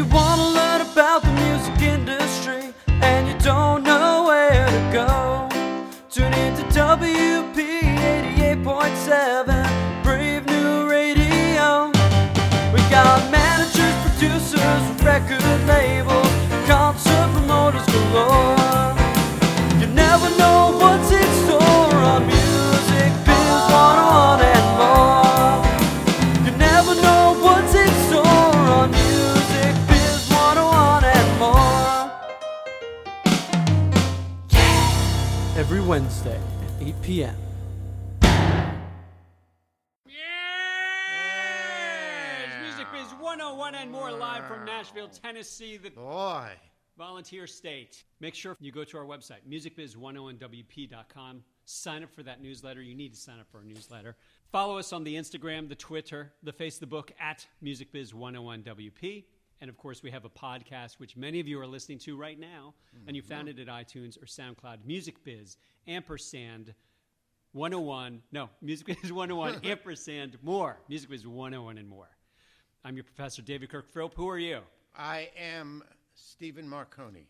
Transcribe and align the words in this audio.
you 0.00 0.06
want 0.06 0.40
to 0.40 0.48
learn 0.48 0.80
about 0.80 1.20
the 1.20 1.32
music 1.44 1.82
industry 1.82 2.72
and 3.02 3.28
you 3.28 3.36
don't 3.40 3.82
know 3.82 4.24
where 4.28 4.66
to 4.66 4.82
go, 4.90 5.46
tune 6.08 6.32
in 6.32 6.56
to 6.56 6.62
WP 6.72 7.58
88.7 8.64 10.02
Brave 10.02 10.46
New 10.46 10.88
Radio. 10.88 11.88
We 12.72 12.80
got 12.88 13.30
managers, 13.30 13.94
producers, 14.06 14.82
record 15.04 15.44
labels, 15.68 16.19
p.m. 37.10 37.34
Yes! 40.06 40.14
Music 42.62 42.86
Biz 42.92 43.08
101 43.18 43.74
and 43.74 43.90
more 43.90 44.12
live 44.12 44.46
from 44.46 44.64
Nashville, 44.64 45.08
Tennessee, 45.08 45.76
the 45.76 45.90
Boy. 45.90 46.50
volunteer 46.96 47.48
state. 47.48 48.04
Make 48.20 48.36
sure 48.36 48.56
you 48.60 48.70
go 48.70 48.84
to 48.84 48.96
our 48.96 49.04
website, 49.04 49.40
musicbiz101wp.com. 49.50 51.42
Sign 51.64 52.04
up 52.04 52.14
for 52.14 52.22
that 52.22 52.40
newsletter. 52.40 52.80
You 52.80 52.94
need 52.94 53.12
to 53.14 53.18
sign 53.18 53.40
up 53.40 53.50
for 53.50 53.58
our 53.58 53.64
newsletter. 53.64 54.14
Follow 54.52 54.78
us 54.78 54.92
on 54.92 55.02
the 55.02 55.16
Instagram, 55.16 55.68
the 55.68 55.74
Twitter, 55.74 56.32
the 56.44 56.52
Facebook 56.52 57.10
at 57.18 57.44
musicbiz101wp. 57.60 59.24
And 59.60 59.68
of 59.68 59.76
course, 59.76 60.04
we 60.04 60.12
have 60.12 60.24
a 60.24 60.30
podcast, 60.30 61.00
which 61.00 61.16
many 61.16 61.40
of 61.40 61.48
you 61.48 61.60
are 61.60 61.66
listening 61.66 61.98
to 61.98 62.16
right 62.16 62.38
now, 62.38 62.72
and 63.08 63.16
you 63.16 63.22
mm-hmm. 63.22 63.32
found 63.32 63.48
it 63.48 63.58
at 63.58 63.66
iTunes 63.66 64.16
or 64.16 64.26
SoundCloud. 64.26 64.86
Music 64.86 65.24
Biz, 65.24 65.56
ampersand 65.88 66.72
101. 67.52 68.22
No, 68.32 68.48
Music 68.62 68.86
Biz 68.86 69.12
101, 69.12 69.64
ampersand 69.64 70.38
more. 70.42 70.78
Music 70.88 71.10
Biz 71.10 71.26
101 71.26 71.78
and 71.78 71.88
more. 71.88 72.08
I'm 72.84 72.96
your 72.96 73.04
professor, 73.04 73.42
David 73.42 73.70
Kirk 73.70 73.88
Philp. 73.92 74.14
Who 74.14 74.28
are 74.28 74.38
you? 74.38 74.60
I 74.96 75.30
am 75.36 75.82
Stephen 76.14 76.68
Marcone. 76.68 77.24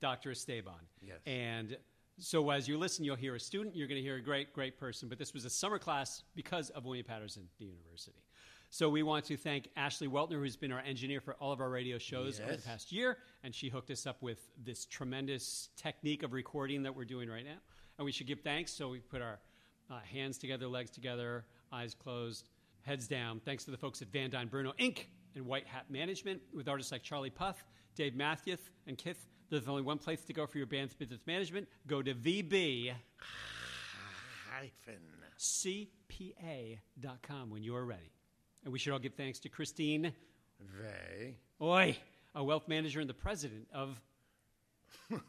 Dr. 0.00 0.32
Esteban. 0.32 0.74
Yes. 1.00 1.18
And 1.26 1.76
so 2.18 2.50
as 2.50 2.68
you 2.68 2.78
listen, 2.78 3.04
you'll 3.04 3.16
hear 3.16 3.34
a 3.34 3.40
student, 3.40 3.74
you're 3.74 3.88
going 3.88 4.00
to 4.00 4.02
hear 4.02 4.16
a 4.16 4.20
great, 4.20 4.52
great 4.52 4.78
person. 4.78 5.08
But 5.08 5.18
this 5.18 5.32
was 5.32 5.44
a 5.44 5.50
summer 5.50 5.78
class 5.78 6.22
because 6.34 6.70
of 6.70 6.84
William 6.84 7.06
Paterson 7.06 7.48
the 7.58 7.64
University. 7.64 8.22
So 8.70 8.88
we 8.88 9.02
want 9.02 9.24
to 9.26 9.36
thank 9.36 9.68
Ashley 9.76 10.08
Weltner, 10.08 10.40
who's 10.40 10.56
been 10.56 10.72
our 10.72 10.80
engineer 10.80 11.20
for 11.20 11.34
all 11.34 11.52
of 11.52 11.60
our 11.60 11.70
radio 11.70 11.96
shows 11.96 12.40
over 12.40 12.56
the 12.56 12.62
past 12.62 12.92
year. 12.92 13.18
And 13.44 13.54
she 13.54 13.68
hooked 13.68 13.90
us 13.90 14.04
up 14.04 14.20
with 14.20 14.40
this 14.64 14.84
tremendous 14.84 15.70
technique 15.76 16.22
of 16.22 16.32
recording 16.32 16.82
that 16.82 16.94
we're 16.94 17.04
doing 17.04 17.30
right 17.30 17.44
now. 17.44 17.58
And 17.98 18.04
we 18.04 18.10
should 18.10 18.26
give 18.26 18.40
thanks. 18.40 18.72
So 18.72 18.88
we 18.88 18.98
put 18.98 19.22
our 19.22 19.38
uh, 19.90 19.98
hands 20.12 20.38
together, 20.38 20.66
legs 20.66 20.90
together, 20.90 21.44
eyes 21.72 21.94
closed, 21.94 22.48
heads 22.82 23.06
down. 23.06 23.40
Thanks 23.44 23.64
to 23.64 23.70
the 23.70 23.76
folks 23.76 24.02
at 24.02 24.08
Van 24.08 24.30
Dyne 24.30 24.48
Bruno 24.48 24.72
Inc. 24.78 25.06
and 25.34 25.46
White 25.46 25.66
Hat 25.66 25.90
Management 25.90 26.40
with 26.54 26.68
artists 26.68 26.92
like 26.92 27.02
Charlie 27.02 27.30
Puth, 27.30 27.62
Dave 27.96 28.14
Matthews, 28.14 28.60
and 28.86 28.96
Kith. 28.96 29.26
There's 29.50 29.68
only 29.68 29.82
one 29.82 29.98
place 29.98 30.22
to 30.24 30.32
go 30.32 30.46
for 30.46 30.58
your 30.58 30.66
band's 30.66 30.94
business 30.94 31.20
management. 31.26 31.68
Go 31.86 32.02
to 32.02 32.14
VB. 32.14 32.92
Hyphen. 34.50 35.00
CPA.com 35.38 37.50
when 37.50 37.62
you 37.62 37.76
are 37.76 37.84
ready. 37.84 38.10
And 38.64 38.72
we 38.72 38.78
should 38.78 38.92
all 38.92 38.98
give 38.98 39.14
thanks 39.14 39.40
to 39.40 39.48
Christine 39.48 40.12
Vey. 40.60 41.36
Oi, 41.60 41.96
a 42.34 42.42
wealth 42.42 42.68
manager 42.68 43.00
and 43.00 43.10
the 43.10 43.14
president 43.14 43.66
of 43.74 44.00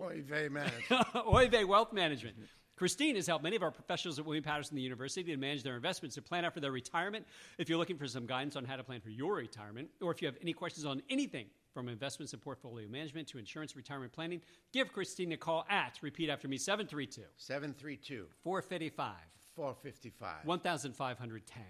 Oy 0.00 0.22
vey 0.22 0.48
management. 0.48 0.84
Oive 1.14 1.66
Wealth 1.66 1.92
Management. 1.92 2.36
Christine 2.82 3.14
has 3.14 3.28
helped 3.28 3.44
many 3.44 3.54
of 3.54 3.62
our 3.62 3.70
professionals 3.70 4.18
at 4.18 4.24
William 4.24 4.42
Paterson 4.42 4.76
University 4.76 5.22
to 5.30 5.36
manage 5.36 5.62
their 5.62 5.76
investments 5.76 6.16
and 6.16 6.26
plan 6.26 6.44
out 6.44 6.52
for 6.52 6.58
their 6.58 6.72
retirement. 6.72 7.24
If 7.56 7.68
you're 7.68 7.78
looking 7.78 7.96
for 7.96 8.08
some 8.08 8.26
guidance 8.26 8.56
on 8.56 8.64
how 8.64 8.74
to 8.74 8.82
plan 8.82 9.00
for 9.00 9.10
your 9.10 9.36
retirement, 9.36 9.88
or 10.00 10.10
if 10.10 10.20
you 10.20 10.26
have 10.26 10.36
any 10.42 10.52
questions 10.52 10.84
on 10.84 11.00
anything 11.08 11.46
from 11.72 11.88
investments 11.88 12.32
and 12.32 12.42
portfolio 12.42 12.88
management 12.88 13.28
to 13.28 13.38
insurance 13.38 13.76
retirement 13.76 14.12
planning, 14.12 14.40
give 14.72 14.92
Christine 14.92 15.30
a 15.30 15.36
call 15.36 15.64
at, 15.70 15.96
repeat 16.02 16.28
after 16.28 16.48
me, 16.48 16.58
732 16.58 17.22
732 17.36 18.26
455 18.42 19.14
455 19.54 20.44
1510. 20.44 21.62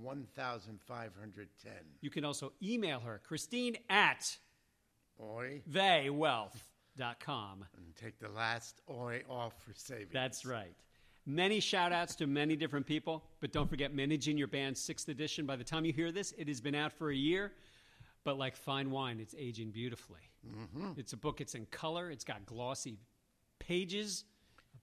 1510. 0.00 1.72
You 2.00 2.08
can 2.08 2.24
also 2.24 2.54
email 2.62 3.00
her, 3.00 3.20
Christine 3.22 3.76
at 3.90 4.38
Oi. 5.20 5.60
theywealth.com. 6.98 7.64
And 7.76 7.96
take 7.96 8.18
the 8.18 8.28
last 8.28 8.80
oi 8.90 9.22
off 9.28 9.52
for 9.64 9.72
savings. 9.74 10.10
That's 10.12 10.44
right. 10.44 10.74
Many 11.26 11.60
shout 11.60 11.90
outs 11.92 12.14
to 12.16 12.26
many 12.26 12.54
different 12.54 12.86
people, 12.86 13.24
but 13.40 13.50
don't 13.50 13.68
forget 13.68 13.94
Managing 13.94 14.36
Your 14.36 14.46
Band 14.46 14.76
6th 14.76 15.08
edition. 15.08 15.46
By 15.46 15.56
the 15.56 15.64
time 15.64 15.86
you 15.86 15.92
hear 15.92 16.12
this, 16.12 16.32
it 16.36 16.48
has 16.48 16.60
been 16.60 16.74
out 16.74 16.92
for 16.92 17.10
a 17.10 17.14
year, 17.16 17.52
but 18.24 18.38
like 18.38 18.54
fine 18.56 18.90
wine, 18.90 19.18
it's 19.20 19.34
aging 19.38 19.70
beautifully. 19.70 20.20
It's 20.98 21.14
a 21.14 21.16
book, 21.16 21.40
it's 21.40 21.54
in 21.54 21.64
color, 21.66 22.10
it's 22.10 22.24
got 22.24 22.44
glossy 22.44 22.98
pages, 23.58 24.24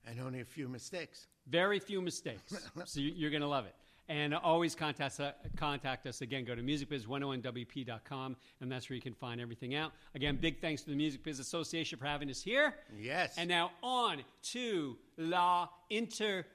And 0.08 0.20
only 0.20 0.42
a 0.42 0.46
few 0.46 0.68
mistakes. 0.68 1.28
very 1.48 1.78
few 1.80 2.02
mistakes. 2.02 2.68
so 2.86 3.00
you're 3.00 3.30
going 3.30 3.42
to 3.44 3.48
love 3.48 3.68
it. 3.68 3.76
And 4.12 4.36
always 4.36 4.76
contact, 4.76 5.22
us- 5.22 5.34
contact 5.56 6.06
us 6.06 6.20
again. 6.20 6.44
Go 6.44 6.54
to 6.54 6.62
musicbiz101wp.com, 6.62 8.36
and 8.60 8.70
that's 8.70 8.90
where 8.90 8.96
you 8.96 9.02
can 9.02 9.14
find 9.14 9.40
everything 9.40 9.74
out. 9.74 9.94
Again, 10.16 10.36
big 10.36 10.60
thanks 10.60 10.82
to 10.82 10.90
the 10.90 10.98
Music 10.98 11.24
Biz 11.24 11.40
Association 11.40 11.98
for 11.98 12.04
having 12.04 12.30
us 12.30 12.42
here. 12.42 12.76
Yes. 13.00 13.36
And 13.38 13.48
now 13.48 13.72
on 13.82 14.22
to 14.52 14.98
La 15.16 15.70
Interview. 15.90 16.50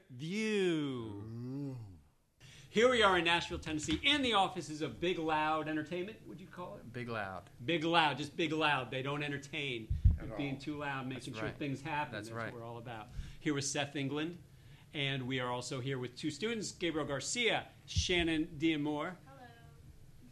Here 2.69 2.91
we 2.91 3.03
are 3.03 3.17
in 3.17 3.25
Nashville, 3.25 3.59
Tennessee, 3.59 4.03
in 4.05 4.21
the 4.21 4.35
offices 4.35 4.83
of 4.83 5.01
Big 5.01 5.19
Loud 5.19 5.67
Entertainment. 5.67 6.19
What 6.25 6.29
would 6.29 6.41
you 6.43 6.49
call 6.49 6.77
it? 6.77 6.93
Big 6.93 7.09
loud. 7.09 7.45
Big 7.65 7.85
Loud, 7.85 8.19
just 8.19 8.37
Big 8.37 8.53
Loud. 8.53 8.91
They 8.91 9.01
don't 9.01 9.23
entertain 9.23 9.89
At 10.21 10.37
being 10.37 10.57
all. 10.57 10.61
too 10.61 10.77
loud, 10.77 11.09
making 11.09 11.33
sure 11.33 11.45
right. 11.45 11.59
things 11.59 11.81
happen. 11.81 12.13
That's 12.13 12.31
right. 12.31 12.53
what 12.53 12.61
we're 12.61 12.69
all 12.69 12.77
about. 12.77 13.07
Here 13.41 13.55
with 13.55 13.65
Seth 13.65 13.97
England, 13.97 14.37
and 14.97 15.23
we 15.27 15.41
are 15.41 15.51
also 15.53 15.79
here 15.79 15.99
with 15.99 16.17
two 16.17 16.31
students, 16.31 16.73
Gabriel 16.73 17.07
Garcia, 17.07 17.65
Shannon 17.85 18.49
Diamore. 18.59 19.13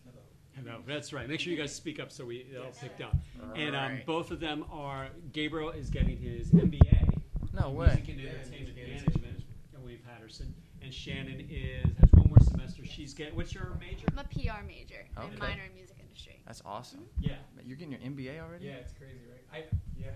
Hello. 0.06 0.20
Hello. 0.56 0.78
That's 0.86 1.12
right. 1.12 1.28
Make 1.28 1.40
sure 1.40 1.52
you 1.52 1.58
guys 1.58 1.74
speak 1.74 2.00
up 2.00 2.10
so 2.10 2.24
we 2.24 2.36
it 2.38 2.56
all 2.58 2.72
picked 2.72 3.02
up. 3.02 3.14
And 3.54 3.76
um, 3.76 3.82
Right. 3.92 4.06
both 4.06 4.30
of 4.30 4.40
them 4.40 4.64
are. 4.72 5.08
Gabriel 5.32 5.70
is 5.70 5.90
getting 5.90 6.16
his 6.16 6.50
MBA. 6.50 7.20
No 7.52 7.70
way. 7.70 7.86
Music 8.06 8.08
and 8.08 8.20
Entertainment 8.20 8.76
Management 8.76 9.42
at 9.74 9.80
William 9.82 10.00
Paterson, 10.08 10.52
and 10.82 10.92
Shannon 10.92 11.46
is 11.50 11.84
has 12.00 12.10
one 12.12 12.28
more 12.28 12.40
semester. 12.40 12.84
She's 12.86 13.12
getting. 13.12 13.36
What's 13.36 13.54
your 13.54 13.76
major? 13.78 14.06
I'm 14.12 14.18
a 14.18 14.24
PR 14.24 14.64
major 14.66 15.04
Okay. 15.18 15.28
and 15.28 15.38
minor 15.38 15.62
in 15.68 15.74
music 15.74 15.96
industry. 16.00 16.40
That's 16.46 16.62
awesome. 16.64 17.04
Yeah. 17.20 17.34
You're 17.66 17.76
getting 17.76 17.92
your 17.92 18.00
MBA 18.00 18.40
already? 18.40 18.66
Yeah, 18.66 18.72
it's 18.74 18.92
crazy, 18.94 19.20
right? 19.52 19.66
I 19.70 19.76
yeah. 20.00 20.10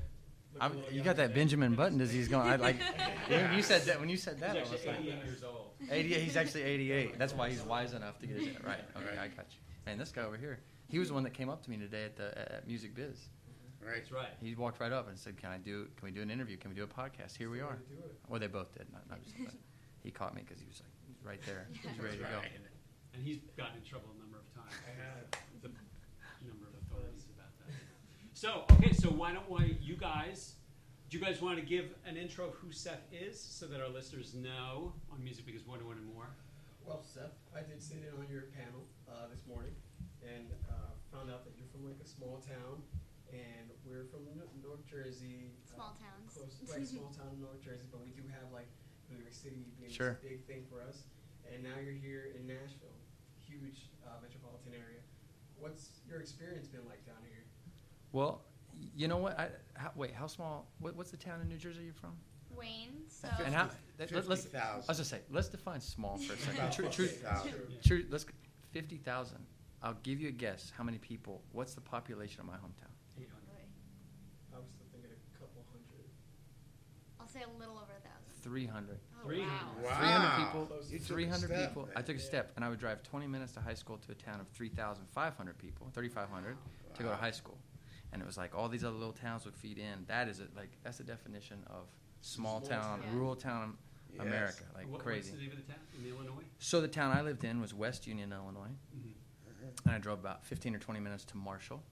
Look 0.55 0.63
a 0.63 0.65
I'm, 0.65 0.83
you 0.91 1.03
got 1.03 1.17
that 1.17 1.35
Benjamin 1.35 1.75
Button 1.75 1.99
disease 1.99 2.29
going. 2.29 2.49
I 2.49 2.57
like 2.57 2.77
when 3.29 3.55
you 3.55 3.63
said 3.63 3.83
that. 3.83 4.01
When 4.01 4.09
you 4.09 4.17
said 4.17 4.41
that, 4.41 4.57
I 4.57 4.61
was 4.61 4.73
actually 4.73 4.89
like, 4.89 5.01
88 5.01 5.25
years 5.25 5.45
old. 5.45 5.71
88. 5.91 6.23
He's 6.23 6.37
actually 6.37 6.63
88. 6.63 7.19
That's 7.19 7.35
why 7.35 7.51
he's 7.51 7.63
wise 7.63 7.93
enough 7.93 8.19
to 8.21 8.27
get 8.27 8.37
his 8.37 8.49
right. 8.65 8.81
Okay, 8.97 9.19
I 9.19 9.29
got 9.29 9.47
you. 9.51 9.59
And 9.87 10.01
this 10.01 10.11
guy 10.11 10.23
over 10.23 10.37
here, 10.37 10.59
he 10.89 10.99
was 10.99 11.09
the 11.09 11.15
one 11.15 11.23
that 11.25 11.35
came 11.35 11.49
up 11.49 11.63
to 11.65 11.71
me 11.71 11.77
today 11.77 12.05
at 12.05 12.17
the 12.17 12.55
at 12.55 12.67
Music 12.67 12.95
Biz. 12.95 13.17
Right. 13.81 13.97
That's 13.97 14.13
right. 14.13 14.29
He 14.43 14.55
walked 14.55 14.81
right 14.81 14.93
up 14.93 15.09
and 15.09 15.19
said, 15.19 15.37
"Can 15.37 15.51
I 15.51 15.59
do? 15.59 15.87
Can 15.97 16.07
we 16.07 16.11
do 16.11 16.21
an 16.21 16.31
interview? 16.31 16.57
Can 16.57 16.71
we 16.71 16.77
do 16.77 16.83
a 16.85 16.87
podcast? 16.87 17.37
Here 17.37 17.49
we 17.49 17.61
are." 17.61 17.79
Well, 18.29 18.41
they 18.41 18.49
both 18.49 18.73
did. 18.77 18.87
Not, 18.93 19.09
not 19.09 19.23
just, 19.23 19.37
but 19.39 19.55
he 20.03 20.11
caught 20.11 20.35
me 20.35 20.43
because 20.45 20.61
he 20.61 20.67
was 20.67 20.83
like 20.83 20.91
right 21.25 21.43
there. 21.47 21.69
He's 21.73 22.03
ready 22.03 22.17
to 22.19 22.25
go. 22.25 22.41
And 23.15 23.27
he's 23.27 23.41
gotten 23.57 23.75
in 23.81 23.83
trouble 23.83 24.15
a 24.15 24.19
number 24.21 24.39
of 24.39 24.47
times. 24.55 24.71
I 24.87 24.95
have. 24.95 25.27
The 25.59 25.73
number 26.47 26.71
of 26.71 26.75
authorities 26.87 27.27
about 27.35 27.51
that. 27.67 27.75
So, 28.39 28.63
okay, 28.79 28.95
so 28.95 29.11
why 29.11 29.35
don't 29.35 29.51
why 29.51 29.75
you 29.83 29.99
guys, 29.99 30.63
do 31.11 31.19
you 31.19 31.25
guys 31.25 31.43
want 31.43 31.59
to 31.59 31.65
give 31.67 31.91
an 32.07 32.15
intro 32.15 32.47
of 32.47 32.55
who 32.63 32.71
Seth 32.71 33.03
is 33.11 33.35
so 33.35 33.67
that 33.67 33.83
our 33.83 33.91
listeners 33.91 34.31
know 34.31 34.95
on 35.11 35.19
Music 35.27 35.43
Biz 35.43 35.67
101 35.67 35.99
and 35.99 36.07
more? 36.15 36.31
Well, 36.87 37.03
Seth, 37.03 37.35
I 37.51 37.67
did 37.67 37.83
sit 37.83 37.99
in 38.07 38.15
on 38.15 38.31
your 38.31 38.55
panel 38.55 38.87
uh, 39.11 39.27
this 39.27 39.43
morning 39.51 39.75
and 40.23 40.47
uh, 40.71 40.95
found 41.11 41.35
out 41.35 41.43
that 41.51 41.59
you're 41.59 41.67
from 41.75 41.83
like 41.83 41.99
a 41.99 42.07
small 42.07 42.39
town, 42.39 42.79
and 43.35 43.75
we're 43.83 44.07
from 44.07 44.23
North 44.63 44.87
Jersey. 44.87 45.51
uh, 45.75 45.75
Small 45.75 45.99
towns. 45.99 46.31
Close, 46.31 46.63
right, 46.71 46.87
small 46.87 47.11
town 47.19 47.35
in 47.35 47.43
North 47.43 47.59
Jersey, 47.59 47.91
but 47.91 48.07
we 48.07 48.15
do 48.15 48.23
have 48.31 48.47
like 48.55 48.71
New 49.11 49.19
York 49.19 49.35
City 49.35 49.67
being 49.83 49.91
Sure. 49.91 50.15
this 50.23 50.39
big 50.39 50.47
thing 50.47 50.63
for 50.71 50.79
us. 50.87 51.03
And 51.51 51.67
now 51.67 51.75
you're 51.83 51.99
here 51.99 52.31
in 52.39 52.47
Nashville, 52.47 53.03
huge 53.43 53.91
uh, 54.07 54.23
metropolitan 54.23 54.79
area. 54.79 55.03
What's 55.59 55.99
your 56.07 56.23
experience 56.23 56.71
been 56.71 56.87
like 56.87 57.03
down 57.03 57.19
here? 57.27 57.38
Well, 58.13 58.43
you 58.97 59.09
know 59.09 59.17
what? 59.19 59.39
I, 59.39 59.49
how, 59.75 59.91
wait, 59.97 60.15
how 60.15 60.27
small? 60.27 60.67
What, 60.81 60.97
what's 60.97 61.11
the 61.11 61.17
town 61.17 61.41
in 61.41 61.49
New 61.49 61.57
Jersey 61.57 61.83
you're 61.85 61.95
from? 61.95 62.13
Wayne, 62.57 63.05
so 63.09 63.29
And 63.45 63.55
how? 63.55 63.69
Let, 63.99 64.11
let, 64.13 64.29
let's. 64.29 64.43
50,000. 64.43 64.67
I 64.67 64.77
was 64.77 64.97
gonna 64.99 65.05
say, 65.05 65.21
let's 65.31 65.49
define 65.49 65.81
small 65.81 66.17
for 66.17 66.33
a 66.33 66.37
second. 66.39 66.59
About 66.59 66.73
True, 66.73 66.89
true, 66.89 67.07
50,000. 67.07 67.53
true. 67.85 68.05
Let's 68.11 68.27
fifty 68.73 68.97
thousand. 68.97 69.39
I'll 69.83 69.97
give 70.03 70.21
you 70.21 70.29
a 70.29 70.33
guess. 70.33 70.73
How 70.77 70.83
many 70.83 70.99
people? 70.99 71.43
What's 71.53 71.75
the 71.75 71.81
population 71.81 72.41
of 72.41 72.47
my 72.47 72.55
hometown? 72.55 72.91
800. 73.17 73.29
I 74.53 74.57
was 74.59 74.67
thinking 74.91 75.11
a 75.11 75.39
couple 75.39 75.63
hundred. 75.71 76.07
I'll 77.21 77.29
say 77.29 77.41
a 77.43 77.59
little 77.61 77.75
over 77.77 77.93
a 77.97 78.01
thousand. 78.01 78.43
Three 78.43 78.67
hundred. 78.67 78.99
Oh, 79.23 79.29
300. 79.29 79.49
wow. 79.49 79.59
Wow. 79.85 79.99
Three 79.99 80.09
hundred 80.09 80.45
people. 80.47 80.67
Close. 80.67 80.91
You 80.93 80.99
took 80.99 81.11
a 81.11 81.13
Three 81.13 81.27
hundred 81.27 81.51
step, 81.51 81.69
people. 81.69 81.83
man. 81.85 81.93
I 81.97 82.03
took 82.03 82.17
a 82.17 82.21
step, 82.21 82.53
and 82.57 82.65
I 82.65 82.69
would 82.71 82.81
drive 82.81 83.03
twenty 83.05 83.27
minutes 83.29 83.53
to 83.53 83.61
high 83.61 83.75
school 83.75 83.99
to 83.99 84.13
a 84.13 84.15
town 84.15 84.41
of 84.41 84.49
three 84.49 84.69
thousand 84.71 85.05
five 85.13 85.37
hundred 85.37 85.59
people, 85.59 85.89
thirty 85.93 86.09
five 86.09 86.29
hundred, 86.31 86.57
to 86.95 87.03
go 87.03 87.11
to 87.11 87.15
Wow. 87.15 87.21
high 87.21 87.31
school. 87.31 87.59
And 88.13 88.23
it 88.23 88.25
was 88.27 88.37
like 88.39 88.55
all 88.57 88.69
these 88.69 88.85
other 88.85 88.97
little 88.97 89.13
towns 89.13 89.45
would 89.45 89.57
feed 89.57 89.79
in. 89.79 90.05
That 90.07 90.29
is 90.29 90.41
it. 90.41 90.49
Like 90.57 90.71
that's 90.83 90.99
the 90.99 91.05
definition 91.05 91.59
of 91.67 91.87
small, 92.21 92.61
Small 92.63 92.69
town, 92.81 93.01
town. 93.03 93.15
rural 93.15 93.37
town 93.37 93.77
Yes. 94.13 94.23
America. 94.27 94.65
Like 94.75 94.89
what, 94.91 95.01
crazy. 95.03 95.31
What's 95.33 95.43
the 95.43 95.49
name 95.49 95.51
of 95.59 95.67
the 95.67 95.73
town 95.73 95.81
in 96.03 96.11
Illinois? 96.11 96.45
So 96.59 96.81
the 96.81 96.89
town 96.89 97.15
I 97.17 97.21
lived 97.21 97.45
in 97.45 97.61
was 97.61 97.75
West 97.75 98.07
Union, 98.07 98.33
Illinois, 98.33 98.71
Mhm. 98.97 99.13
and 99.85 99.95
I 99.95 99.99
drove 99.99 100.19
about 100.19 100.45
15 100.47 100.75
or 100.75 100.79
20 100.79 100.99
minutes 101.01 101.25
to 101.27 101.37
Marshall. 101.37 101.83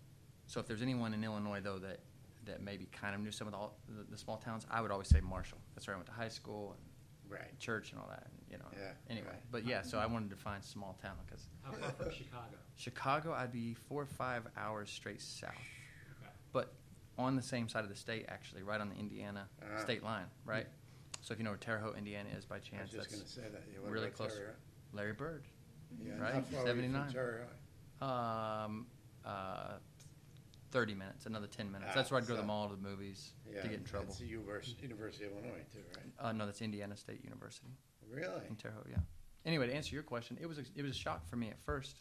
So 0.46 0.58
if 0.60 0.66
there's 0.66 0.80
anyone 0.82 1.12
in 1.12 1.22
Illinois 1.22 1.60
though 1.60 1.78
that 1.80 2.00
that 2.46 2.62
maybe 2.62 2.86
kind 2.92 3.12
of 3.14 3.20
knew 3.20 3.32
some 3.32 3.48
of 3.48 3.52
the, 3.52 3.58
all- 3.58 3.76
the, 3.88 4.04
the 4.04 4.16
small 4.16 4.36
towns, 4.38 4.64
I 4.70 4.80
would 4.80 4.92
always 4.92 5.08
say 5.08 5.20
Marshall. 5.20 5.58
That's 5.74 5.86
where 5.88 5.94
I 5.94 5.98
went 5.98 6.06
to 6.06 6.12
high 6.12 6.28
school 6.28 6.72
and 6.76 6.80
Right. 7.28 7.58
church 7.58 7.90
and 7.90 8.00
all 8.00 8.06
that. 8.08 8.22
And, 8.24 8.32
you 8.52 8.56
know. 8.58 8.64
Yeah, 8.72 8.92
Anyway, 9.10 9.26
right. 9.26 9.42
but 9.50 9.64
yeah, 9.66 9.82
so 9.82 9.98
I 9.98 10.06
wanted 10.06 10.30
to 10.30 10.36
find 10.36 10.62
small 10.62 10.96
town 11.02 11.16
because 11.26 11.48
How 11.64 11.72
far 11.72 11.90
from 11.90 12.10
Chicago? 12.12 12.56
Chicago, 12.76 13.32
I'd 13.32 13.50
be 13.50 13.74
four 13.74 14.02
or 14.02 14.06
five 14.06 14.46
hours 14.56 14.90
straight 14.90 15.20
south, 15.20 15.50
Okay. 15.50 15.60
But 16.56 16.72
on 17.18 17.36
the 17.36 17.42
same 17.42 17.68
side 17.68 17.84
of 17.84 17.90
the 17.90 17.96
state 17.96 18.24
actually, 18.28 18.62
right 18.62 18.80
on 18.80 18.88
the 18.88 18.94
Indiana 18.96 19.46
Ah. 19.62 19.78
state 19.80 20.02
line, 20.02 20.24
right. 20.46 20.66
So 21.20 21.32
if 21.34 21.38
you 21.38 21.44
know 21.44 21.50
where 21.50 21.58
Terre 21.58 21.78
Haute, 21.80 21.98
Indiana 21.98 22.30
is 22.34 22.46
by 22.46 22.56
I 22.56 22.58
was 22.58 22.66
chance, 22.68 22.90
just 22.90 23.10
that's 23.10 23.30
say 23.34 23.42
that. 23.42 23.62
Really 23.90 24.08
close. 24.10 24.34
Terre? 24.34 24.56
Larry 24.94 25.12
Bird. 25.12 25.44
Yeah, 26.00 26.16
Right, 26.18 26.34
How 26.34 26.40
far 26.40 26.62
are 26.62 26.66
79. 26.66 27.04
from 27.04 27.12
Terre 27.12 27.48
Haute? 28.00 28.08
Um, 28.08 28.86
uh, 29.24 29.78
thirty 30.70 30.94
minutes, 30.94 31.26
another 31.26 31.46
ten 31.46 31.70
minutes. 31.70 31.90
Ah, 31.92 31.96
That's 31.96 32.10
where 32.10 32.20
I'd 32.20 32.26
go 32.26 32.34
to 32.34 32.36
the 32.36 32.42
so- 32.42 32.46
mall, 32.46 32.68
to 32.70 32.76
the 32.76 32.82
movies, 32.82 33.32
Yeah, 33.50 33.60
to 33.62 33.68
get 33.68 33.78
in 33.78 33.84
trouble. 33.84 34.06
That's 34.06 34.18
the 34.18 34.26
Univers- 34.26 34.74
University 34.80 35.24
of 35.26 35.32
Illinois 35.32 35.64
too, 35.72 35.82
right? 35.96 36.06
Uh, 36.18 36.32
no, 36.32 36.46
that's 36.46 36.62
Indiana 36.62 36.96
State 36.96 37.22
University 37.22 37.70
Really? 38.08 38.46
in 38.48 38.56
Terre 38.56 38.72
Haute. 38.72 38.88
Yeah. 38.90 38.98
Anyway, 39.44 39.66
to 39.68 39.74
answer 39.74 39.94
your 39.94 40.02
question, 40.04 40.38
it 40.40 40.46
was 40.46 40.58
a, 40.58 40.64
it 40.74 40.82
was 40.82 40.92
a 40.92 40.98
shock 40.98 41.26
for 41.26 41.36
me 41.36 41.50
at 41.50 41.58
first. 41.64 42.00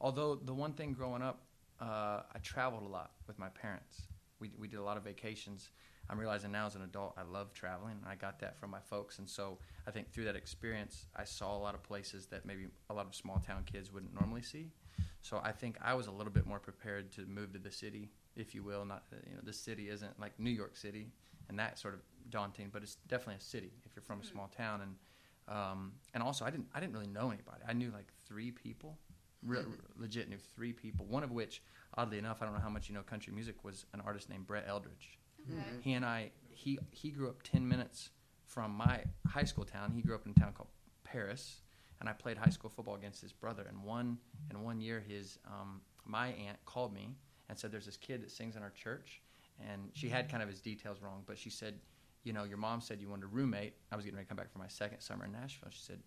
Although 0.00 0.34
the 0.36 0.54
one 0.54 0.72
thing 0.74 0.92
growing 0.92 1.22
up, 1.22 1.42
uh, 1.80 2.22
I 2.34 2.38
traveled 2.42 2.82
a 2.82 2.88
lot 2.88 3.12
with 3.26 3.38
my 3.38 3.48
parents. 3.48 4.02
We 4.40 4.50
we 4.58 4.68
did 4.68 4.78
a 4.78 4.82
lot 4.82 4.96
of 4.96 5.04
vacations. 5.04 5.70
I'm 6.10 6.18
realizing 6.18 6.52
now 6.52 6.66
as 6.66 6.74
an 6.74 6.82
adult, 6.82 7.14
I 7.16 7.22
love 7.22 7.54
traveling. 7.54 7.96
I 8.06 8.14
got 8.14 8.38
that 8.40 8.58
from 8.58 8.70
my 8.70 8.80
folks, 8.80 9.18
and 9.18 9.28
so 9.28 9.58
I 9.86 9.90
think 9.90 10.12
through 10.12 10.24
that 10.24 10.36
experience, 10.36 11.06
I 11.16 11.24
saw 11.24 11.56
a 11.56 11.60
lot 11.60 11.74
of 11.74 11.82
places 11.82 12.26
that 12.26 12.44
maybe 12.44 12.66
a 12.90 12.94
lot 12.94 13.06
of 13.06 13.14
small 13.14 13.38
town 13.38 13.64
kids 13.64 13.90
wouldn't 13.90 14.12
normally 14.12 14.42
see. 14.42 14.70
So 15.22 15.40
I 15.42 15.52
think 15.52 15.78
I 15.82 15.94
was 15.94 16.06
a 16.06 16.10
little 16.10 16.32
bit 16.32 16.46
more 16.46 16.58
prepared 16.58 17.10
to 17.12 17.22
move 17.24 17.54
to 17.54 17.58
the 17.58 17.70
city, 17.70 18.10
if 18.36 18.54
you 18.54 18.62
will. 18.62 18.84
Not 18.84 19.04
uh, 19.12 19.16
you 19.26 19.34
know, 19.34 19.40
the 19.42 19.54
city 19.54 19.88
isn't 19.88 20.20
like 20.20 20.38
New 20.38 20.50
York 20.50 20.76
City, 20.76 21.08
and 21.48 21.58
that 21.58 21.78
sort 21.78 21.94
of 21.94 22.00
daunting, 22.28 22.68
but 22.70 22.82
it's 22.82 22.96
definitely 23.08 23.36
a 23.36 23.40
city 23.40 23.72
if 23.86 23.92
you're 23.96 24.02
from 24.02 24.20
a 24.20 24.24
small 24.24 24.48
town. 24.54 24.82
And 24.82 24.94
um, 25.56 25.92
and 26.12 26.22
also 26.22 26.44
I 26.44 26.50
didn't 26.50 26.66
I 26.74 26.80
didn't 26.80 26.92
really 26.92 27.06
know 27.06 27.30
anybody. 27.30 27.62
I 27.66 27.72
knew 27.72 27.90
like 27.90 28.12
three 28.26 28.50
people, 28.50 28.98
re- 29.44 29.58
re- 29.60 29.66
legit 29.96 30.28
knew 30.28 30.38
three 30.38 30.72
people. 30.72 31.06
One 31.06 31.22
of 31.22 31.30
which, 31.32 31.62
oddly 31.96 32.18
enough, 32.18 32.42
I 32.42 32.44
don't 32.44 32.54
know 32.54 32.60
how 32.60 32.68
much 32.70 32.88
you 32.88 32.94
know 32.94 33.02
country 33.02 33.32
music, 33.32 33.64
was 33.64 33.86
an 33.92 34.00
artist 34.04 34.28
named 34.28 34.46
Brett 34.46 34.64
Eldredge. 34.68 35.18
Okay. 35.50 35.60
He 35.80 35.92
and 35.92 36.04
I, 36.04 36.30
he 36.50 36.78
he 36.90 37.10
grew 37.10 37.28
up 37.28 37.42
ten 37.42 37.66
minutes 37.66 38.10
from 38.46 38.72
my 38.72 39.04
high 39.26 39.44
school 39.44 39.64
town. 39.64 39.92
He 39.92 40.02
grew 40.02 40.14
up 40.14 40.26
in 40.26 40.32
a 40.36 40.40
town 40.40 40.52
called 40.52 40.70
Paris, 41.04 41.60
and 42.00 42.08
I 42.08 42.12
played 42.12 42.38
high 42.38 42.50
school 42.50 42.70
football 42.70 42.94
against 42.94 43.20
his 43.20 43.32
brother. 43.32 43.64
And 43.68 43.82
one 43.84 44.18
and 44.50 44.62
one 44.64 44.80
year, 44.80 45.02
his 45.06 45.38
um, 45.46 45.80
my 46.04 46.28
aunt 46.28 46.58
called 46.64 46.94
me 46.94 47.10
and 47.48 47.58
said, 47.58 47.70
"There's 47.72 47.86
this 47.86 47.96
kid 47.96 48.22
that 48.22 48.30
sings 48.30 48.56
in 48.56 48.62
our 48.62 48.70
church," 48.70 49.20
and 49.60 49.90
she 49.92 50.08
had 50.08 50.30
kind 50.30 50.42
of 50.42 50.48
his 50.48 50.60
details 50.60 51.02
wrong, 51.02 51.22
but 51.26 51.36
she 51.38 51.50
said, 51.50 51.80
"You 52.22 52.32
know, 52.32 52.44
your 52.44 52.58
mom 52.58 52.80
said 52.80 53.00
you 53.00 53.08
wanted 53.08 53.24
a 53.24 53.28
roommate." 53.28 53.74
I 53.92 53.96
was 53.96 54.04
getting 54.04 54.16
ready 54.16 54.26
to 54.26 54.28
come 54.28 54.36
back 54.36 54.50
for 54.52 54.58
my 54.58 54.68
second 54.68 55.00
summer 55.00 55.24
in 55.26 55.32
Nashville. 55.32 55.68
She 55.70 55.80
said, 55.82 56.00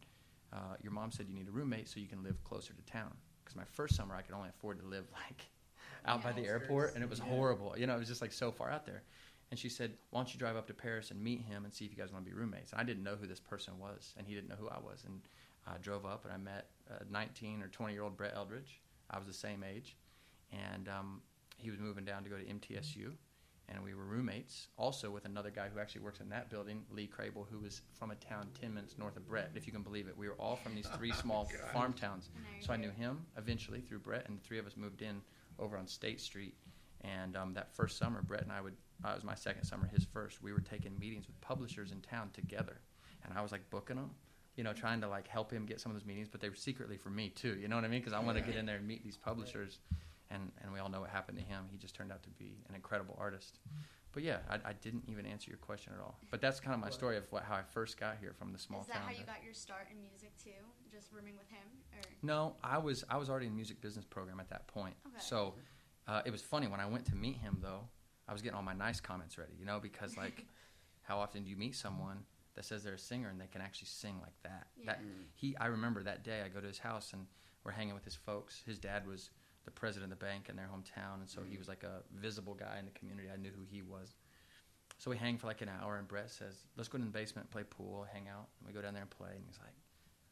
uh, 0.53 0.75
"Your 0.81 0.91
mom 0.91 1.11
said 1.11 1.27
you 1.27 1.35
need 1.35 1.47
a 1.47 1.51
roommate 1.51 1.87
so 1.89 1.99
you 1.99 2.07
can 2.07 2.23
live 2.23 2.43
closer 2.43 2.73
to 2.73 2.81
town." 2.91 3.15
Because 3.43 3.55
my 3.55 3.65
first 3.65 3.95
summer, 3.95 4.15
I 4.15 4.21
could 4.21 4.35
only 4.35 4.49
afford 4.49 4.79
to 4.79 4.85
live 4.85 5.05
like 5.27 5.45
out 6.05 6.23
by 6.23 6.31
the 6.33 6.45
airport, 6.45 6.95
and 6.95 7.03
it 7.03 7.09
was 7.09 7.19
Yeah. 7.19 7.25
horrible. 7.25 7.75
You 7.77 7.87
know, 7.87 7.95
it 7.95 7.99
was 7.99 8.07
just 8.07 8.21
like 8.21 8.31
so 8.33 8.51
far 8.51 8.69
out 8.69 8.85
there. 8.85 9.03
And 9.49 9.57
she 9.59 9.69
said, 9.69 9.97
"Why 10.09 10.19
don't 10.19 10.33
you 10.33 10.39
drive 10.39 10.55
up 10.57 10.67
to 10.67 10.73
Paris 10.73 11.11
and 11.11 11.21
meet 11.23 11.41
him 11.41 11.63
and 11.63 11.73
see 11.73 11.85
if 11.85 11.91
you 11.91 11.97
guys 11.97 12.11
want 12.11 12.25
to 12.25 12.29
be 12.31 12.35
roommates?" 12.35 12.71
And 12.73 12.81
I 12.81 12.83
didn't 12.83 13.03
know 13.03 13.15
who 13.15 13.27
this 13.27 13.39
person 13.39 13.79
was, 13.79 14.13
and 14.17 14.27
he 14.27 14.33
didn't 14.33 14.49
know 14.49 14.55
who 14.59 14.67
I 14.69 14.79
was. 14.79 15.03
And 15.05 15.21
I 15.65 15.77
drove 15.77 16.05
up 16.05 16.23
and 16.25 16.33
I 16.33 16.37
met 16.37 16.69
a 16.89 17.03
19 17.11 17.61
or 17.61 17.67
20 17.67 17.93
year 17.93 18.03
old 18.03 18.15
Brett 18.17 18.33
Eldredge. 18.35 18.81
I 19.09 19.17
was 19.17 19.27
the 19.27 19.33
same 19.33 19.63
age, 19.63 19.95
and 20.51 20.89
um, 20.89 21.21
he 21.57 21.69
was 21.69 21.79
moving 21.79 22.03
down 22.05 22.23
to 22.23 22.29
go 22.29 22.37
to 22.37 22.43
MTSU, 22.43 23.13
and 23.69 23.83
we 23.83 23.93
were 23.93 24.03
roommates. 24.05 24.67
Also 24.77 25.09
with 25.11 25.25
another 25.25 25.51
guy 25.51 25.67
who 25.73 25.79
actually 25.79 26.01
works 26.01 26.19
in 26.19 26.29
that 26.29 26.49
building, 26.49 26.83
Lee 26.91 27.07
Crable, 27.07 27.45
who 27.51 27.59
was 27.59 27.81
from 27.93 28.11
a 28.11 28.15
town 28.15 28.47
10 28.61 28.73
minutes 28.73 28.95
north 28.97 29.17
of 29.17 29.27
Brett, 29.27 29.51
if 29.55 29.67
you 29.67 29.73
can 29.73 29.81
believe 29.81 30.07
it. 30.07 30.17
We 30.17 30.27
were 30.29 30.35
all 30.35 30.55
from 30.55 30.73
these 30.75 30.87
three 30.97 31.11
small 31.21 31.45
God. 31.51 31.71
farm 31.73 31.93
towns. 31.93 32.29
And 32.33 32.43
now 32.43 32.49
you're 32.53 32.61
So 32.63 32.73
I 32.73 32.77
knew 32.77 32.91
him 32.91 33.25
eventually 33.37 33.81
through 33.81 33.99
Brett, 33.99 34.25
and 34.27 34.37
the 34.39 34.43
three 34.43 34.59
of 34.59 34.65
us 34.65 34.77
moved 34.77 35.01
in 35.01 35.21
over 35.59 35.77
on 35.77 35.87
State 35.87 36.21
Street. 36.21 36.55
And 37.01 37.35
um, 37.35 37.53
that 37.53 37.71
first 37.75 37.97
summer, 37.97 38.21
Brett 38.21 38.43
and 38.43 38.51
I 38.51 38.61
would, 38.61 38.73
uh, 39.03 39.09
it 39.09 39.15
was 39.15 39.23
my 39.23 39.35
second 39.35 39.63
summer, 39.65 39.87
his 39.87 40.05
first, 40.05 40.41
we 40.41 40.53
were 40.53 40.61
taking 40.61 40.97
meetings 40.97 41.27
with 41.27 41.39
publishers 41.41 41.91
in 41.91 42.01
town 42.01 42.29
together. 42.33 42.79
And 43.23 43.37
I 43.37 43.41
was 43.41 43.51
like 43.51 43.69
booking 43.69 43.97
them, 43.97 44.11
you 44.55 44.63
know, 44.63 44.73
trying 44.73 45.01
to 45.01 45.07
like 45.07 45.27
help 45.27 45.51
him 45.51 45.65
get 45.65 45.79
some 45.81 45.91
of 45.91 45.97
those 45.97 46.07
meetings, 46.07 46.27
but 46.29 46.39
they 46.41 46.49
were 46.49 46.55
secretly 46.55 46.97
for 46.97 47.09
me 47.09 47.29
too, 47.29 47.57
you 47.61 47.67
know 47.67 47.75
what 47.75 47.85
I 47.85 47.89
mean? 47.89 47.99
Because 47.99 48.13
I 48.13 48.19
want 48.19 48.37
to 48.37 48.43
get 48.43 48.55
in 48.55 48.65
there 48.65 48.77
and 48.77 48.87
meet 48.87 49.03
these 49.03 49.17
publishers. 49.17 49.79
And, 50.29 50.51
and 50.61 50.73
we 50.73 50.79
all 50.79 50.89
know 50.89 51.01
what 51.01 51.09
happened 51.09 51.37
to 51.37 51.43
him. 51.43 51.65
He 51.71 51.77
just 51.77 51.95
turned 51.95 52.11
out 52.11 52.23
to 52.23 52.29
be 52.31 52.57
an 52.67 52.75
incredible 52.75 53.15
artist. 53.19 53.59
But 54.13 54.23
yeah, 54.23 54.37
I, 54.49 54.55
I 54.55 54.73
didn't 54.81 55.03
even 55.07 55.25
answer 55.25 55.49
your 55.49 55.57
question 55.59 55.93
at 55.93 55.99
all. 56.01 56.17
But 56.31 56.41
that's 56.41 56.59
kind 56.59 56.73
of 56.73 56.79
my 56.81 56.89
story 56.89 57.17
of 57.17 57.23
what, 57.29 57.43
how 57.43 57.55
I 57.55 57.61
first 57.61 57.99
got 57.99 58.17
here 58.19 58.33
from 58.37 58.51
the 58.51 58.59
small 58.59 58.79
town. 58.79 58.83
Is 58.83 58.87
that 58.87 58.93
town. 58.95 59.03
how 59.07 59.11
you 59.19 59.25
got 59.25 59.43
your 59.43 59.53
start 59.53 59.87
in 59.91 60.01
music 60.01 60.31
too? 60.43 60.49
Just 60.91 61.11
rooming 61.11 61.35
with 61.37 61.47
him, 61.49 61.67
or 61.93 62.01
no, 62.23 62.55
I 62.63 62.77
was 62.77 63.03
I 63.09 63.17
was 63.17 63.29
already 63.29 63.45
in 63.47 63.55
music 63.55 63.79
business 63.79 64.05
program 64.05 64.39
at 64.39 64.49
that 64.49 64.67
point. 64.67 64.95
Okay. 65.05 65.17
So 65.19 65.53
uh, 66.07 66.21
it 66.25 66.31
was 66.31 66.41
funny 66.41 66.67
when 66.67 66.79
I 66.79 66.85
went 66.87 67.05
to 67.07 67.15
meet 67.15 67.37
him 67.37 67.59
though. 67.61 67.81
I 68.27 68.33
was 68.33 68.41
getting 68.41 68.55
all 68.55 68.63
my 68.63 68.73
nice 68.73 68.99
comments 68.99 69.37
ready, 69.37 69.53
you 69.59 69.65
know, 69.65 69.79
because 69.79 70.17
like, 70.17 70.45
how 71.03 71.19
often 71.19 71.43
do 71.43 71.49
you 71.49 71.55
meet 71.55 71.75
someone 71.75 72.19
that 72.55 72.65
says 72.65 72.83
they're 72.83 72.95
a 72.95 72.99
singer 72.99 73.29
and 73.29 73.39
they 73.39 73.47
can 73.47 73.61
actually 73.61 73.87
sing 73.87 74.15
like 74.21 74.33
that? 74.43 74.67
That 74.85 74.99
Yeah. 75.01 75.11
he, 75.35 75.55
I 75.57 75.67
remember 75.67 76.01
that 76.03 76.23
day. 76.23 76.41
I 76.43 76.49
go 76.49 76.59
to 76.59 76.67
his 76.67 76.79
house 76.79 77.13
and 77.13 77.27
we're 77.63 77.71
hanging 77.71 77.93
with 77.93 78.03
his 78.05 78.15
folks. 78.15 78.63
His 78.65 78.79
dad 78.79 79.05
was 79.05 79.29
the 79.67 79.71
president 79.71 80.13
of 80.13 80.17
the 80.17 80.25
bank 80.25 80.47
in 80.49 80.55
their 80.55 80.69
hometown, 80.73 81.19
and 81.19 81.29
so 81.29 81.41
he 81.41 81.49
mm-hmm. 81.49 81.59
was 81.59 81.67
like 81.67 81.83
a 81.83 82.01
visible 82.15 82.53
guy 82.53 82.77
in 82.79 82.85
the 82.85 82.91
community. 82.91 83.27
I 83.31 83.35
knew 83.35 83.51
who 83.53 83.65
he 83.69 83.81
was. 83.81 84.15
So 84.97 85.11
we 85.11 85.17
hang 85.17 85.37
for 85.37 85.47
like 85.47 85.61
an 85.61 85.69
hour, 85.69 85.97
and 85.97 86.07
Brett 86.07 86.31
says, 86.31 86.55
"Let's 86.77 86.87
go 86.87 86.97
to 86.97 87.03
the 87.03 87.11
basement, 87.11 87.51
play 87.51 87.63
pool, 87.63 88.07
hang 88.11 88.29
out." 88.29 88.47
And 88.59 88.67
we 88.67 88.73
go 88.73 88.81
down 88.81 88.93
there 88.93 89.03
and 89.03 89.11
play, 89.11 89.31
and 89.35 89.43
he's 89.45 89.59
like, 89.59 89.75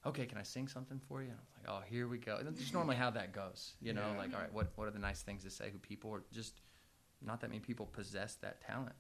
"Okay, 0.06 0.26
can 0.26 0.38
I 0.38 0.44
sing 0.44 0.70
something 0.70 1.02
for 1.10 1.22
you?" 1.22 1.32
And 1.32 1.38
I'm 1.38 1.48
like, 1.58 1.84
"Oh, 1.84 1.84
here 1.86 2.08
we 2.08 2.18
go." 2.18 2.38
And 2.38 2.48
that's 2.48 2.58
just 2.58 2.70
mm-hmm. 2.70 2.78
normally 2.78 2.96
how 2.96 3.12
that 3.12 3.34
goes, 3.34 3.74
you 3.82 3.92
know. 3.92 4.10
Yeah. 4.14 4.18
Like, 4.18 4.34
all 4.34 4.40
right, 4.40 4.54
what 4.54 4.72
what 4.76 4.88
are 4.88 4.92
the 4.92 5.00
nice 5.00 5.22
things 5.22 5.44
to 5.44 5.50
say? 5.50 5.70
Who 5.70 5.80
people 5.80 6.12
or 6.12 6.24
just 6.32 6.62
not 7.22 7.42
that 7.42 7.50
many 7.50 7.60
people 7.60 7.86
possess 7.88 8.36
that 8.36 8.62
talent. 8.62 8.96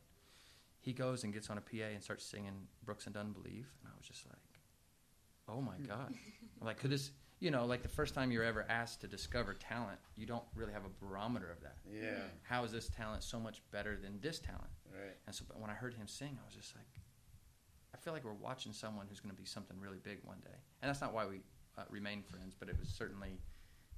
He 0.82 0.92
goes 0.92 1.24
and 1.24 1.34
gets 1.34 1.50
on 1.50 1.58
a 1.58 1.62
PA 1.62 1.86
and 1.94 2.04
starts 2.04 2.25
singing 2.25 2.68
"Brooks 2.84 3.06
and 3.06 3.15
Dunn 3.15 3.32
Believe," 3.32 3.72
and 3.82 3.89
I 3.92 3.98
was 3.98 4.06
just 4.06 4.25
like, 4.27 4.60
"Oh 5.48 5.62
my 5.62 5.77
mm. 5.77 5.88
god!" 5.88 6.13
I'm 6.60 6.68
like, 6.68 6.77
could 6.77 6.92
this? 6.92 7.12
You 7.46 7.52
know, 7.52 7.68
like 7.68 7.84
the 7.84 7.90
first 7.90 8.16
time 8.16 8.32
you're 8.32 8.44
ever 8.44 8.66
asked 8.70 9.02
to 9.02 9.08
discover 9.08 9.54
talent, 9.54 10.00
you 10.16 10.25
don't 10.25 10.44
really 10.56 10.74
have 10.74 10.82
a 10.84 11.06
barometer 11.06 11.52
of 11.52 11.62
that. 11.62 11.75
Yeah, 11.88 12.24
How 12.42 12.64
is 12.64 12.72
this 12.72 12.90
talent 12.90 13.22
so 13.22 13.40
much 13.40 13.62
better 13.72 13.96
than 14.02 14.20
this 14.20 14.40
talent? 14.40 14.72
right. 14.92 15.14
And 15.28 15.36
so, 15.36 15.46
but 15.48 15.60
when 15.60 15.70
I 15.70 15.75
heard 15.75 15.94
him 15.94 16.08
sing, 16.08 16.40
I 16.42 16.44
was 16.44 16.56
just 16.56 16.75
like, 16.75 16.88
I 17.94 17.98
feel 17.98 18.14
like 18.14 18.24
we're 18.25 18.34
watching 18.34 18.74
someone 18.74 19.06
who's 19.08 19.20
going 19.20 19.30
to 19.36 19.40
be 19.40 19.46
something 19.46 19.80
really 19.80 20.00
big 20.02 20.22
one 20.24 20.40
day. 20.44 20.58
And 20.82 20.90
that's 20.90 21.02
not 21.02 21.14
why 21.14 21.28
we 21.28 21.42
uh, 21.78 21.84
remain 21.92 22.24
friends, 22.24 22.56
but 22.60 22.68
it 22.68 22.80
was 22.80 22.90
certainly, 22.90 23.38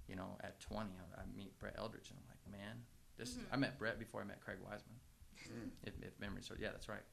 you 0.10 0.18
know, 0.18 0.38
at 0.44 0.60
20, 0.60 0.82
I, 0.89 1.22
I 1.22 1.24
meet 1.34 1.58
Brett 1.58 1.75
Eldredge, 1.77 2.10
and 2.10 2.20
I'm 2.20 2.27
like, 2.27 2.60
man, 2.60 2.75
this. 3.18 3.30
Is, 3.30 3.38
Mhm. 3.38 3.54
I 3.54 3.56
met 3.56 3.80
Brett 3.80 3.98
before 3.98 4.20
I 4.20 4.25
met 4.25 4.42
Craig 4.42 4.58
Wiseman, 4.62 5.00
Mm. 5.48 5.70
if, 5.84 5.94
if 6.01 6.20
memory 6.20 6.42
serves. 6.42 6.60
Yeah, 6.60 6.72
that's 6.72 6.89
right. 6.89 7.04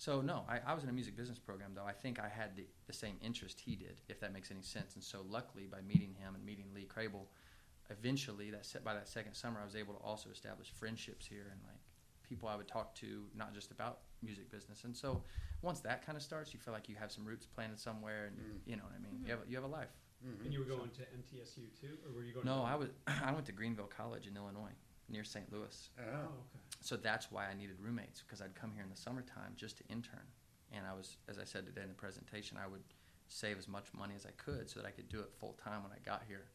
So 0.00 0.20
no, 0.20 0.44
I, 0.48 0.60
I 0.64 0.74
was 0.74 0.84
in 0.84 0.88
a 0.90 0.92
music 0.92 1.16
business 1.16 1.38
program 1.40 1.72
though. 1.74 1.84
I 1.84 1.92
think 1.92 2.18
I 2.20 2.28
had 2.28 2.54
the, 2.56 2.64
the 2.86 2.92
same 2.92 3.16
interest 3.20 3.60
he 3.60 3.74
did, 3.74 4.00
if 4.08 4.20
that 4.20 4.32
makes 4.32 4.50
any 4.50 4.62
sense. 4.62 4.94
And 4.94 5.02
so 5.02 5.22
luckily, 5.28 5.66
by 5.66 5.80
meeting 5.80 6.14
him 6.18 6.34
and 6.36 6.44
meeting 6.44 6.66
Lee 6.72 6.86
Crable, 6.86 7.26
eventually 7.90 8.50
that 8.50 8.64
set 8.64 8.84
by 8.84 8.94
that 8.94 9.08
second 9.08 9.34
summer, 9.34 9.60
I 9.60 9.64
was 9.64 9.74
able 9.76 9.94
to 9.94 10.00
also 10.00 10.30
establish 10.30 10.70
friendships 10.70 11.26
here 11.26 11.48
and 11.50 11.60
like 11.66 11.80
people 12.28 12.48
I 12.48 12.56
would 12.56 12.68
talk 12.68 12.94
to, 12.96 13.24
not 13.34 13.52
just 13.54 13.70
about 13.72 13.98
music 14.22 14.50
business. 14.50 14.84
And 14.84 14.96
so 14.96 15.22
once 15.62 15.80
that 15.80 16.04
kind 16.06 16.16
of 16.16 16.22
starts, 16.22 16.52
you 16.54 16.60
feel 16.60 16.74
like 16.74 16.88
you 16.88 16.94
have 16.96 17.10
some 17.10 17.24
roots 17.24 17.46
planted 17.46 17.78
somewhere, 17.80 18.26
and 18.26 18.36
Mm. 18.36 18.60
you 18.66 18.76
know 18.76 18.84
what 18.84 18.92
I 18.94 19.00
mean. 19.02 19.20
You 19.24 19.30
have 19.32 19.40
you 19.48 19.56
have 19.56 19.64
a 19.64 19.68
life. 19.68 19.90
Mhm. 20.24 20.44
And 20.44 20.52
you 20.52 20.60
were 20.60 20.66
So- 20.66 20.76
going 20.76 20.90
to 20.90 21.02
MTSU 21.16 21.68
too, 21.80 21.96
or 22.06 22.12
were 22.12 22.22
you 22.24 22.32
going? 22.34 22.44
No, 22.46 22.56
to 22.58 22.62
I 22.62 22.74
was 22.76 22.88
I 23.06 23.32
went 23.32 23.46
to 23.46 23.52
Greenville 23.52 23.86
College 23.88 24.26
in 24.28 24.36
Illinois, 24.36 24.74
near 25.08 25.24
St. 25.24 25.50
Louis. 25.52 25.90
Oh, 25.98 26.02
okay. 26.02 26.60
So 26.80 26.96
that's 26.96 27.30
why 27.30 27.46
I 27.46 27.54
needed 27.54 27.76
roommates 27.80 28.22
because 28.22 28.40
I'd 28.40 28.54
come 28.54 28.72
here 28.74 28.82
in 28.82 28.90
the 28.90 28.96
summertime 28.96 29.52
just 29.56 29.78
to 29.78 29.84
intern. 29.88 30.26
And 30.72 30.86
I 30.86 30.94
was, 30.94 31.16
as 31.28 31.38
I 31.38 31.44
said 31.44 31.66
today 31.66 31.82
in 31.82 31.88
the 31.88 31.94
presentation, 31.94 32.58
I 32.62 32.66
would 32.66 32.82
save 33.28 33.58
as 33.58 33.68
much 33.68 33.86
money 33.96 34.14
as 34.16 34.26
I 34.26 34.30
could 34.36 34.68
so 34.68 34.80
that 34.80 34.86
I 34.86 34.90
could 34.90 35.08
do 35.08 35.20
it 35.20 35.30
full 35.38 35.56
time 35.62 35.82
when 35.82 35.92
I 35.92 35.98
got 36.04 36.22
here. 36.28 36.46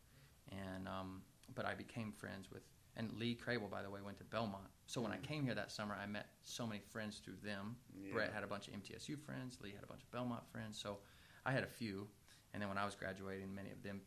And 0.52 0.88
um, 0.88 1.22
but 1.56 1.66
I 1.66 1.74
became 1.74 2.12
friends 2.12 2.52
with. 2.52 2.64
And 2.96 3.12
Lee 3.18 3.36
Crable, 3.36 3.72
by 3.72 3.82
the 3.82 3.90
way, 3.90 4.02
went 4.06 4.20
to 4.20 4.24
Belmont. 4.24 4.70
So 4.86 5.02
when 5.02 5.12
I 5.12 5.18
came 5.18 5.44
here 5.44 5.56
that 5.56 5.72
summer, 5.72 5.98
I 6.00 6.06
met 6.06 6.28
so 6.44 6.68
many 6.68 6.80
friends 6.92 7.22
through 7.26 7.38
them. 7.44 7.76
Yeah. 7.96 8.14
Brett 8.14 8.32
had 8.32 8.44
a 8.44 8.48
bunch 8.48 8.68
of 8.68 8.76
MTSU 8.76 9.20
friends. 9.20 9.58
Lee 9.64 9.72
had 9.72 9.84
a 9.84 9.88
bunch 9.88 10.04
of 10.04 10.12
Belmont 10.12 10.44
friends. 10.52 10.80
So 10.80 10.98
I 11.44 11.54
had 11.54 11.64
a 11.64 11.68
few. 11.68 12.08
And 12.54 12.62
then 12.62 12.70
when 12.70 12.78
I 12.78 12.86
was 12.86 12.94
graduating, 12.94 13.54
many 13.54 13.72
of 13.72 13.82
them, 13.82 14.02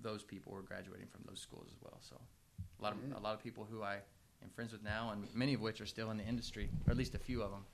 those 0.00 0.22
people 0.22 0.52
were 0.52 0.62
graduating 0.62 1.08
from 1.08 1.24
those 1.28 1.40
schools 1.40 1.68
as 1.70 1.76
well. 1.82 1.98
So 2.00 2.16
a 2.82 2.84
lot 2.84 2.92
of 2.94 2.98
Mhm. 3.00 3.16
a 3.16 3.20
lot 3.20 3.34
of 3.34 3.40
people 3.42 3.64
who 3.64 3.82
I 3.82 4.02
am 4.42 4.50
friends 4.50 4.72
with 4.72 4.82
now, 4.82 5.10
and 5.10 5.32
many 5.34 5.54
of 5.54 5.60
which 5.60 5.80
are 5.80 5.86
still 5.86 6.10
in 6.10 6.16
the 6.16 6.24
industry, 6.24 6.68
or 6.86 6.90
at 6.90 6.96
least 6.96 7.14
a 7.14 7.18
few 7.18 7.42
of 7.42 7.50
them. 7.52 7.64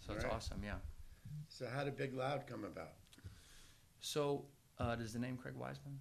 So 0.00 0.12
it's 0.14 0.24
Right. 0.24 0.32
awesome, 0.32 0.62
yeah. 0.62 0.78
So 1.48 1.68
how 1.68 1.84
did 1.84 1.96
Big 1.96 2.12
Loud 2.14 2.46
come 2.46 2.64
about? 2.64 2.94
So 4.00 4.46
uh, 4.78 4.96
does 4.96 5.12
the 5.12 5.18
name 5.18 5.36
Craig 5.36 5.54
Wiseman 5.54 6.00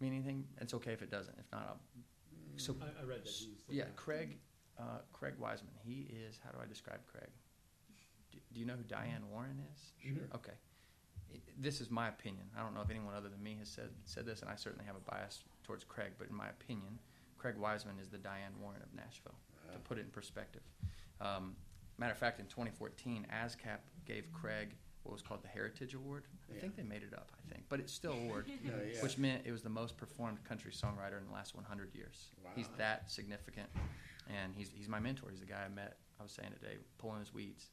mean 0.00 0.12
anything? 0.12 0.48
It's 0.60 0.74
okay 0.74 0.92
if 0.92 1.02
it 1.02 1.10
doesn't. 1.10 1.38
If 1.38 1.50
not, 1.52 1.66
I'll. 1.66 1.80
So 2.56 2.76
I, 2.80 3.00
I 3.00 3.04
read 3.04 3.20
that. 3.24 3.28
He's 3.28 3.48
yeah, 3.68 3.86
Craig, 3.96 4.40
uh, 4.78 5.00
Craig 5.12 5.36
Wiseman. 5.38 5.74
He 5.84 6.02
is. 6.02 6.38
How 6.38 6.50
do 6.50 6.58
I 6.60 6.66
describe 6.66 7.04
Craig? 7.06 7.30
Do, 8.32 8.38
do 8.52 8.60
you 8.60 8.66
know 8.66 8.76
who 8.76 8.84
Diane 8.84 9.28
Warren 9.30 9.58
is? 9.72 9.92
Sure. 10.00 10.28
Okay. 10.34 10.54
I- 11.32 11.40
This 11.58 11.80
is 11.80 11.90
my 11.90 12.08
opinion. 12.08 12.50
I 12.56 12.60
don't 12.62 12.74
know 12.74 12.80
if 12.82 12.90
anyone 12.90 13.14
other 13.14 13.28
than 13.28 13.42
me 13.42 13.54
has 13.56 13.68
said 13.68 13.90
said 14.04 14.26
this, 14.26 14.42
and 14.42 14.50
I 14.50 14.56
certainly 14.56 14.84
have 14.86 14.96
a 14.96 15.00
bias 15.00 15.44
towards 15.64 15.84
Craig. 15.84 16.12
But 16.18 16.28
in 16.28 16.34
my 16.34 16.48
opinion, 16.48 16.98
Craig 17.40 17.56
Wiseman 17.56 17.98
is 17.98 18.08
the 18.10 18.18
Diane 18.18 18.52
Warren 18.60 18.82
of 18.82 18.94
Nashville. 18.94 19.34
To 19.72 19.78
put 19.78 19.98
it 19.98 20.00
in 20.02 20.08
perspective, 20.10 20.62
um, 21.20 21.54
matter 21.96 22.10
of 22.12 22.18
fact, 22.18 22.40
in 22.40 22.46
2014, 22.46 23.24
ASCAP 23.32 23.78
gave 24.04 24.30
Craig 24.32 24.74
what 25.04 25.12
was 25.12 25.22
called 25.22 25.42
the 25.44 25.48
Heritage 25.48 25.94
Award. 25.94 26.24
I 26.50 26.54
Yeah. 26.54 26.60
think 26.60 26.74
they 26.76 26.82
made 26.82 27.02
it 27.04 27.14
up. 27.14 27.30
I 27.38 27.52
think, 27.54 27.64
but 27.68 27.78
it's 27.80 27.92
still 27.92 28.12
award, 28.12 28.48
No, 28.64 28.82
yeah. 28.82 29.00
which 29.00 29.16
meant 29.16 29.46
it 29.46 29.52
was 29.52 29.62
the 29.62 29.70
most 29.70 29.96
performed 29.96 30.42
country 30.44 30.72
songwriter 30.72 31.18
in 31.18 31.26
the 31.26 31.32
last 31.32 31.54
100 31.54 31.94
years. 31.94 32.32
He's 32.56 32.68
that 32.78 33.10
significant, 33.10 33.70
and 34.28 34.54
he's 34.56 34.70
he's 34.72 34.88
my 34.88 34.98
mentor. 34.98 35.30
He's 35.30 35.40
the 35.40 35.46
guy 35.46 35.64
I 35.64 35.68
met. 35.68 35.98
I 36.18 36.24
was 36.24 36.32
saying 36.32 36.50
today, 36.52 36.76
pulling 36.98 37.20
his 37.20 37.32
weeds. 37.32 37.70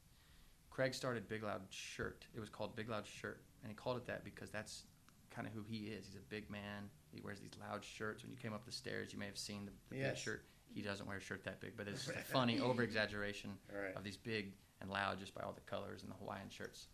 Craig 0.69 0.93
started 0.93 1.27
Big 1.27 1.41
Loud 1.43 1.63
Shirt. 1.71 2.27
It 2.36 2.39
was 2.39 2.50
called 2.50 2.75
Big 2.75 2.88
Loud 2.89 3.07
Shirt, 3.07 3.41
and 3.63 3.71
he 3.71 3.75
called 3.75 3.97
it 3.97 4.05
that 4.05 4.24
because 4.24 4.51
that's 4.51 4.83
kind 5.31 5.47
of 5.47 5.53
who 5.53 5.63
he 5.63 5.88
is. 5.88 6.05
He's 6.05 6.15
a 6.15 6.19
big 6.29 6.50
man. 6.51 6.89
He 7.17 7.24
wears 7.25 7.39
these 7.39 7.57
loud 7.59 7.83
shirts. 7.83 8.21
When 8.21 8.31
you 8.31 8.38
came 8.38 8.53
up 8.53 8.63
the 8.63 8.71
stairs, 8.71 9.12
you 9.12 9.17
may 9.17 9.25
have 9.25 9.39
seen 9.39 9.65
the, 9.65 9.71
the 9.89 10.03
big 10.03 10.17
shirt. 10.17 10.43
He 10.71 10.83
doesn't 10.83 11.07
wear 11.07 11.17
a 11.17 11.21
shirt 11.21 11.43
that 11.45 11.59
big, 11.59 11.75
but 11.75 11.88
it's 11.88 12.05
just 12.05 12.15
a 12.21 12.21
funny 12.21 12.59
over 12.59 12.83
exaggeration 12.83 13.51
right. 13.74 13.95
of 13.95 14.03
these 14.03 14.17
big 14.17 14.53
and 14.81 14.91
loud 14.91 15.17
just 15.19 15.33
by 15.33 15.41
all 15.41 15.51
the 15.53 15.62
colors 15.62 16.03
and 16.03 16.12
the 16.12 16.15
Hawaiian 16.15 16.50
shirts. 16.50 16.88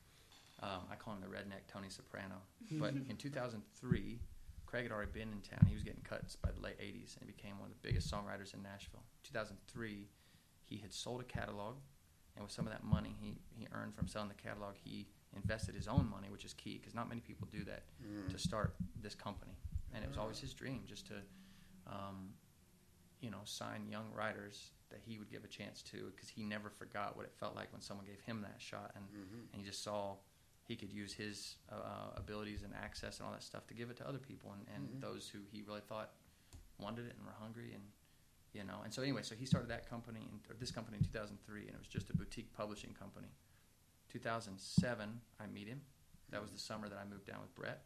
Um, 0.61 0.87
I 0.89 0.95
call 0.95 1.13
him 1.15 1.19
the 1.19 1.27
redneck 1.27 1.67
Tony 1.67 1.89
Soprano. 1.89 2.35
But 2.71 2.93
in 3.09 3.17
2003, 3.17 4.19
Craig 4.65 4.83
had 4.83 4.93
already 4.93 5.11
been 5.11 5.29
in 5.33 5.41
town. 5.41 5.65
He 5.67 5.73
was 5.73 5.83
getting 5.83 6.03
cuts 6.03 6.37
by 6.37 6.51
the 6.55 6.61
late 6.61 6.79
80s 6.79 7.17
and 7.17 7.25
he 7.25 7.25
became 7.25 7.59
one 7.59 7.69
of 7.69 7.75
the 7.75 7.85
biggest 7.85 8.09
songwriters 8.09 8.53
in 8.53 8.63
Nashville. 8.63 9.03
2003, 9.23 10.07
he 10.63 10.77
had 10.77 10.93
sold 10.93 11.19
a 11.19 11.25
catalog, 11.25 11.75
and 12.37 12.43
with 12.43 12.51
some 12.53 12.65
of 12.65 12.71
that 12.71 12.85
money 12.85 13.13
he, 13.19 13.35
he 13.49 13.67
earned 13.73 13.93
from 13.93 14.07
selling 14.07 14.29
the 14.29 14.35
catalog, 14.41 14.75
he 14.81 15.07
invested 15.35 15.75
his 15.75 15.87
own 15.89 16.09
money, 16.09 16.29
which 16.29 16.45
is 16.45 16.53
key 16.53 16.77
because 16.77 16.95
not 16.95 17.09
many 17.09 17.19
people 17.19 17.47
do 17.51 17.63
that 17.65 17.83
Mm. 18.03 18.29
to 18.29 18.37
start 18.37 18.75
this 19.01 19.15
company. 19.15 19.53
And 19.93 20.03
it 20.03 20.07
was 20.07 20.17
always 20.17 20.39
his 20.39 20.53
dream 20.53 20.83
just 20.87 21.07
to, 21.07 21.13
um, 21.87 22.33
you 23.21 23.29
know, 23.29 23.41
sign 23.45 23.87
young 23.89 24.11
writers 24.13 24.71
that 24.89 25.01
he 25.05 25.17
would 25.17 25.29
give 25.29 25.43
a 25.43 25.47
chance 25.47 25.81
to 25.83 26.11
because 26.15 26.29
he 26.29 26.43
never 26.43 26.69
forgot 26.69 27.15
what 27.15 27.25
it 27.25 27.33
felt 27.39 27.55
like 27.55 27.71
when 27.71 27.81
someone 27.81 28.05
gave 28.05 28.19
him 28.21 28.41
that 28.41 28.59
shot. 28.61 28.91
And, 28.95 29.05
Mhm. 29.09 29.51
and 29.53 29.61
he 29.61 29.63
just 29.63 29.83
saw 29.83 30.17
he 30.65 30.75
could 30.75 30.93
use 30.93 31.13
his 31.13 31.57
uh, 31.69 32.11
abilities 32.15 32.63
and 32.63 32.73
access 32.73 33.19
and 33.19 33.25
all 33.27 33.33
that 33.33 33.43
stuff 33.43 33.67
to 33.67 33.73
give 33.73 33.89
it 33.89 33.97
to 33.97 34.07
other 34.07 34.19
people 34.19 34.53
and, 34.53 34.67
and 34.69 34.89
Mhm. 34.89 35.01
those 35.01 35.29
who 35.29 35.43
he 35.51 35.61
really 35.61 35.81
thought 35.81 36.13
wanted 36.77 37.05
it 37.05 37.15
and 37.17 37.25
were 37.25 37.33
hungry 37.33 37.73
and 37.73 37.83
you 38.53 38.63
know 38.63 38.81
and 38.83 38.93
so 38.93 39.01
anyway 39.01 39.21
so 39.21 39.35
he 39.35 39.45
started 39.45 39.69
that 39.69 39.85
company 39.87 40.21
in, 40.21 40.39
or 40.49 40.55
this 40.55 40.71
company 40.71 40.97
in 40.97 41.03
2003 41.03 41.67
and 41.67 41.75
it 41.75 41.77
was 41.77 41.87
just 41.87 42.09
a 42.09 42.13
boutique 42.13 42.51
publishing 42.53 42.93
company 42.93 43.27
2007 44.09 45.21
i 45.39 45.47
meet 45.47 45.67
him 45.67 45.81
that 46.29 46.41
was 46.41 46.51
the 46.51 46.57
summer 46.59 46.87
that 46.89 46.97
i 46.97 47.05
moved 47.05 47.25
down 47.25 47.41
with 47.41 47.53
brett 47.55 47.85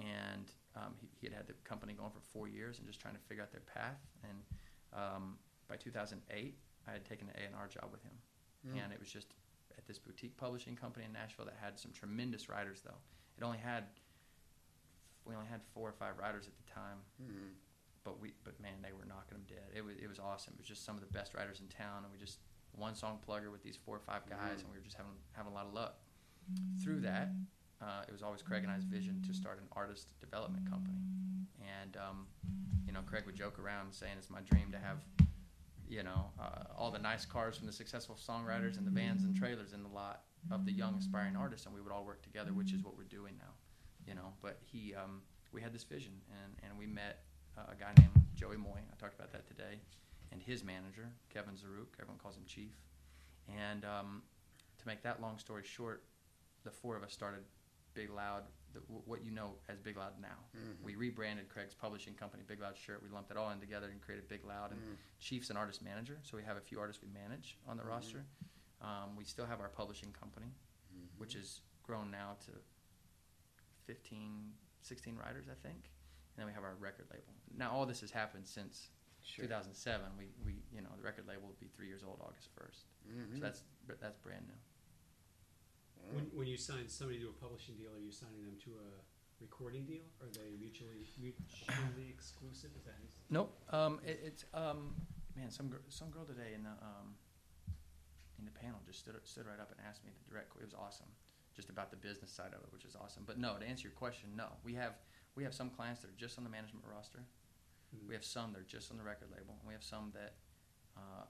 and 0.00 0.52
um, 0.76 0.94
he, 1.00 1.08
he 1.20 1.26
had 1.26 1.34
had 1.36 1.46
the 1.46 1.54
company 1.64 1.92
going 1.94 2.10
for 2.10 2.20
four 2.20 2.46
years 2.48 2.78
and 2.78 2.86
just 2.86 3.00
trying 3.00 3.14
to 3.14 3.20
figure 3.28 3.42
out 3.42 3.50
their 3.50 3.62
path 3.74 3.98
and 4.28 4.38
um, 4.92 5.38
by 5.68 5.76
2008 5.76 6.54
i 6.86 6.90
had 6.92 7.04
taken 7.04 7.28
an 7.28 7.34
a&r 7.52 7.68
job 7.68 7.88
with 7.92 8.02
him 8.02 8.12
Mm. 8.66 8.82
and 8.84 8.92
it 8.92 8.98
was 8.98 9.08
just 9.12 9.28
at 9.78 9.86
this 9.86 9.98
boutique 9.98 10.36
publishing 10.36 10.74
company 10.74 11.04
in 11.04 11.12
Nashville 11.12 11.44
that 11.44 11.56
had 11.62 11.78
some 11.78 11.92
tremendous 11.92 12.48
writers. 12.48 12.80
Though 12.84 12.98
it 13.38 13.44
only 13.44 13.58
had 13.58 13.84
we 15.24 15.34
only 15.34 15.46
had 15.46 15.60
four 15.74 15.88
or 15.88 15.92
five 15.92 16.18
writers 16.18 16.46
at 16.48 16.56
the 16.56 16.72
time, 16.72 16.98
Mhm. 17.22 17.54
but 18.02 18.18
we 18.20 18.32
but 18.44 18.58
man, 18.60 18.82
they 18.82 18.92
were 18.92 19.04
knocking 19.04 19.38
them 19.38 19.44
dead. 19.46 19.70
It 19.74 19.82
was 19.84 19.96
it 19.98 20.08
was 20.08 20.18
awesome. 20.18 20.54
It 20.54 20.58
was 20.58 20.66
just 20.66 20.84
some 20.84 20.96
of 20.96 21.00
the 21.00 21.12
best 21.12 21.34
writers 21.34 21.60
in 21.60 21.68
town, 21.68 22.02
and 22.04 22.12
we 22.12 22.18
just 22.18 22.40
one 22.72 22.94
song 22.96 23.20
plugger 23.26 23.52
with 23.52 23.62
these 23.62 23.76
four 23.76 23.94
or 23.96 24.00
five 24.00 24.28
guys, 24.28 24.58
Mhm. 24.58 24.64
and 24.64 24.70
we 24.72 24.78
were 24.78 24.84
just 24.84 24.96
having 24.96 25.12
having 25.32 25.52
a 25.52 25.54
lot 25.54 25.66
of 25.66 25.72
luck. 25.74 25.98
Through 26.82 27.00
that, 27.00 27.28
uh, 27.82 28.02
it 28.08 28.12
was 28.12 28.22
always 28.22 28.42
Craig 28.42 28.62
and 28.62 28.72
I's 28.72 28.84
vision 28.84 29.22
to 29.26 29.34
start 29.34 29.58
an 29.58 29.68
artist 29.72 30.18
development 30.20 30.70
company, 30.70 30.98
and 31.60 31.96
um, 31.96 32.26
you 32.86 32.92
know, 32.92 33.00
Craig 33.06 33.24
would 33.26 33.36
joke 33.36 33.58
around 33.58 33.92
saying 33.92 34.14
it's 34.18 34.30
my 34.30 34.40
dream 34.40 34.72
to 34.72 34.78
have 34.78 34.98
you 35.88 36.02
know, 36.02 36.26
uh, 36.40 36.64
all 36.76 36.90
the 36.90 36.98
nice 36.98 37.24
cars 37.24 37.56
from 37.56 37.66
the 37.66 37.72
successful 37.72 38.16
songwriters 38.16 38.76
and 38.76 38.86
the 38.86 38.90
vans 38.90 39.24
and 39.24 39.36
trailers 39.36 39.72
in 39.72 39.82
the 39.82 39.88
lot 39.88 40.22
of 40.50 40.64
the 40.64 40.72
young 40.72 40.96
aspiring 40.96 41.36
artists, 41.36 41.66
and 41.66 41.74
we 41.74 41.80
would 41.80 41.92
all 41.92 42.04
work 42.04 42.22
together, 42.22 42.52
which 42.52 42.72
is 42.72 42.82
what 42.82 42.96
we're 42.96 43.04
doing 43.04 43.34
now, 43.38 43.52
you 44.06 44.14
know. 44.14 44.32
But 44.42 44.58
he, 44.64 44.94
um, 44.94 45.22
we 45.52 45.60
had 45.60 45.72
this 45.72 45.84
vision, 45.84 46.12
and, 46.42 46.52
and 46.64 46.78
we 46.78 46.86
met 46.86 47.20
uh, 47.56 47.72
a 47.72 47.74
guy 47.74 47.92
named 47.98 48.10
Joey 48.34 48.56
Moi. 48.56 48.78
I 48.78 48.96
talked 48.98 49.14
about 49.14 49.32
that 49.32 49.46
today, 49.46 49.80
and 50.32 50.40
his 50.42 50.64
manager, 50.64 51.08
Kevin 51.32 51.54
Zaruk. 51.54 51.94
Everyone 52.00 52.18
calls 52.18 52.36
him 52.36 52.44
Chief. 52.46 52.72
And 53.48 53.84
um, 53.84 54.22
to 54.78 54.86
make 54.86 55.02
that 55.02 55.22
long 55.22 55.38
story 55.38 55.62
short, 55.64 56.02
the 56.64 56.70
four 56.70 56.96
of 56.96 57.04
us 57.04 57.12
started 57.12 57.44
Big 57.96 58.10
Loud, 58.10 58.44
the, 58.74 58.80
what 59.06 59.24
you 59.24 59.30
know 59.32 59.54
as 59.68 59.80
Big 59.80 59.96
Loud 59.96 60.12
now. 60.20 60.36
Mhm. 60.54 60.82
We 60.82 60.94
rebranded 60.96 61.48
Craig's 61.48 61.74
publishing 61.74 62.14
company, 62.14 62.42
Big 62.46 62.60
Loud 62.60 62.76
Shirt. 62.76 63.02
We 63.02 63.08
lumped 63.08 63.30
it 63.30 63.36
all 63.38 63.50
in 63.50 63.58
together 63.58 63.88
and 63.88 64.00
created 64.02 64.28
Big 64.28 64.44
Loud. 64.44 64.70
And 64.72 64.80
Mm. 64.80 64.96
Chief's 65.18 65.48
an 65.50 65.56
artist 65.56 65.80
manager, 65.82 66.18
so 66.22 66.36
we 66.36 66.44
have 66.44 66.58
a 66.58 66.60
few 66.60 66.78
artists 66.78 67.02
we 67.02 67.08
manage 67.08 67.58
on 67.66 67.78
the 67.78 67.82
Mhm. 67.82 67.88
roster. 67.88 68.24
Um, 68.82 69.16
we 69.16 69.24
still 69.24 69.46
have 69.46 69.60
our 69.60 69.70
publishing 69.70 70.12
company, 70.12 70.52
Mhm. 70.94 71.08
which 71.18 71.32
has 71.32 71.62
grown 71.82 72.10
now 72.10 72.34
to 72.46 72.52
15, 73.86 74.52
16 74.82 75.16
writers, 75.16 75.48
I 75.48 75.54
think. 75.54 75.90
And 76.34 76.36
then 76.42 76.46
we 76.46 76.52
have 76.52 76.64
our 76.64 76.74
record 76.76 77.06
label. 77.10 77.32
Now, 77.56 77.70
all 77.70 77.86
this 77.86 78.00
has 78.02 78.10
happened 78.10 78.46
since 78.46 78.90
Sure. 79.22 79.44
2007. 79.46 80.16
We, 80.18 80.34
we, 80.44 80.62
you 80.70 80.82
know, 80.82 80.90
the 80.96 81.02
record 81.02 81.26
label 81.26 81.46
will 81.48 81.54
be 81.58 81.68
three 81.68 81.88
years 81.88 82.04
old 82.04 82.20
August 82.20 82.50
1st. 82.54 82.84
Mhm. 83.08 83.34
So 83.34 83.40
that's 83.40 83.62
that's 84.00 84.18
brand 84.18 84.46
new. 84.46 84.54
When, 86.12 86.26
when 86.34 86.46
you 86.46 86.56
sign 86.56 86.88
somebody 86.88 87.20
to 87.20 87.28
a 87.28 87.36
publishing 87.42 87.76
deal, 87.76 87.90
are 87.94 88.02
you 88.02 88.12
signing 88.12 88.44
them 88.44 88.56
to 88.64 88.70
a 88.78 88.88
recording 89.40 89.84
deal? 89.84 90.06
Are 90.20 90.30
they 90.32 90.56
mutually 90.58 91.04
mutually 91.20 92.08
exclusive? 92.14 92.70
Is 92.76 92.84
that 92.84 92.94
Nope. 93.30 93.52
Um, 93.70 94.00
it, 94.04 94.20
it's 94.24 94.44
um, 94.54 94.94
man, 95.36 95.50
some 95.50 95.72
some 95.88 96.10
girl 96.10 96.24
today 96.24 96.54
in 96.54 96.62
the 96.62 96.74
um, 96.80 97.16
in 98.38 98.44
the 98.44 98.54
panel 98.54 98.80
just 98.86 99.00
stood 99.00 99.14
stood 99.24 99.46
right 99.46 99.60
up 99.60 99.70
and 99.70 99.80
asked 99.88 100.04
me 100.04 100.10
the 100.12 100.30
direct. 100.30 100.52
It 100.56 100.64
was 100.64 100.74
awesome, 100.74 101.10
just 101.54 101.68
about 101.68 101.90
the 101.90 101.96
business 101.96 102.30
side 102.30 102.54
of 102.54 102.60
it, 102.62 102.72
which 102.72 102.84
is 102.84 102.96
awesome. 102.96 103.24
But 103.26 103.38
no, 103.38 103.56
to 103.56 103.66
answer 103.66 103.88
your 103.88 103.96
question, 103.96 104.30
no. 104.36 104.48
We 104.64 104.74
have 104.74 104.94
we 105.34 105.44
have 105.44 105.54
some 105.54 105.70
clients 105.70 106.00
that 106.02 106.08
are 106.08 106.20
just 106.20 106.38
on 106.38 106.44
the 106.44 106.50
management 106.50 106.84
roster. 106.88 107.20
Mm-hmm. 107.94 108.08
We 108.08 108.14
have 108.14 108.24
some 108.24 108.52
that 108.52 108.60
are 108.60 108.70
just 108.70 108.90
on 108.90 108.96
the 108.96 109.04
record 109.04 109.28
label, 109.30 109.56
and 109.60 109.66
we 109.66 109.74
have 109.74 109.84
some 109.84 110.12
that 110.14 110.34
uh, 110.96 111.26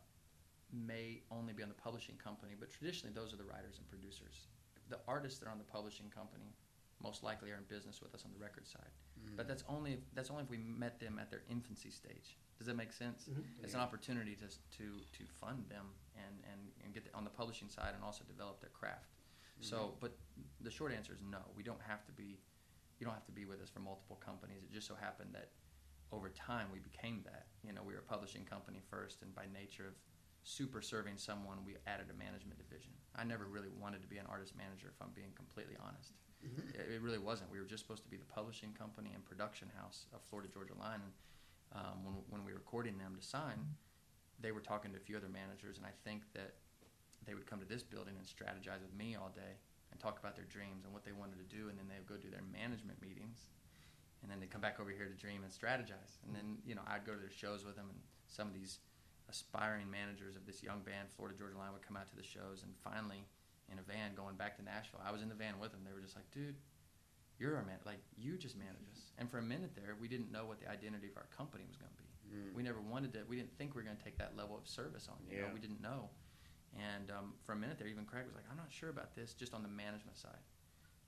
may 0.73 1.23
only 1.31 1.53
be 1.53 1.63
on 1.63 1.69
the 1.69 1.81
publishing 1.81 2.17
company. 2.17 2.53
But 2.59 2.71
traditionally, 2.71 3.15
those 3.15 3.33
are 3.35 3.37
the 3.37 3.45
writers 3.45 3.79
and 3.79 3.87
producers. 3.89 4.47
The 4.89 4.99
artists 5.09 5.39
that 5.41 5.47
are 5.49 5.53
on 5.53 5.59
the 5.59 5.65
publishing 5.65 6.11
company 6.11 6.55
most 7.03 7.23
likely 7.23 7.51
are 7.51 7.57
in 7.57 7.65
business 7.69 8.01
with 8.01 8.15
us 8.15 8.25
on 8.25 8.33
the 8.33 8.39
record 8.39 8.67
side. 8.67 8.91
Mhm. 9.21 9.37
But 9.37 9.47
that's 9.49 9.65
only 9.69 9.95
if, 9.95 10.01
that's 10.15 10.31
only 10.31 10.45
if 10.45 10.51
we 10.51 10.59
met 10.59 10.99
them 11.01 11.19
at 11.19 11.31
their 11.31 11.43
infancy 11.51 11.91
stage. 11.91 12.39
Does 12.59 12.67
that 12.69 12.75
make 12.77 12.93
sense? 12.93 13.29
Mhm. 13.29 13.45
It's 13.63 13.75
an 13.75 13.81
opportunity 13.81 14.35
to 14.37 14.49
to 14.79 15.01
to 15.19 15.27
fund 15.27 15.69
them 15.69 15.95
and 16.17 16.43
and, 16.51 16.73
and 16.83 16.95
get 16.95 17.05
the, 17.05 17.15
on 17.15 17.25
the 17.25 17.31
publishing 17.31 17.69
side 17.69 17.95
and 17.95 18.03
also 18.03 18.25
develop 18.25 18.61
their 18.61 18.71
craft. 18.71 19.11
So, 19.61 19.97
but 20.01 20.13
the 20.61 20.71
short 20.71 20.93
answer 20.93 21.15
is 21.15 21.23
no. 21.23 21.41
We 21.55 21.63
don't 21.63 21.81
have 21.81 22.05
to 22.07 22.13
be. 22.13 22.39
You 22.99 23.05
don't 23.07 23.15
have 23.15 23.25
to 23.27 23.33
be 23.33 23.45
with 23.47 23.61
us 23.63 23.71
for 23.71 23.81
multiple 23.81 24.17
companies. 24.17 24.63
It 24.65 24.73
just 24.73 24.87
so 24.87 24.95
happened 24.95 25.35
that 25.35 25.51
over 26.13 26.29
time 26.31 26.71
we 26.73 26.79
became 26.79 27.23
that. 27.25 27.47
You 27.63 27.73
know, 27.73 27.83
we 27.83 27.93
were 27.95 28.01
a 28.01 28.03
publishing 28.03 28.45
company 28.45 28.81
first, 28.91 29.23
and 29.23 29.35
by 29.35 29.47
nature 29.53 29.87
of 29.87 29.95
super 30.47 30.79
serving 30.81 31.19
someone, 31.19 31.59
we 31.67 31.75
added 31.91 32.07
a 32.07 32.15
management 32.15 32.55
division. 32.55 32.95
I 33.19 33.25
never 33.27 33.47
really 33.51 33.69
wanted 33.83 33.99
to 34.03 34.07
be 34.07 34.19
an 34.23 34.27
artist 34.31 34.55
manager, 34.55 34.87
if 34.95 34.99
I'm 35.03 35.11
being 35.11 35.35
completely 35.35 35.75
honest. 35.83 36.15
Mhm. 36.47 36.71
It, 36.71 36.87
it 36.95 37.01
really 37.03 37.19
wasn't. 37.19 37.51
We 37.51 37.59
were 37.59 37.67
just 37.67 37.83
supposed 37.83 38.05
to 38.05 38.09
be 38.09 38.17
the 38.17 38.31
publishing 38.31 38.71
company 38.73 39.11
and 39.13 39.25
production 39.27 39.67
house 39.77 40.07
of 40.15 40.23
Florida 40.23 40.49
Georgia 40.53 40.79
Line. 40.79 41.03
And 41.03 41.13
um, 41.75 42.05
when, 42.07 42.15
when 42.31 42.43
we 42.47 42.53
were 42.55 42.63
courting 42.63 42.97
them 42.97 43.17
to 43.19 43.23
sign, 43.27 43.59
they 44.39 44.53
were 44.53 44.61
talking 44.63 44.93
to 44.93 44.97
a 44.97 45.01
few 45.01 45.17
other 45.17 45.29
managers, 45.29 45.79
and 45.79 45.87
I 45.87 45.95
think 46.07 46.23
that 46.35 46.55
they 47.27 47.35
would 47.35 47.47
come 47.51 47.59
to 47.59 47.67
this 47.67 47.83
building 47.83 48.15
and 48.15 48.23
strategize 48.25 48.83
with 48.87 48.95
me 48.95 49.17
all 49.19 49.33
day 49.35 49.59
and 49.91 49.99
talk 49.99 50.21
about 50.21 50.37
their 50.37 50.45
dreams 50.47 50.85
and 50.85 50.93
what 50.95 51.03
they 51.05 51.11
wanted 51.13 51.43
to 51.43 51.49
do, 51.51 51.69
and 51.69 51.75
then 51.77 51.89
they 51.91 51.99
would 51.99 52.07
go 52.07 52.17
do 52.17 52.31
their 52.31 52.45
management 52.53 53.03
meetings. 53.03 53.49
and 54.23 54.31
then 54.31 54.39
they 54.41 54.47
come 54.47 54.61
back 54.63 54.79
over 54.81 54.91
here 54.91 55.07
to 55.07 55.15
dream 55.15 55.43
and 55.43 55.51
strategize. 55.53 56.23
And 56.27 56.35
then 56.35 56.59
you 56.65 56.75
know 56.75 56.83
I'd 56.87 57.05
go 57.05 57.13
to 57.15 57.19
their 57.21 57.31
shows 57.35 57.65
with 57.65 57.75
them, 57.75 57.87
and 57.91 57.99
some 58.29 58.47
of 58.47 58.55
these 58.55 58.79
aspiring 59.29 59.91
managers 59.91 60.37
of 60.37 60.47
this 60.47 60.63
young 60.63 60.81
band, 60.81 61.09
Florida 61.15 61.37
Georgia 61.39 61.59
Line, 61.59 61.73
would 61.73 61.83
come 61.87 61.97
out 61.97 62.09
to 62.09 62.17
the 62.17 62.23
shows, 62.23 62.63
and 62.63 62.73
finally 62.83 63.27
in 63.73 63.79
a 63.79 63.83
van 63.83 64.15
going 64.15 64.37
back 64.37 64.57
to 64.57 64.63
Nashville, 64.63 65.01
I 65.05 65.11
was 65.11 65.23
in 65.23 65.29
the 65.29 65.35
van 65.35 65.59
with 65.59 65.73
them. 65.73 65.81
They 65.85 65.93
were 65.93 66.01
just 66.05 66.17
like, 66.17 66.31
dude. 66.31 66.57
You're 67.39 67.53
our 67.57 67.65
man, 67.69 67.77
like 67.85 68.01
you 68.17 68.39
just 68.41 68.57
manage 68.57 68.89
us. 68.97 69.13
And 69.19 69.29
for 69.31 69.37
a 69.37 69.43
minute 69.45 69.77
there, 69.77 69.93
we 70.01 70.09
didn't 70.09 70.33
know 70.33 70.47
what 70.47 70.59
the 70.59 70.71
identity 70.73 71.09
of 71.13 71.19
our 71.21 71.29
company 71.37 71.65
was 71.69 71.77
going 71.77 71.93
to 71.93 71.99
be. 72.01 72.09
Mm. 72.33 72.57
We 72.57 72.63
never 72.65 72.81
wanted 72.81 73.13
to. 73.13 73.29
We 73.29 73.37
didn't 73.37 73.53
think 73.59 73.75
we 73.77 73.83
were 73.83 73.85
going 73.85 73.99
to 73.99 74.03
take 74.03 74.17
that 74.17 74.33
level 74.41 74.57
of 74.57 74.65
service 74.67 75.07
on. 75.13 75.21
You 75.29 75.45
know, 75.45 75.49
Yeah. 75.49 75.53
we 75.53 75.61
didn't 75.61 75.83
know. 75.83 76.09
And 76.73 77.11
um, 77.13 77.35
for 77.45 77.53
a 77.53 77.57
minute 77.61 77.77
there, 77.77 77.89
even 77.89 78.07
Craig 78.09 78.25
was 78.25 78.35
like, 78.35 78.49
"I'm 78.51 78.57
not 78.57 78.73
sure 78.73 78.89
about 78.89 79.15
this," 79.15 79.35
just 79.35 79.53
on 79.53 79.61
the 79.63 79.69
management 79.69 80.17
side. 80.17 80.41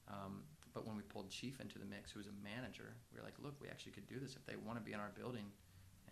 Um, 0.07 0.45
but 0.75 0.87
when 0.87 0.97
we 1.01 1.03
pulled 1.03 1.31
Chief 1.31 1.61
into 1.65 1.79
the 1.79 1.87
mix, 1.89 2.11
who 2.13 2.21
was 2.21 2.29
a 2.29 2.37
manager, 2.45 2.93
we 3.11 3.17
were 3.21 3.25
like, 3.25 3.41
"Look, 3.41 3.57
we 3.59 3.69
actually 3.69 3.93
could 3.93 4.07
do 4.07 4.21
this 4.21 4.37
if 4.37 4.45
they 4.45 4.57
want 4.57 4.77
to 4.77 4.85
be 4.85 4.93
in 4.93 5.01
our 5.01 5.13
building, 5.17 5.49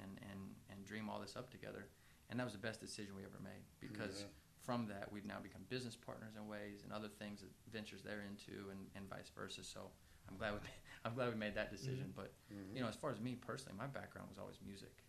and 0.03 0.19
and 0.31 0.41
and 0.71 0.85
dream 0.85 1.09
all 1.09 1.21
this 1.21 1.37
up 1.37 1.50
together." 1.50 1.87
And 2.29 2.41
that 2.41 2.45
was 2.45 2.55
the 2.55 2.59
best 2.69 2.81
decision 2.81 3.15
we 3.15 3.23
ever 3.25 3.38
made 3.43 3.62
because 3.81 4.23
Yeah. 4.23 4.26
from 4.67 4.87
that 4.88 5.12
we've 5.12 5.25
now 5.25 5.38
become 5.38 5.62
business 5.69 5.95
partners 5.95 6.35
in 6.35 6.49
ways 6.49 6.83
and 6.83 6.93
other 6.93 7.09
things 7.09 7.41
that 7.41 7.50
ventures 7.71 8.03
they're 8.03 8.23
into 8.23 8.69
and, 8.71 8.91
and 8.97 9.09
vice 9.09 9.31
versa. 9.31 9.62
So 9.62 9.93
I'm 10.29 10.37
glad 10.37 10.55
we 10.55 10.59
I'm 11.05 11.15
glad 11.15 11.29
we 11.31 11.37
made 11.38 11.55
that 11.55 11.71
decision. 11.71 12.12
But 12.17 12.33
Mhm. 12.53 12.75
you 12.75 12.81
know, 12.83 12.88
as 12.88 12.97
far 12.97 13.11
as 13.12 13.21
me 13.21 13.37
personally, 13.37 13.79
my 13.79 13.87
background 13.87 14.29
was 14.29 14.38
always 14.38 14.59
music. 14.61 15.05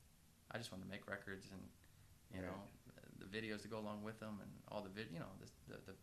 I 0.52 0.58
just 0.60 0.72
wanted 0.72 0.84
to 0.86 0.90
make 0.92 1.08
records 1.08 1.50
and 1.52 1.62
you 2.34 2.42
Right. 2.42 2.48
know 2.52 2.62
the 3.18 3.26
videos 3.26 3.62
to 3.64 3.68
go 3.68 3.80
along 3.80 4.04
with 4.04 4.20
them 4.20 4.40
and 4.42 4.52
all 4.68 4.82
the 4.84 4.90
vid, 4.90 5.10
you 5.12 5.18
know, 5.20 5.32
the, 5.40 5.74
the, 5.74 5.80
the 5.92 5.96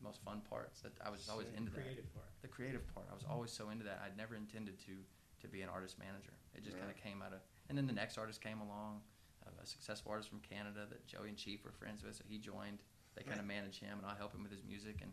most 0.00 0.22
fun 0.22 0.40
parts. 0.48 0.80
That 0.80 0.92
I 1.04 1.10
was 1.10 1.28
always 1.28 1.48
So 1.48 1.54
into 1.56 1.70
that. 1.72 1.82
Creative 1.84 2.14
part. 2.14 2.26
The 2.40 2.48
creative 2.48 2.94
part. 2.94 3.08
I 3.10 3.14
was 3.14 3.24
always 3.28 3.52
so 3.52 3.68
into 3.68 3.84
that. 3.84 4.00
I'd 4.04 4.16
never 4.16 4.34
intended 4.36 4.78
to 4.86 5.04
to 5.42 5.48
be 5.48 5.60
an 5.60 5.68
artist 5.68 5.98
manager. 5.98 6.32
It 6.54 6.62
just 6.64 6.76
Yeah. 6.76 6.84
kind 6.84 6.90
of 6.96 6.96
came 6.96 7.20
out 7.20 7.34
of. 7.34 7.40
And 7.72 7.78
then 7.78 7.86
the 7.86 7.94
next 7.96 8.18
artist 8.18 8.42
came 8.44 8.60
along, 8.60 9.00
a, 9.48 9.62
a 9.62 9.66
successful 9.66 10.12
artist 10.12 10.28
from 10.28 10.40
Canada 10.40 10.84
that 10.90 11.06
Joey 11.06 11.28
and 11.32 11.38
Chief 11.38 11.64
were 11.64 11.72
friends 11.72 12.04
with. 12.04 12.16
So 12.16 12.24
he 12.28 12.36
joined. 12.36 12.80
They 13.16 13.22
kind 13.22 13.40
of 13.40 13.46
manage 13.46 13.80
him, 13.80 13.96
and 13.96 14.04
I 14.04 14.12
help 14.14 14.34
him 14.34 14.42
with 14.42 14.52
his 14.52 14.60
music. 14.62 15.00
And 15.00 15.08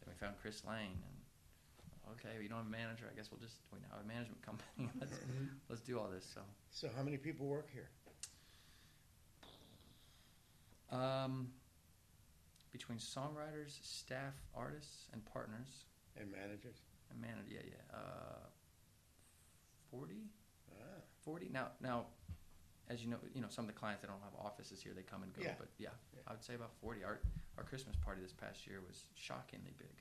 then 0.00 0.08
we 0.08 0.14
found 0.14 0.36
Chris 0.40 0.62
Lane, 0.64 0.96
and 1.04 2.16
okay, 2.16 2.38
we 2.40 2.48
don't 2.48 2.56
have 2.56 2.66
a 2.66 2.70
manager. 2.70 3.04
I 3.12 3.14
guess 3.14 3.28
we'll 3.30 3.40
just 3.44 3.56
we 3.74 3.78
now 3.80 3.92
have 3.92 4.04
a 4.06 4.08
management 4.08 4.40
company. 4.48 4.88
let's 4.98 5.20
let's 5.68 5.82
do 5.82 5.98
all 5.98 6.08
this. 6.08 6.24
So. 6.32 6.40
So 6.70 6.88
how 6.96 7.02
many 7.02 7.18
people 7.18 7.44
work 7.46 7.68
here? 7.70 7.90
Um, 10.90 11.48
between 12.72 12.96
songwriters, 12.96 13.76
staff, 13.82 14.32
artists, 14.56 15.08
and 15.12 15.22
partners, 15.26 15.84
And 16.16 16.32
managers? 16.32 16.80
and 17.10 17.20
manager, 17.20 17.52
yeah, 17.52 17.60
yeah, 17.68 17.98
uh, 17.98 18.48
40? 19.90 20.14
40? 21.28 21.52
Now, 21.52 21.76
now, 21.84 22.08
as 22.88 23.04
you 23.04 23.12
know, 23.12 23.20
you 23.36 23.44
know, 23.44 23.52
some 23.52 23.68
of 23.68 23.70
the 23.70 23.76
clients 23.76 24.00
that 24.00 24.08
don't 24.08 24.24
have 24.24 24.32
offices 24.40 24.80
here, 24.80 24.96
they 24.96 25.04
come 25.04 25.20
and 25.20 25.28
go, 25.36 25.44
Yeah. 25.44 25.60
but 25.60 25.68
yeah, 25.76 25.92
Yeah. 26.16 26.24
I 26.24 26.32
would 26.32 26.40
say 26.40 26.56
about 26.56 26.72
40. 26.80 27.04
Our, 27.04 27.20
our 27.60 27.64
Christmas 27.68 27.96
party 28.00 28.24
this 28.24 28.32
past 28.32 28.64
year 28.64 28.80
was 28.80 29.12
shockingly 29.12 29.76
big. 29.76 29.92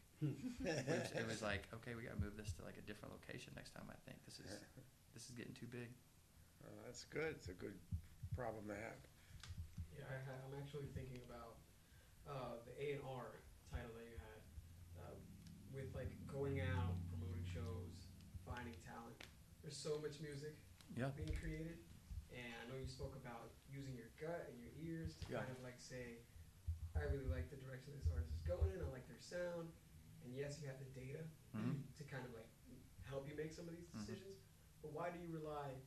It 0.63 0.87
was, 0.87 1.11
it 1.11 1.27
was 1.35 1.41
like, 1.43 1.67
okay, 1.83 1.99
we 1.99 2.07
gotta 2.07 2.23
move 2.23 2.39
this 2.39 2.55
to 2.55 2.63
like 2.63 2.79
a 2.79 2.85
different 2.87 3.11
location 3.11 3.51
next 3.59 3.75
time, 3.75 3.83
I 3.91 3.99
think. 4.07 4.23
This 4.23 4.39
is, 4.39 4.47
this 5.13 5.27
is 5.27 5.35
getting 5.35 5.51
too 5.51 5.67
big. 5.67 5.91
Oh, 6.63 6.71
that's 6.87 7.03
good. 7.11 7.35
It's 7.35 7.51
a 7.51 7.57
good 7.59 7.75
problem 8.31 8.63
to 8.71 8.75
have. 8.79 8.99
Yeah, 9.91 10.07
I, 10.07 10.31
I'm 10.47 10.55
actually 10.55 10.87
thinking 10.95 11.19
about 11.27 11.59
uh, 12.23 12.55
the 12.63 12.73
A 12.79 12.87
and 12.95 13.03
R 13.03 13.43
title 13.67 13.91
that 13.99 14.07
you 14.07 14.15
had, 14.15 14.39
uh, 15.03 15.15
with 15.75 15.91
like 15.91 16.15
going 16.31 16.63
out, 16.63 16.95
promoting 17.11 17.43
shows, 17.43 18.07
finding 18.47 18.79
talent. 18.87 19.19
There's 19.59 19.75
so 19.75 19.99
much 19.99 20.23
music 20.23 20.55
Yeah. 20.97 21.13
being 21.13 21.29
created, 21.37 21.77
and 22.33 22.57
I 22.57 22.63
know 22.65 22.77
you 22.81 22.89
spoke 22.89 23.13
about 23.21 23.53
using 23.69 23.93
your 23.93 24.09
gut 24.17 24.49
and 24.49 24.57
your 24.57 24.73
ears 24.81 25.13
to 25.21 25.29
Yeah. 25.29 25.45
kind 25.45 25.51
of 25.53 25.61
like 25.61 25.77
say, 25.77 26.25
I 26.97 27.05
really 27.05 27.29
like 27.29 27.53
the 27.53 27.57
direction 27.61 27.93
this 27.93 28.09
artist 28.09 28.33
is 28.33 28.41
going 28.41 28.73
in. 28.73 28.81
I 28.81 28.89
like 28.89 29.05
their 29.05 29.21
sound, 29.21 29.69
and 30.25 30.33
yes, 30.33 30.57
you 30.57 30.65
have 30.67 30.81
the 30.81 30.89
data 30.97 31.21
Mhm. 31.53 31.85
to 31.95 32.03
kind 32.03 32.25
of 32.25 32.33
like 32.33 32.49
help 33.05 33.29
you 33.29 33.35
make 33.37 33.53
some 33.53 33.69
of 33.69 33.77
these 33.77 33.87
Mhm. 33.93 34.01
decisions. 34.01 34.41
But 34.81 34.91
why 34.91 35.11
do 35.13 35.19
you 35.19 35.29
rely 35.29 35.77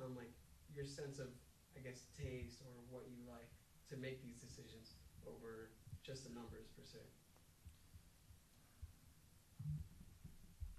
on 0.00 0.14
like 0.16 0.32
your 0.72 0.86
sense 0.86 1.18
of, 1.18 1.28
I 1.76 1.80
guess, 1.80 2.06
taste 2.16 2.62
or 2.62 2.72
what 2.88 3.06
you 3.08 3.20
like 3.28 3.50
to 3.88 3.96
make 3.96 4.22
these 4.22 4.40
decisions 4.40 4.96
over 5.26 5.70
just 6.02 6.24
the 6.24 6.30
numbers 6.30 6.68
per 6.68 6.82
se? 6.84 7.04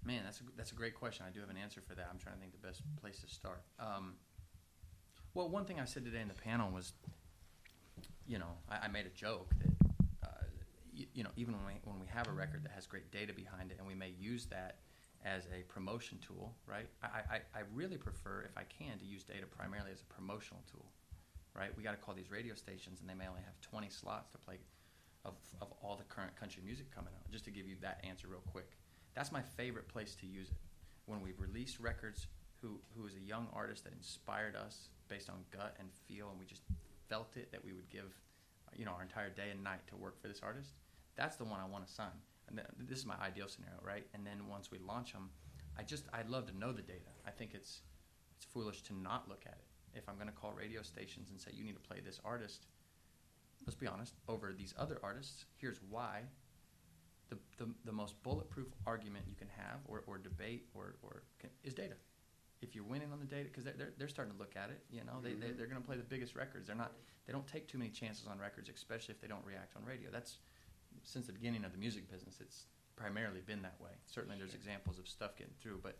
Man, 0.06 0.20
that's 0.24 0.38
a, 0.38 0.44
that's 0.56 0.70
a 0.70 0.76
great 0.76 0.94
question. 0.94 1.26
I 1.28 1.32
do 1.32 1.40
have 1.40 1.50
an 1.50 1.56
answer 1.56 1.80
for 1.80 1.96
that. 1.96 2.06
I'm 2.08 2.18
trying 2.18 2.36
to 2.36 2.40
think 2.40 2.52
the 2.52 2.64
best 2.64 2.80
place 3.00 3.18
to 3.22 3.26
start. 3.26 3.62
Um, 3.80 4.14
well, 5.34 5.48
one 5.48 5.64
thing 5.64 5.80
I 5.80 5.84
said 5.84 6.04
today 6.04 6.20
in 6.20 6.28
the 6.28 6.34
panel 6.34 6.70
was, 6.70 6.92
you 8.24 8.38
know, 8.38 8.54
I, 8.70 8.86
I 8.86 8.88
made 8.88 9.06
a 9.06 9.14
joke 9.18 9.50
that, 9.58 9.88
uh, 10.22 10.46
you, 10.94 11.06
you 11.12 11.24
know, 11.24 11.30
even 11.36 11.54
when 11.54 11.66
we, 11.66 11.72
when 11.82 11.98
we 11.98 12.06
have 12.06 12.28
a 12.28 12.30
record 12.30 12.62
that 12.62 12.70
has 12.70 12.86
great 12.86 13.10
data 13.10 13.32
behind 13.34 13.72
it 13.72 13.78
and 13.78 13.86
we 13.86 13.96
may 13.96 14.14
use 14.16 14.46
that 14.46 14.78
as 15.24 15.42
a 15.46 15.64
promotion 15.64 16.18
tool, 16.24 16.54
right? 16.66 16.86
I, 17.02 17.06
I, 17.06 17.36
I 17.52 17.62
really 17.74 17.96
prefer, 17.96 18.46
if 18.48 18.56
I 18.56 18.62
can, 18.62 18.98
to 19.00 19.04
use 19.04 19.24
data 19.24 19.46
primarily 19.50 19.90
as 19.90 20.02
a 20.02 20.14
promotional 20.14 20.62
tool, 20.70 20.86
right? 21.52 21.76
We 21.76 21.82
got 21.82 21.98
to 21.98 22.00
call 22.00 22.14
these 22.14 22.30
radio 22.30 22.54
stations 22.54 23.00
and 23.00 23.10
they 23.10 23.14
may 23.14 23.26
only 23.26 23.42
have 23.42 23.60
20 23.60 23.90
slots 23.90 24.30
to 24.30 24.38
play 24.38 24.58
of, 25.24 25.34
of 25.60 25.72
all 25.82 25.96
the 25.96 26.04
current 26.04 26.36
country 26.38 26.62
music 26.64 26.94
coming 26.94 27.10
out, 27.12 27.28
just 27.32 27.44
to 27.46 27.50
give 27.50 27.66
you 27.66 27.74
that 27.82 28.04
answer 28.06 28.28
real 28.28 28.44
quick. 28.52 28.70
That's 29.16 29.32
my 29.32 29.42
favorite 29.56 29.88
place 29.88 30.14
to 30.20 30.26
use 30.26 30.50
it. 30.50 30.58
When 31.06 31.22
we've 31.22 31.40
released 31.40 31.80
records 31.80 32.26
who, 32.60 32.78
who 32.96 33.06
is 33.06 33.14
a 33.16 33.20
young 33.20 33.48
artist 33.52 33.84
that 33.84 33.94
inspired 33.94 34.54
us 34.54 34.90
based 35.08 35.30
on 35.30 35.36
gut 35.50 35.74
and 35.80 35.88
feel, 36.06 36.28
and 36.30 36.38
we 36.38 36.44
just 36.44 36.62
felt 37.08 37.36
it 37.36 37.50
that 37.50 37.64
we 37.64 37.72
would 37.72 37.88
give, 37.88 38.14
you 38.76 38.84
know, 38.84 38.92
our 38.92 39.02
entire 39.02 39.30
day 39.30 39.50
and 39.50 39.64
night 39.64 39.80
to 39.88 39.96
work 39.96 40.20
for 40.20 40.28
this 40.28 40.40
artist. 40.42 40.70
That's 41.16 41.36
the 41.36 41.44
one 41.44 41.60
I 41.60 41.66
want 41.66 41.86
to 41.86 41.92
sign. 41.92 42.18
And 42.48 42.58
th- 42.58 42.68
this 42.88 42.98
is 42.98 43.06
my 43.06 43.16
ideal 43.22 43.48
scenario, 43.48 43.78
right? 43.82 44.06
And 44.14 44.26
then 44.26 44.48
once 44.48 44.70
we 44.70 44.78
launch 44.78 45.12
them, 45.12 45.30
I 45.78 45.82
just 45.82 46.04
I'd 46.12 46.28
love 46.28 46.46
to 46.46 46.56
know 46.56 46.72
the 46.72 46.82
data. 46.82 47.10
I 47.26 47.30
think 47.30 47.52
it's 47.54 47.80
it's 48.36 48.44
foolish 48.44 48.82
to 48.82 48.94
not 48.94 49.28
look 49.28 49.44
at 49.46 49.52
it. 49.52 49.98
If 49.98 50.08
I'm 50.08 50.16
going 50.16 50.28
to 50.28 50.32
call 50.32 50.52
radio 50.52 50.82
stations 50.82 51.30
and 51.30 51.40
say 51.40 51.52
you 51.54 51.64
need 51.64 51.74
to 51.74 51.88
play 51.88 52.00
this 52.04 52.20
artist, 52.24 52.66
let's 53.64 53.76
be 53.76 53.86
honest, 53.86 54.14
over 54.28 54.52
these 54.52 54.74
other 54.78 54.98
artists, 55.02 55.46
here's 55.56 55.80
why. 55.88 56.20
The, 57.28 57.38
the, 57.58 57.68
the 57.84 57.92
most 57.92 58.22
bulletproof 58.22 58.68
argument 58.86 59.24
you 59.28 59.34
can 59.34 59.48
have 59.56 59.80
or, 59.88 60.04
or 60.06 60.16
debate 60.16 60.68
or, 60.74 60.94
or 61.02 61.24
can, 61.40 61.50
is 61.64 61.74
data. 61.74 61.94
If 62.62 62.74
you're 62.74 62.84
winning 62.84 63.12
on 63.12 63.18
the 63.18 63.26
data, 63.26 63.44
because 63.44 63.64
they're, 63.64 63.74
they're, 63.76 63.92
they're 63.98 64.08
starting 64.08 64.32
to 64.32 64.38
look 64.38 64.54
at 64.56 64.70
it, 64.70 64.80
you 64.90 65.02
know, 65.04 65.20
they, 65.22 65.34
they, 65.34 65.50
they're 65.50 65.66
going 65.66 65.80
to 65.80 65.86
play 65.86 65.96
the 65.96 66.04
biggest 66.04 66.36
records. 66.36 66.68
They're 66.68 66.76
not, 66.76 66.92
they 67.26 67.32
don't 67.32 67.46
take 67.46 67.66
too 67.66 67.78
many 67.78 67.90
chances 67.90 68.26
on 68.26 68.38
records, 68.38 68.70
especially 68.72 69.12
if 69.12 69.20
they 69.20 69.26
don't 69.26 69.44
react 69.44 69.76
on 69.76 69.84
radio. 69.84 70.08
That's 70.10 70.38
since 71.02 71.26
the 71.26 71.32
beginning 71.32 71.64
of 71.64 71.72
the 71.72 71.78
music 71.78 72.10
business, 72.10 72.38
it's 72.40 72.66
primarily 72.96 73.40
been 73.40 73.62
that 73.62 73.76
way. 73.80 73.90
Certainly 74.06 74.38
there's 74.38 74.54
examples 74.54 74.98
of 74.98 75.08
stuff 75.08 75.36
getting 75.36 75.54
through, 75.60 75.80
but 75.82 75.98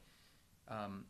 um, 0.68 1.04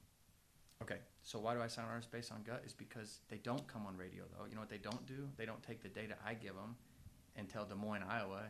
okay. 0.82 0.98
So 1.22 1.38
why 1.38 1.54
do 1.54 1.62
I 1.62 1.66
sign 1.66 1.84
artists 1.88 2.10
based 2.10 2.32
on 2.32 2.42
gut? 2.42 2.62
Is 2.66 2.72
because 2.72 3.20
they 3.28 3.38
don't 3.38 3.66
come 3.66 3.86
on 3.86 3.96
radio 3.96 4.24
though. 4.36 4.46
You 4.46 4.54
know 4.54 4.60
what 4.60 4.70
they 4.70 4.78
don't 4.78 5.06
do? 5.06 5.28
They 5.36 5.46
don't 5.46 5.62
take 5.62 5.82
the 5.82 5.88
data 5.88 6.14
I 6.24 6.34
give 6.34 6.54
them 6.54 6.76
and 7.36 7.48
tell 7.48 7.64
Des 7.64 7.74
Moines, 7.74 8.04
Iowa, 8.08 8.42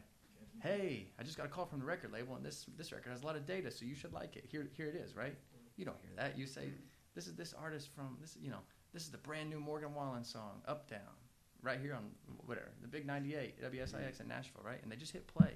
hey, 0.60 1.08
I 1.18 1.22
just 1.22 1.36
got 1.36 1.46
a 1.46 1.48
call 1.48 1.66
from 1.66 1.80
the 1.80 1.84
record 1.84 2.12
label 2.12 2.36
and 2.36 2.44
this 2.44 2.66
this 2.76 2.92
record 2.92 3.10
has 3.10 3.22
a 3.22 3.26
lot 3.26 3.36
of 3.36 3.46
data, 3.46 3.70
so 3.70 3.84
you 3.84 3.94
should 3.94 4.12
like 4.12 4.36
it. 4.36 4.44
Here 4.48 4.66
here 4.76 4.88
it 4.88 4.96
is, 4.96 5.16
right? 5.16 5.34
You 5.76 5.84
don't 5.84 5.98
hear 6.00 6.12
that. 6.16 6.38
You 6.38 6.46
say 6.46 6.68
this 7.14 7.26
is 7.26 7.34
this 7.34 7.54
artist 7.54 7.88
from 7.94 8.16
this 8.20 8.36
you 8.40 8.50
know 8.50 8.60
this 8.92 9.02
is 9.02 9.10
the 9.10 9.18
brand 9.18 9.50
new 9.50 9.60
Morgan 9.60 9.94
Wallen 9.94 10.24
song, 10.24 10.62
Up 10.66 10.88
Down, 10.88 11.00
right 11.62 11.78
here 11.80 11.94
on 11.94 12.04
whatever 12.46 12.68
the 12.80 12.88
Big 12.88 13.06
98 13.06 13.62
WSIX 13.62 14.20
in 14.20 14.28
Nashville, 14.28 14.62
right? 14.64 14.78
And 14.82 14.90
they 14.90 14.96
just 14.96 15.12
hit 15.12 15.26
play, 15.26 15.52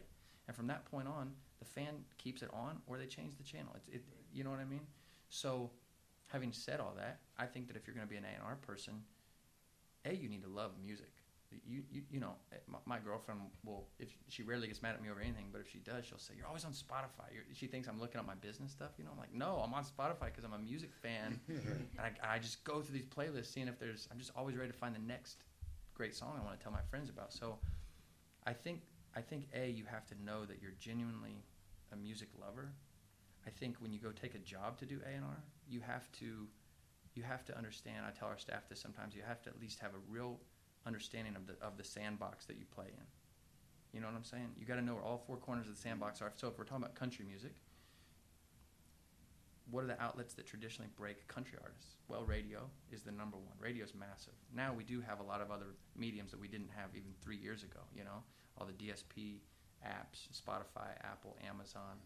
and 0.46 0.56
from 0.56 0.66
that 0.66 0.84
point 0.90 1.08
on, 1.08 1.32
the 1.58 1.64
fan 1.64 2.04
keeps 2.18 2.42
it 2.42 2.50
on 2.52 2.80
or 2.86 2.98
they 2.98 3.06
change 3.06 3.36
the 3.36 3.44
channel. 3.44 3.72
It's 3.76 3.88
it, 3.88 4.04
you 4.32 4.44
know 4.44 4.50
what 4.50 4.60
I 4.60 4.64
mean? 4.64 4.86
So, 5.28 5.70
having 6.26 6.52
said 6.52 6.80
all 6.80 6.94
that, 6.96 7.20
I 7.38 7.46
think 7.46 7.68
that 7.68 7.76
if 7.76 7.86
you're 7.86 7.94
going 7.94 8.06
to 8.06 8.10
be 8.10 8.16
an 8.16 8.24
A&R 8.24 8.56
person, 8.56 9.02
a 10.04 10.14
you 10.14 10.28
need 10.28 10.42
to 10.42 10.48
love 10.48 10.72
music. 10.82 11.12
You 11.66 11.82
you, 11.90 12.02
you 12.10 12.20
know, 12.20 12.34
eh, 12.52 12.56
my, 12.68 12.78
my 12.86 12.98
girlfriend 12.98 13.40
will 13.64 13.88
if 13.98 14.08
she 14.28 14.42
rarely 14.42 14.68
gets 14.68 14.82
mad 14.82 14.94
at 14.94 15.02
me 15.02 15.10
over 15.10 15.20
anything, 15.20 15.46
but 15.50 15.60
if 15.60 15.70
she 15.70 15.78
does, 15.78 16.04
she'll 16.04 16.18
say, 16.18 16.34
"You're 16.36 16.46
always 16.46 16.64
on 16.64 16.72
Spotify." 16.72 17.32
You're, 17.32 17.44
she 17.52 17.66
thinks 17.66 17.88
I'm 17.88 17.98
looking 17.98 18.20
at 18.20 18.26
my 18.26 18.36
business 18.36 18.70
stuff. 18.70 18.90
You 18.98 19.04
know, 19.04 19.10
I'm 19.12 19.18
like, 19.18 19.34
no, 19.34 19.62
I'm 19.64 19.74
on 19.74 19.84
Spotify 19.84 20.26
because 20.26 20.44
I'm 20.44 20.52
a 20.52 20.58
music 20.58 20.90
fan, 21.02 21.40
and 21.48 21.88
I, 21.98 22.34
I 22.34 22.38
just 22.38 22.62
go 22.64 22.80
through 22.80 22.94
these 22.94 23.06
playlists, 23.06 23.52
seeing 23.52 23.68
if 23.68 23.78
there's. 23.78 24.08
I'm 24.12 24.18
just 24.18 24.30
always 24.36 24.56
ready 24.56 24.70
to 24.70 24.76
find 24.76 24.94
the 24.94 25.00
next 25.00 25.44
great 25.94 26.14
song 26.14 26.38
I 26.40 26.44
want 26.44 26.58
to 26.58 26.62
tell 26.62 26.72
my 26.72 26.82
friends 26.88 27.10
about. 27.10 27.32
So, 27.32 27.58
I 28.46 28.52
think 28.52 28.82
I 29.16 29.20
think 29.20 29.48
a 29.54 29.68
you 29.70 29.84
have 29.86 30.06
to 30.06 30.14
know 30.24 30.44
that 30.44 30.62
you're 30.62 30.74
genuinely 30.78 31.44
a 31.92 31.96
music 31.96 32.28
lover. 32.40 32.72
I 33.46 33.50
think 33.50 33.76
when 33.80 33.92
you 33.92 33.98
go 33.98 34.12
take 34.12 34.34
a 34.34 34.38
job 34.38 34.78
to 34.78 34.86
do 34.86 35.00
A 35.04 35.16
and 35.16 35.24
R, 35.24 35.42
you 35.68 35.80
have 35.80 36.10
to 36.20 36.46
you 37.14 37.22
have 37.22 37.44
to 37.46 37.56
understand. 37.56 38.06
I 38.06 38.10
tell 38.16 38.28
our 38.28 38.38
staff 38.38 38.68
this 38.68 38.80
sometimes. 38.80 39.14
You 39.14 39.22
have 39.26 39.42
to 39.42 39.50
at 39.50 39.60
least 39.60 39.80
have 39.80 39.92
a 39.92 40.12
real 40.12 40.38
understanding 40.86 41.36
of 41.36 41.46
the 41.46 41.54
of 41.64 41.76
the 41.76 41.84
sandbox 41.84 42.46
that 42.46 42.56
you 42.56 42.64
play 42.74 42.86
in. 42.86 43.06
You 43.92 44.00
know 44.00 44.06
what 44.06 44.16
I'm 44.16 44.24
saying? 44.24 44.50
You 44.58 44.66
got 44.66 44.76
to 44.76 44.82
know 44.82 44.94
where 44.94 45.02
all 45.02 45.22
four 45.26 45.36
corners 45.36 45.68
of 45.68 45.74
the 45.74 45.80
sandbox 45.80 46.22
are. 46.22 46.32
So 46.36 46.48
if 46.48 46.58
we're 46.58 46.64
talking 46.64 46.84
about 46.84 46.94
country 46.94 47.24
music, 47.26 47.52
what 49.70 49.82
are 49.82 49.88
the 49.88 50.00
outlets 50.00 50.34
that 50.34 50.46
traditionally 50.46 50.90
break 50.96 51.26
country 51.26 51.58
artists? 51.62 51.96
Well, 52.08 52.24
radio 52.24 52.60
is 52.92 53.02
the 53.02 53.10
number 53.10 53.36
one. 53.36 53.56
Radio 53.58 53.84
is 53.84 53.94
massive. 53.94 54.34
Now 54.54 54.72
we 54.72 54.84
do 54.84 55.00
have 55.00 55.20
a 55.20 55.22
lot 55.24 55.40
of 55.40 55.50
other 55.50 55.74
mediums 55.96 56.30
that 56.30 56.40
we 56.40 56.48
didn't 56.48 56.70
have 56.76 56.90
even 56.94 57.10
three 57.22 57.36
years 57.36 57.62
ago. 57.62 57.80
You 57.94 58.04
know, 58.04 58.22
all 58.58 58.66
the 58.66 58.72
DSP 58.72 59.38
apps, 59.86 60.28
Spotify, 60.32 60.90
Apple, 61.02 61.36
Amazon, 61.48 61.98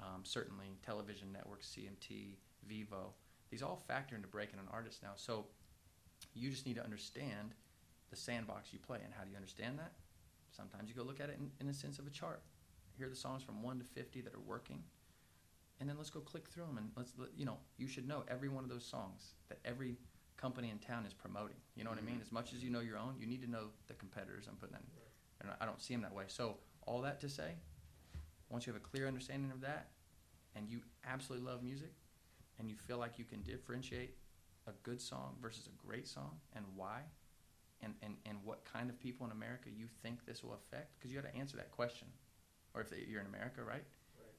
um, 0.00 0.22
certainly 0.24 0.78
television 0.84 1.32
networks, 1.32 1.74
CMT, 1.76 2.36
Vevo. 2.68 3.12
These 3.50 3.62
all 3.62 3.82
factor 3.88 4.14
into 4.14 4.28
breaking 4.28 4.58
an 4.58 4.68
artist 4.72 5.02
now. 5.02 5.12
So 5.16 5.46
you 6.34 6.50
just 6.50 6.66
need 6.66 6.76
to 6.76 6.84
understand 6.84 7.54
the 8.10 8.16
sandbox 8.16 8.72
you 8.72 8.78
play 8.78 8.98
and 9.04 9.12
how 9.16 9.24
do 9.24 9.30
you 9.30 9.36
understand 9.36 9.78
that? 9.78 9.92
Sometimes 10.50 10.88
you 10.88 10.94
go 10.94 11.02
look 11.02 11.20
at 11.20 11.30
it 11.30 11.38
in, 11.38 11.50
in 11.60 11.66
the 11.66 11.74
sense 11.74 11.98
of 11.98 12.06
a 12.06 12.10
chart. 12.10 12.42
Here 12.96 13.06
are 13.06 13.10
the 13.10 13.16
songs 13.16 13.42
from 13.42 13.62
one 13.62 13.78
to 13.78 13.84
fifty 13.84 14.20
that 14.20 14.34
are 14.34 14.40
working 14.40 14.82
and 15.80 15.88
then 15.88 15.96
let's 15.96 16.10
go 16.10 16.20
click 16.20 16.46
through 16.48 16.66
them 16.66 16.78
and 16.78 16.90
let's 16.94 17.12
let- 17.18 17.30
you 17.36 17.44
know 17.44 17.58
you 17.78 17.88
should 17.88 18.06
know 18.06 18.22
every 18.28 18.48
one 18.48 18.62
of 18.62 18.70
those 18.70 18.84
songs 18.84 19.34
that 19.48 19.58
every 19.64 19.96
company 20.36 20.70
in 20.70 20.78
town 20.78 21.04
is 21.04 21.12
promoting 21.12 21.56
you 21.74 21.82
know 21.82 21.90
what 21.90 21.98
i 21.98 22.02
mean 22.02 22.14
mm-hmm. 22.14 22.22
as 22.22 22.32
much 22.32 22.52
as 22.52 22.62
you 22.62 22.70
know 22.70 22.80
your 22.80 22.96
own 22.96 23.14
you 23.18 23.26
need 23.26 23.42
to 23.42 23.50
know 23.50 23.68
the 23.88 23.94
competitors 23.94 24.46
i'm 24.48 24.56
putting 24.56 24.74
that 24.74 24.82
in. 24.82 25.48
and 25.48 25.56
i 25.60 25.66
don't 25.66 25.82
see 25.82 25.94
them 25.94 26.02
that 26.02 26.14
way 26.14 26.24
so 26.28 26.56
all 26.86 27.00
that 27.00 27.20
to 27.20 27.28
say 27.28 27.52
once 28.48 28.66
you 28.66 28.72
have 28.72 28.80
a 28.80 28.84
clear 28.84 29.06
understanding 29.06 29.50
of 29.50 29.60
that 29.60 29.88
and 30.54 30.68
you 30.68 30.80
absolutely 31.06 31.46
love 31.46 31.62
music 31.62 31.92
and 32.58 32.68
you 32.68 32.76
feel 32.76 32.98
like 32.98 33.18
you 33.18 33.24
can 33.24 33.42
differentiate 33.42 34.16
a 34.66 34.72
good 34.82 35.00
song 35.00 35.34
versus 35.40 35.66
a 35.66 35.86
great 35.86 36.06
song 36.06 36.36
and 36.54 36.64
why 36.74 37.00
and, 37.82 37.94
and, 38.02 38.16
and 38.26 38.38
what 38.44 38.64
kind 38.64 38.90
of 38.90 38.98
people 39.00 39.26
in 39.26 39.32
america 39.32 39.68
you 39.74 39.86
think 40.02 40.24
this 40.26 40.42
will 40.42 40.54
affect 40.54 40.98
because 40.98 41.12
you 41.12 41.20
got 41.20 41.30
to 41.30 41.36
answer 41.38 41.56
that 41.56 41.70
question 41.70 42.08
or 42.74 42.80
if 42.80 42.90
they, 42.90 43.04
you're 43.08 43.20
in 43.20 43.26
america 43.26 43.62
right 43.62 43.84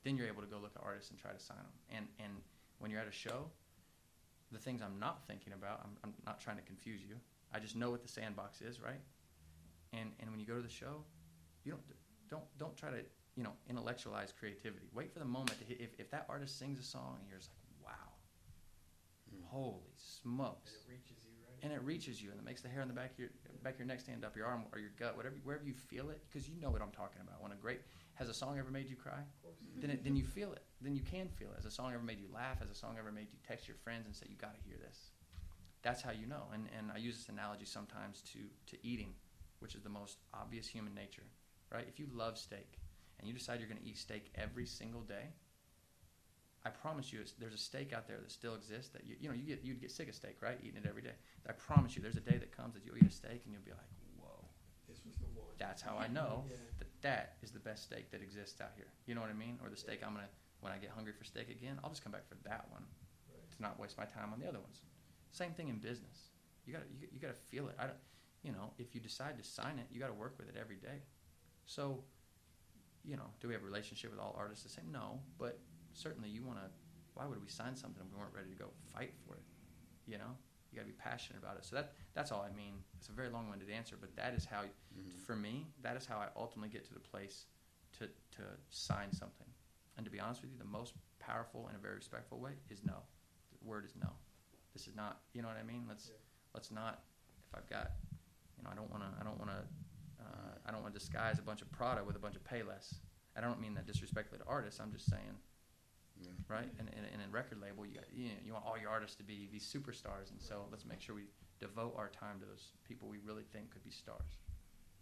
then 0.04 0.18
you're 0.18 0.28
able 0.28 0.42
to 0.42 0.48
go 0.48 0.58
look 0.58 0.72
at 0.76 0.82
artists 0.84 1.12
and 1.12 1.20
try 1.20 1.32
to 1.32 1.40
sign 1.40 1.58
them. 1.58 1.74
And 1.90 2.08
and 2.20 2.34
when 2.80 2.90
you're 2.92 3.00
at 3.00 3.08
a 3.08 3.12
show, 3.12 3.50
the 4.52 4.58
things 4.58 4.82
I'm 4.82 5.00
not 5.00 5.28
thinking 5.28 5.54
about, 5.54 5.82
I'm, 5.84 5.98
I'm 6.04 6.14
not 6.26 6.42
trying 6.42 6.58
to 6.58 6.64
confuse 6.64 7.02
you. 7.08 7.16
I 7.54 7.60
just 7.60 7.76
know 7.76 7.92
what 7.92 8.02
the 8.02 8.10
sandbox 8.10 8.62
is, 8.62 8.82
right? 8.82 9.02
And 9.94 10.12
and 10.20 10.32
when 10.32 10.40
you 10.40 10.46
go 10.46 10.56
to 10.56 10.62
the 10.62 10.70
show, 10.70 11.04
you 11.64 11.72
don't 11.72 11.84
don't 12.30 12.58
don't 12.58 12.76
try 12.76 12.90
to 12.90 13.04
you 13.36 13.44
know 13.44 13.54
intellectualize 13.70 14.34
creativity. 14.38 14.88
Wait 14.94 15.14
for 15.14 15.20
the 15.20 15.26
moment 15.26 15.60
to 15.60 15.66
hit. 15.66 15.80
If 15.80 16.00
if 16.00 16.10
that 16.12 16.26
artist 16.30 16.58
sings 16.58 16.80
a 16.80 16.84
song 16.84 17.18
and 17.20 17.30
you're 17.30 17.38
just 17.38 17.52
like, 17.52 17.94
wow, 17.94 18.10
hmm. 19.30 19.44
holy 19.46 19.94
smokes, 19.98 20.72
And 20.72 20.82
it 20.82 20.90
reaches 20.90 21.18
you, 21.21 21.21
right? 21.21 21.21
And 21.64 21.72
it 21.72 21.82
reaches 21.84 22.22
you 22.22 22.32
and 22.32 22.40
it 22.40 22.46
makes 22.46 22.62
the 22.62 22.68
hair 22.68 22.82
on 22.82 22.88
the 22.88 22.94
back 22.94 23.12
of 23.12 23.20
your 23.20 23.30
back 23.64 23.74
of 23.74 23.80
your 23.80 23.88
neck 23.88 24.00
stand 24.00 24.26
up, 24.26 24.36
your 24.36 24.46
arm 24.46 24.64
or 24.74 24.80
your 24.80 24.92
gut, 24.98 25.16
whatever 25.16 25.36
wherever 25.44 25.64
you 25.64 25.74
feel 25.74 26.10
it, 26.10 26.22
because 26.30 26.48
you 26.50 26.60
know 26.60 26.70
what 26.70 26.82
I'm 26.82 26.92
talking 26.92 27.22
about. 27.22 27.42
When 27.42 27.52
a 27.52 27.56
great 27.56 27.82
has 28.16 28.30
a 28.30 28.34
song 28.34 28.58
ever 28.60 28.72
made 28.72 28.90
you 28.90 28.96
cry? 28.96 29.20
Of 29.20 29.42
course. 29.42 29.56
then 29.80 29.90
it, 29.92 30.04
then 30.04 30.16
you 30.16 30.24
feel 30.24 30.52
it. 30.54 30.64
Then 30.82 30.96
you 30.96 31.02
can 31.02 31.28
feel 31.30 31.50
it. 31.50 31.56
Has 31.56 31.66
a 31.66 31.72
song 31.72 31.94
ever 31.94 32.04
made 32.04 32.20
you 32.20 32.28
laugh? 32.34 32.60
Has 32.60 32.70
a 32.70 32.76
song 32.76 32.96
ever 33.00 33.12
made 33.12 33.28
you 33.32 33.40
text 33.48 33.68
your 33.68 33.78
friends 33.84 34.06
and 34.06 34.16
say, 34.16 34.26
"You 34.30 34.36
got 34.38 34.56
to 34.56 34.62
hear 34.62 34.78
this"? 34.78 35.12
That's 35.82 36.02
how 36.02 36.12
you 36.12 36.26
know. 36.26 36.44
And 36.54 36.68
and 36.78 36.92
I 36.92 36.98
use 36.98 37.18
this 37.18 37.30
analogy 37.30 37.66
sometimes 37.66 38.22
to 38.34 38.40
to 38.68 38.88
eating, 38.88 39.14
which 39.60 39.76
is 39.76 39.82
the 39.82 39.90
most 39.90 40.18
obvious 40.34 40.68
human 40.68 40.94
nature, 40.94 41.28
right? 41.72 41.86
If 41.88 42.00
you 42.00 42.08
love 42.14 42.38
steak 42.38 42.80
and 43.20 43.28
you 43.28 43.34
decide 43.34 43.60
you're 43.60 43.70
going 43.70 43.82
to 43.82 43.88
eat 43.88 43.98
steak 43.98 44.32
every 44.36 44.66
single 44.66 45.02
day, 45.02 45.30
I 46.64 46.70
promise 46.70 47.12
you, 47.12 47.20
it's, 47.22 47.32
there's 47.34 47.54
a 47.56 47.58
steak 47.58 47.92
out 47.92 48.08
there 48.08 48.18
that 48.20 48.32
still 48.32 48.54
exists 48.56 48.90
that 48.94 49.06
you 49.06 49.16
you 49.20 49.30
know 49.30 49.36
you 49.36 49.44
get 49.44 49.64
you'd 49.64 49.82
get 49.82 49.92
sick 49.92 50.10
of 50.10 50.16
steak, 50.16 50.38
right? 50.42 50.58
Eating 50.62 50.84
it 50.84 50.88
every 50.88 51.02
day. 51.02 51.16
I 51.50 51.54
promise 51.54 51.96
you, 51.96 52.02
there's 52.02 52.18
a 52.18 52.22
day 52.22 52.38
that 52.38 52.56
comes 52.56 52.76
that 52.76 52.86
you'll 52.86 52.98
eat 52.98 53.08
a 53.08 53.12
steak 53.12 53.42
and 53.46 53.54
you'll 53.54 53.64
be 53.66 53.72
like, 53.72 53.90
"Whoa." 54.20 54.46
This 54.88 55.02
was 55.06 55.16
the. 55.18 55.26
That's 55.58 55.82
how 55.82 55.98
I 55.98 56.08
know 56.20 56.46
Yeah. 56.50 56.56
that 56.80 56.88
that 57.02 57.38
is 57.42 57.52
the 57.52 57.60
best 57.60 57.84
steak 57.86 58.12
that 58.12 58.22
exists 58.22 58.62
out 58.62 58.72
here. 58.76 58.88
You 59.08 59.16
know 59.16 59.22
what 59.22 59.30
I 59.32 59.34
mean? 59.34 59.58
Or 59.64 59.70
the 59.70 59.78
steak 59.78 60.02
I'm 60.06 60.14
gonna 60.14 60.30
when 60.60 60.72
I 60.72 60.78
get 60.78 60.92
hungry 60.92 61.14
for 61.14 61.24
steak 61.24 61.50
again, 61.50 61.80
I'll 61.84 61.90
just 61.90 62.04
come 62.04 62.12
back 62.12 62.28
for 62.28 62.36
that 62.48 62.68
one 62.70 62.84
Right. 63.28 63.52
to 63.58 63.62
not 63.62 63.80
waste 63.80 63.98
my 63.98 64.06
time 64.06 64.32
on 64.34 64.40
the 64.40 64.48
other 64.48 64.60
ones. 64.60 64.82
Same 65.32 65.54
thing 65.54 65.70
in 65.70 65.78
business. 65.80 66.30
You 66.66 66.74
gotta 66.74 66.86
you, 67.00 67.08
you 67.12 67.20
gotta 67.20 67.34
feel 67.34 67.68
it. 67.70 67.76
I 67.80 67.86
don't, 67.88 67.98
you 68.44 68.52
know, 68.52 68.74
if 68.78 68.94
you 68.94 69.02
decide 69.02 69.38
to 69.40 69.44
sign 69.44 69.80
it, 69.80 69.88
you 69.92 70.00
gotta 70.00 70.14
work 70.14 70.36
with 70.38 70.48
it 70.50 70.56
every 70.60 70.76
day. 70.76 71.02
So, 71.66 72.04
you 73.04 73.16
know, 73.18 73.30
do 73.40 73.48
we 73.48 73.54
have 73.56 73.64
a 73.64 73.66
relationship 73.66 74.12
with 74.12 74.20
all 74.20 74.36
artists 74.38 74.64
the 74.64 74.70
same? 74.70 74.92
No, 74.92 75.22
but 75.40 75.60
certainly 75.94 76.30
you 76.30 76.44
wanna. 76.44 76.70
Why 77.14 77.26
would 77.26 77.42
we 77.42 77.50
sign 77.50 77.76
something 77.76 78.02
if 78.06 78.12
we 78.12 78.18
weren't 78.20 78.34
ready 78.34 78.50
to 78.50 78.56
go 78.56 78.70
fight 78.94 79.14
for 79.26 79.36
it? 79.36 79.44
You 80.08 80.18
know, 80.18 80.38
you 80.72 80.78
gotta 80.78 80.88
be 80.88 80.94
passionate 80.94 81.42
about 81.42 81.58
it. 81.58 81.66
So 81.66 81.76
that 81.76 81.94
that's 82.14 82.32
all 82.32 82.42
I 82.42 82.56
mean. 82.56 82.76
It's 82.98 83.10
a 83.10 83.12
very 83.12 83.30
long-winded 83.30 83.70
answer, 83.70 83.96
but 84.00 84.16
that 84.16 84.34
is 84.34 84.46
how 84.46 84.62
for 85.26 85.36
me, 85.36 85.68
that 85.82 85.96
is 85.98 86.06
how 86.06 86.18
I 86.18 86.28
ultimately 86.36 86.70
get 86.70 86.86
to 86.86 86.94
the 86.94 87.00
place 87.00 87.46
to, 88.00 88.06
to 88.08 88.44
sign 88.70 89.12
something. 89.12 89.48
And 89.98 90.06
to 90.06 90.12
be 90.12 90.20
honest 90.20 90.42
with 90.42 90.52
you, 90.52 90.58
the 90.58 90.66
most 90.66 90.94
powerful 91.20 91.68
in 91.70 91.76
a 91.76 91.80
very 91.80 91.96
respectful 91.96 92.40
way 92.40 92.52
is 92.70 92.82
no. 92.84 92.96
The 93.52 93.68
word 93.68 93.86
is 93.86 93.94
no. 94.00 94.10
This 94.74 94.88
is 94.88 94.96
not, 94.96 95.20
you 95.34 95.42
know 95.42 95.50
what 95.50 95.58
I 95.58 95.64
mean? 95.64 95.86
Let's 95.88 96.08
Yeah. 96.10 96.16
let's 96.54 96.72
not. 96.72 97.04
If 97.48 97.56
I've 97.60 97.70
got, 97.70 97.92
you 98.58 98.64
know, 98.64 98.70
I 98.72 98.76
don't 98.76 98.90
want 98.90 99.04
to. 99.04 99.10
I 99.20 99.24
don't 99.24 99.38
want 99.38 99.52
to. 99.52 99.64
Uh, 100.24 100.54
I 100.66 100.72
don't 100.72 100.82
want 100.82 100.94
to 100.94 101.00
disguise 101.00 101.40
a 101.40 101.42
bunch 101.42 101.62
of 101.62 101.72
Prada 101.72 102.04
with 102.04 102.16
a 102.16 102.20
bunch 102.20 102.36
of 102.36 102.44
Payless. 102.44 103.00
I 103.36 103.42
don't 103.42 103.60
mean 103.60 103.74
that 103.74 103.86
disrespectfully 103.86 104.40
to 104.40 104.46
artists. 104.48 104.80
I'm 104.80 104.92
just 104.92 105.10
saying, 105.10 105.36
Yeah. 106.22 106.30
right? 106.48 106.70
And 106.80 106.88
in 106.90 107.04
in 107.14 107.20
a 107.26 107.30
record 107.32 107.60
label, 107.62 107.86
you 107.86 107.96
got, 107.96 108.06
you, 108.14 108.30
know, 108.30 108.40
you 108.46 108.54
want 108.54 108.66
all 108.66 108.78
your 108.78 108.90
artists 108.90 109.16
to 109.18 109.24
be 109.24 109.48
these 109.52 109.66
superstars, 109.66 110.30
and 110.32 110.40
so 110.42 110.66
let's 110.72 110.86
make 110.86 111.02
sure 111.02 111.16
we 111.16 111.26
devote 111.60 111.94
our 111.98 112.10
time 112.10 112.40
to 112.40 112.46
those 112.46 112.74
people 112.88 113.08
we 113.10 113.18
really 113.26 113.44
think 113.54 113.72
could 113.72 113.84
be 113.84 113.92
stars. 113.92 114.40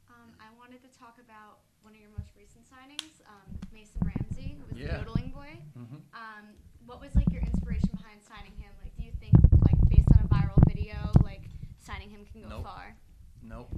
Um, 0.09 0.33
I 0.41 0.49
wanted 0.57 0.81
to 0.83 0.89
talk 0.97 1.15
about 1.21 1.59
one 1.81 1.93
of 1.93 1.99
your 2.01 2.09
most 2.17 2.31
recent 2.35 2.65
signings, 2.65 3.21
um, 3.29 3.47
Mason 3.71 4.01
Ramsey, 4.03 4.57
who 4.59 4.65
was 4.67 4.75
Yeah. 4.75 4.97
the 4.97 5.05
yodeling 5.05 5.29
boy. 5.31 5.53
Mm-hmm. 5.77 6.01
Um, 6.13 6.45
what 6.85 6.99
was 6.99 7.15
like 7.15 7.29
your 7.31 7.43
inspiration 7.43 7.89
behind 7.95 8.19
signing 8.23 8.51
him? 8.57 8.71
Like, 8.83 8.95
do 8.97 9.03
you 9.03 9.11
think 9.19 9.35
like 9.63 9.77
based 9.87 10.09
on 10.17 10.25
a 10.25 10.27
viral 10.27 10.59
video, 10.67 10.97
like 11.23 11.43
signing 11.79 12.09
him 12.09 12.25
can 12.31 12.41
go 12.41 12.49
Nope. 12.49 12.63
far? 12.63 12.95
Nope. 13.43 13.69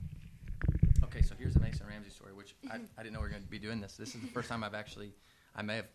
Okay, 1.04 1.22
so 1.22 1.36
here's 1.38 1.54
the 1.54 1.60
Mason 1.60 1.86
Ramsey 1.88 2.10
story, 2.10 2.34
which 2.34 2.56
I, 2.72 2.80
I 2.98 3.04
didn't 3.04 3.14
know 3.14 3.20
we 3.20 3.26
were 3.26 3.30
going 3.36 3.44
to 3.44 3.50
be 3.50 3.60
doing 3.60 3.82
this. 3.82 3.98
This 3.98 4.16
is 4.16 4.22
the 4.22 4.28
first 4.28 4.48
time 4.50 4.64
I've 4.64 4.74
actually, 4.74 5.12
I 5.56 5.62
may 5.62 5.76
have 5.78 5.88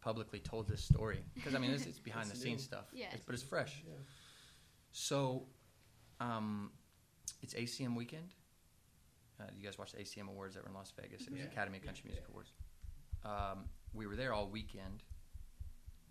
publicly 0.00 0.38
told 0.40 0.66
this 0.68 0.82
story 0.82 1.22
because 1.34 1.54
I 1.54 1.58
mean 1.58 1.70
this 1.72 1.86
is 1.86 1.98
behind 2.10 2.28
the 2.28 2.32
It's 2.32 2.42
scenes 2.42 2.62
stuff, 2.64 2.86
Yeah. 2.92 3.06
It's- 3.06 3.22
but 3.26 3.34
it's 3.34 3.42
fresh. 3.44 3.82
Yeah. 3.86 3.94
So, 4.92 5.46
um, 6.18 6.72
it's 7.42 7.54
ACM 7.54 7.94
weekend. 7.94 8.34
Uh, 9.38 9.44
you 9.56 9.62
guys 9.64 9.78
watched 9.78 9.94
the 9.94 10.02
ACM 10.02 10.28
Awards 10.28 10.54
that 10.54 10.62
were 10.64 10.68
in 10.68 10.74
Las 10.74 10.92
Vegas? 11.00 11.22
It 11.22 11.30
was 11.30 11.40
Yeah. 11.40 11.46
Academy 11.46 11.78
of 11.78 11.84
Country 11.84 12.04
Music 12.06 12.24
Awards. 12.28 12.52
Um, 13.24 13.68
we 13.94 14.06
were 14.06 14.16
there 14.16 14.32
all 14.32 14.48
weekend. 14.48 15.02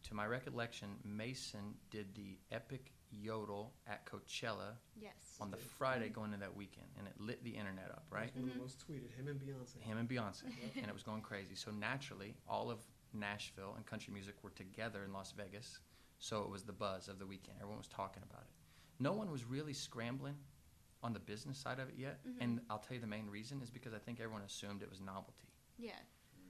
To 0.03 0.13
my 0.13 0.25
recollection, 0.25 0.97
Mason 1.03 1.75
did 1.91 2.15
the 2.15 2.39
epic 2.51 2.93
yodel 3.11 3.73
at 3.85 4.05
Coachella 4.05 4.75
Yes. 4.95 5.37
on 5.41 5.51
the 5.51 5.57
Friday 5.57 6.09
going 6.09 6.31
into 6.33 6.45
that 6.45 6.55
weekend, 6.55 6.87
and 6.97 7.05
it 7.07 7.19
lit 7.19 7.43
the 7.43 7.51
internet 7.55 7.91
up, 7.91 8.05
right? 8.09 8.29
It 8.29 8.35
was 8.35 8.43
one 8.43 8.49
of 8.49 8.49
Mhm. 8.51 8.53
the 8.57 8.61
most 8.61 8.87
tweeted. 8.87 9.11
Him 9.11 9.27
and 9.27 9.39
Beyonce. 9.39 9.81
Him 9.81 9.97
and 9.97 10.09
Beyonce, 10.09 10.43
and 10.77 10.85
it 10.87 10.93
was 10.93 11.03
going 11.03 11.21
crazy. 11.21 11.55
So 11.55 11.69
naturally, 11.71 12.35
all 12.47 12.71
of 12.71 12.79
Nashville 13.13 13.73
and 13.75 13.85
country 13.85 14.13
music 14.13 14.35
were 14.43 14.49
together 14.51 15.03
in 15.03 15.13
Las 15.13 15.31
Vegas. 15.31 15.79
So 16.19 16.43
it 16.43 16.49
was 16.49 16.63
the 16.63 16.73
buzz 16.73 17.07
of 17.07 17.17
the 17.19 17.25
weekend. 17.25 17.57
Everyone 17.59 17.77
was 17.77 17.87
talking 17.87 18.23
about 18.29 18.41
it. 18.41 18.49
No 18.99 19.13
one 19.13 19.31
was 19.31 19.45
really 19.45 19.73
scrambling 19.73 20.35
on 21.01 21.13
the 21.13 21.19
business 21.19 21.57
side 21.57 21.79
of 21.79 21.87
it 21.87 21.95
yet, 21.95 22.19
Mhm. 22.25 22.37
and 22.41 22.65
I'll 22.69 22.79
tell 22.79 22.95
you 22.95 22.99
the 23.01 23.07
main 23.07 23.29
reason 23.29 23.61
is 23.61 23.69
because 23.69 23.93
I 23.93 23.99
think 23.99 24.19
everyone 24.19 24.41
assumed 24.41 24.83
it 24.83 24.89
was 24.89 24.99
novelty. 24.99 25.47
Yeah. 25.77 25.97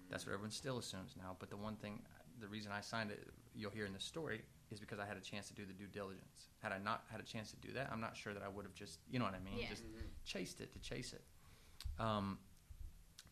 That's 0.10 0.26
what 0.26 0.34
everyone 0.34 0.50
still 0.52 0.80
assumes 0.80 1.15
now. 1.15 1.38
But 1.39 1.52
the 1.52 1.58
one 1.58 1.78
thing, 1.78 2.04
the 2.39 2.48
reason 2.48 2.72
I 2.72 2.82
signed 2.82 3.12
it, 3.12 3.32
you'll 3.54 3.69
hear 3.69 3.86
in 3.86 3.93
the 3.93 4.00
story, 4.00 4.43
is 4.72 4.80
because 4.80 4.98
I 4.98 5.06
had 5.06 5.17
a 5.17 5.22
chance 5.22 5.48
to 5.50 5.54
do 5.54 5.65
the 5.67 5.74
due 5.74 5.88
diligence. 5.88 6.50
Had 6.58 6.72
I 6.72 6.80
not 6.80 7.06
had 7.10 7.19
a 7.19 7.24
chance 7.24 7.52
to 7.52 7.58
do 7.58 7.72
that, 7.74 7.91
I'm 7.91 8.02
not 8.02 8.17
sure 8.17 8.34
that 8.34 8.41
I 8.41 8.48
would 8.48 8.65
have 8.65 8.74
just, 8.74 9.00
you 9.08 9.19
know 9.19 9.26
what 9.26 9.36
I 9.36 9.39
mean, 9.39 9.60
Yeah. 9.60 9.69
just 9.69 9.84
chased 10.26 10.62
it 10.62 10.72
to 10.74 10.80
chase 10.80 11.13
it. 11.13 11.24
Um, 12.00 12.39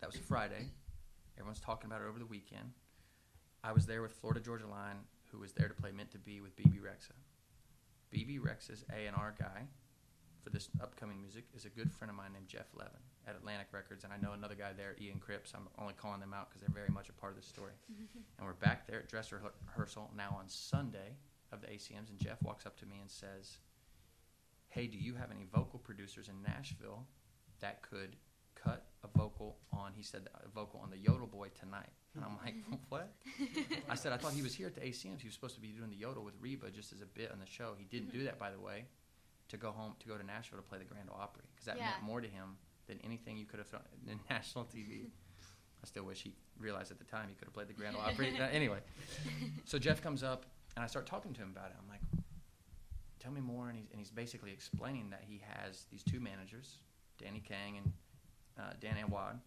that 0.02 0.06
was 0.12 0.20
Friday. 0.20 0.72
Everyone's 1.36 1.60
talking 1.60 1.88
about 1.88 2.02
it 2.02 2.06
over 2.06 2.20
the 2.20 2.26
weekend. 2.28 2.74
I 3.68 3.74
was 3.74 3.86
there 3.86 4.02
with 4.02 4.14
Florida 4.14 4.40
Georgia 4.40 4.66
Line, 4.66 4.96
who 5.30 5.40
was 5.40 5.52
there 5.52 5.68
to 5.68 5.74
play 5.74 5.92
Meant 5.92 6.12
to 6.12 6.18
Be 6.18 6.40
with 6.40 6.56
Bebe 6.56 6.80
Rexha. 6.80 7.12
Bebe 8.10 8.40
Rexha's 8.40 8.86
A 8.96 9.08
and 9.08 9.16
R 9.18 9.36
guy 9.38 9.68
for 10.42 10.52
this 10.52 10.70
upcoming 10.82 11.20
music 11.20 11.44
is 11.54 11.66
a 11.66 11.70
good 11.70 11.92
friend 11.92 12.10
of 12.10 12.16
mine 12.16 12.32
named 12.32 12.48
Jeff 12.48 12.68
Levin 12.74 13.04
at 13.28 13.36
Atlantic 13.36 13.68
Records, 13.74 14.06
and 14.06 14.14
I 14.14 14.26
know 14.26 14.32
another 14.32 14.56
guy 14.56 14.72
there, 14.72 14.96
Ian 15.02 15.20
Cripps. 15.20 15.52
I'm 15.54 15.68
only 15.78 15.96
calling 15.96 16.22
them 16.22 16.34
out 16.34 16.48
because 16.48 16.62
they're 16.62 16.74
very 16.74 16.94
much 16.94 17.10
a 17.10 17.12
part 17.12 17.34
of 17.34 17.42
the 17.42 17.46
story. 17.46 17.74
and 18.40 18.48
we're 18.48 18.54
back 18.54 18.88
there 18.88 19.00
at 19.00 19.10
dress 19.10 19.34
rehearsal 19.34 20.12
now 20.16 20.34
on 20.40 20.48
Sunday 20.48 21.18
of 21.52 21.60
the 21.60 21.68
ACMs, 21.68 22.10
and 22.10 22.18
Jeff 22.18 22.42
walks 22.44 22.66
up 22.66 22.80
to 22.80 22.86
me 22.86 23.00
and 23.02 23.12
says, 23.12 23.58
"Hey, 24.70 24.88
do 24.88 24.98
you 24.98 25.16
have 25.16 25.30
any 25.30 25.46
vocal 25.54 25.80
producers 25.80 26.30
in 26.30 26.42
Nashville 26.42 27.06
that 27.60 27.82
could 27.82 28.16
cut 28.68 28.86
a 29.04 29.18
vocal 29.18 29.58
on?" 29.72 29.94
He 29.94 30.04
said 30.04 30.28
a 30.34 30.50
vocal 30.50 30.80
on 30.80 30.90
the 30.90 30.98
Yodel 30.98 31.28
Boy 31.28 31.50
tonight, 31.60 31.90
and 32.16 32.24
I'm 32.24 32.38
like, 32.44 32.56
"What?" 32.90 33.14
I 33.90 33.96
said, 33.96 34.12
"I 34.14 34.18
thought 34.18 34.34
he 34.34 34.42
was 34.42 34.56
here 34.56 34.68
at 34.68 34.76
the 34.76 34.82
ACMs. 34.82 35.22
He 35.22 35.28
was 35.28 35.34
supposed 35.34 35.56
to 35.56 35.62
be 35.62 35.70
doing 35.70 35.90
the 35.90 35.98
Yodel 35.98 36.24
with 36.24 36.36
Reba 36.40 36.70
just 36.72 36.94
as 36.94 37.02
a 37.02 37.06
bit 37.06 37.32
on 37.32 37.40
the 37.40 37.46
show. 37.46 37.74
He 37.78 37.86
didn't 37.86 38.12
do 38.12 38.18
mm-hmm. 38.20 38.26
that, 38.26 38.40
by 38.40 38.52
the 38.52 38.60
way, 38.60 38.86
to 39.50 39.58
go 39.58 39.72
home 39.72 39.94
to 40.00 40.08
go 40.08 40.18
to 40.18 40.26
Nashville 40.26 40.60
to 40.60 40.64
play 40.64 40.78
the 40.78 40.86
Grand 40.86 41.10
Ole 41.10 41.20
Opry 41.20 41.44
because 41.54 41.66
that 41.66 41.78
Yeah. 41.78 41.92
meant 41.92 42.04
more 42.04 42.22
to 42.22 42.28
him 42.28 42.58
than 42.88 43.00
anything 43.04 43.38
you 43.38 43.46
could 43.46 43.60
have 43.60 43.68
thrown 43.68 43.84
in 44.08 44.20
national 44.30 44.66
TV." 44.66 45.10
I 45.84 45.86
still 45.86 46.04
wish 46.06 46.24
he 46.24 46.34
realized 46.60 46.92
at 46.92 46.98
the 46.98 47.06
time 47.06 47.30
he 47.30 47.36
could 47.36 47.46
have 47.46 47.54
played 47.54 47.68
the 47.68 47.74
Grand 47.74 47.96
Ole 47.96 48.02
Opry. 48.02 48.34
Anyway, 48.52 48.80
so 49.66 49.78
Jeff 49.78 50.02
comes 50.02 50.24
up. 50.24 50.48
and 50.76 50.84
I 50.84 50.88
start 50.88 51.06
talking 51.06 51.34
to 51.34 51.42
him 51.42 51.52
about 51.56 51.68
it. 51.70 51.76
I'm 51.80 51.88
like, 51.88 52.02
tell 53.20 53.32
me 53.32 53.42
more. 53.42 53.70
And 53.70 53.78
he's, 53.78 53.88
and 53.92 54.00
he's 54.00 54.12
basically 54.12 54.52
explaining 54.52 55.10
that 55.12 55.24
he 55.28 55.42
has 55.48 55.86
these 55.92 56.04
two 56.04 56.20
managers, 56.20 56.80
Danny 57.20 57.42
Kang 57.42 57.78
and 57.78 57.94
uh, 58.60 58.74
Dan 58.80 58.96
Awad, 59.04 59.40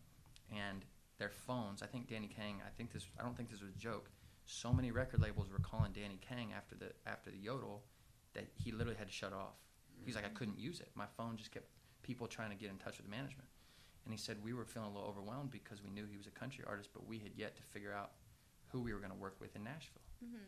and 0.51 0.85
their 1.19 1.31
phones. 1.31 1.83
I 1.83 1.87
think 1.87 2.09
Danny 2.09 2.29
Kang. 2.29 2.61
I 2.67 2.71
think 2.77 2.93
this. 2.93 3.07
I 3.19 3.23
don't 3.23 3.37
think 3.37 3.51
this 3.51 3.61
was 3.61 3.71
a 3.71 3.79
joke. 3.79 4.11
So 4.47 4.73
many 4.73 4.91
record 4.91 5.21
labels 5.21 5.49
were 5.51 5.59
calling 5.59 5.93
Danny 5.93 6.19
Kang 6.27 6.53
after 6.57 6.75
the 6.75 6.93
after 7.07 7.31
the 7.31 7.39
yodel 7.39 7.83
that 8.35 8.47
he 8.55 8.73
literally 8.73 8.99
had 8.99 9.09
to 9.09 9.13
shut 9.13 9.33
off. 9.33 9.55
He's 10.05 10.15
like, 10.15 10.25
I 10.25 10.31
couldn't 10.31 10.59
use 10.59 10.81
it. 10.81 10.89
My 10.95 11.07
phone 11.17 11.37
just 11.37 11.53
kept 11.53 11.67
people 12.03 12.27
trying 12.27 12.51
to 12.51 12.57
get 12.57 12.71
in 12.71 12.77
touch 12.79 12.97
with 12.97 13.07
the 13.07 13.11
management. 13.11 13.49
And 14.05 14.15
he 14.15 14.19
said 14.19 14.39
we 14.43 14.55
were 14.55 14.65
feeling 14.65 14.89
a 14.89 14.93
little 14.93 15.09
overwhelmed 15.09 15.51
because 15.51 15.83
we 15.83 15.91
knew 15.91 16.07
he 16.11 16.17
was 16.17 16.27
a 16.27 16.31
country 16.31 16.65
artist, 16.67 16.91
but 16.95 17.07
we 17.07 17.19
had 17.19 17.33
yet 17.37 17.55
to 17.57 17.63
figure 17.63 17.93
out 17.93 18.13
who 18.69 18.81
we 18.81 18.93
were 18.93 18.99
going 18.99 19.13
to 19.13 19.19
work 19.19 19.37
with 19.41 19.55
in 19.55 19.65
Nashville. 19.65 20.03
Mm-hmm. 20.25 20.45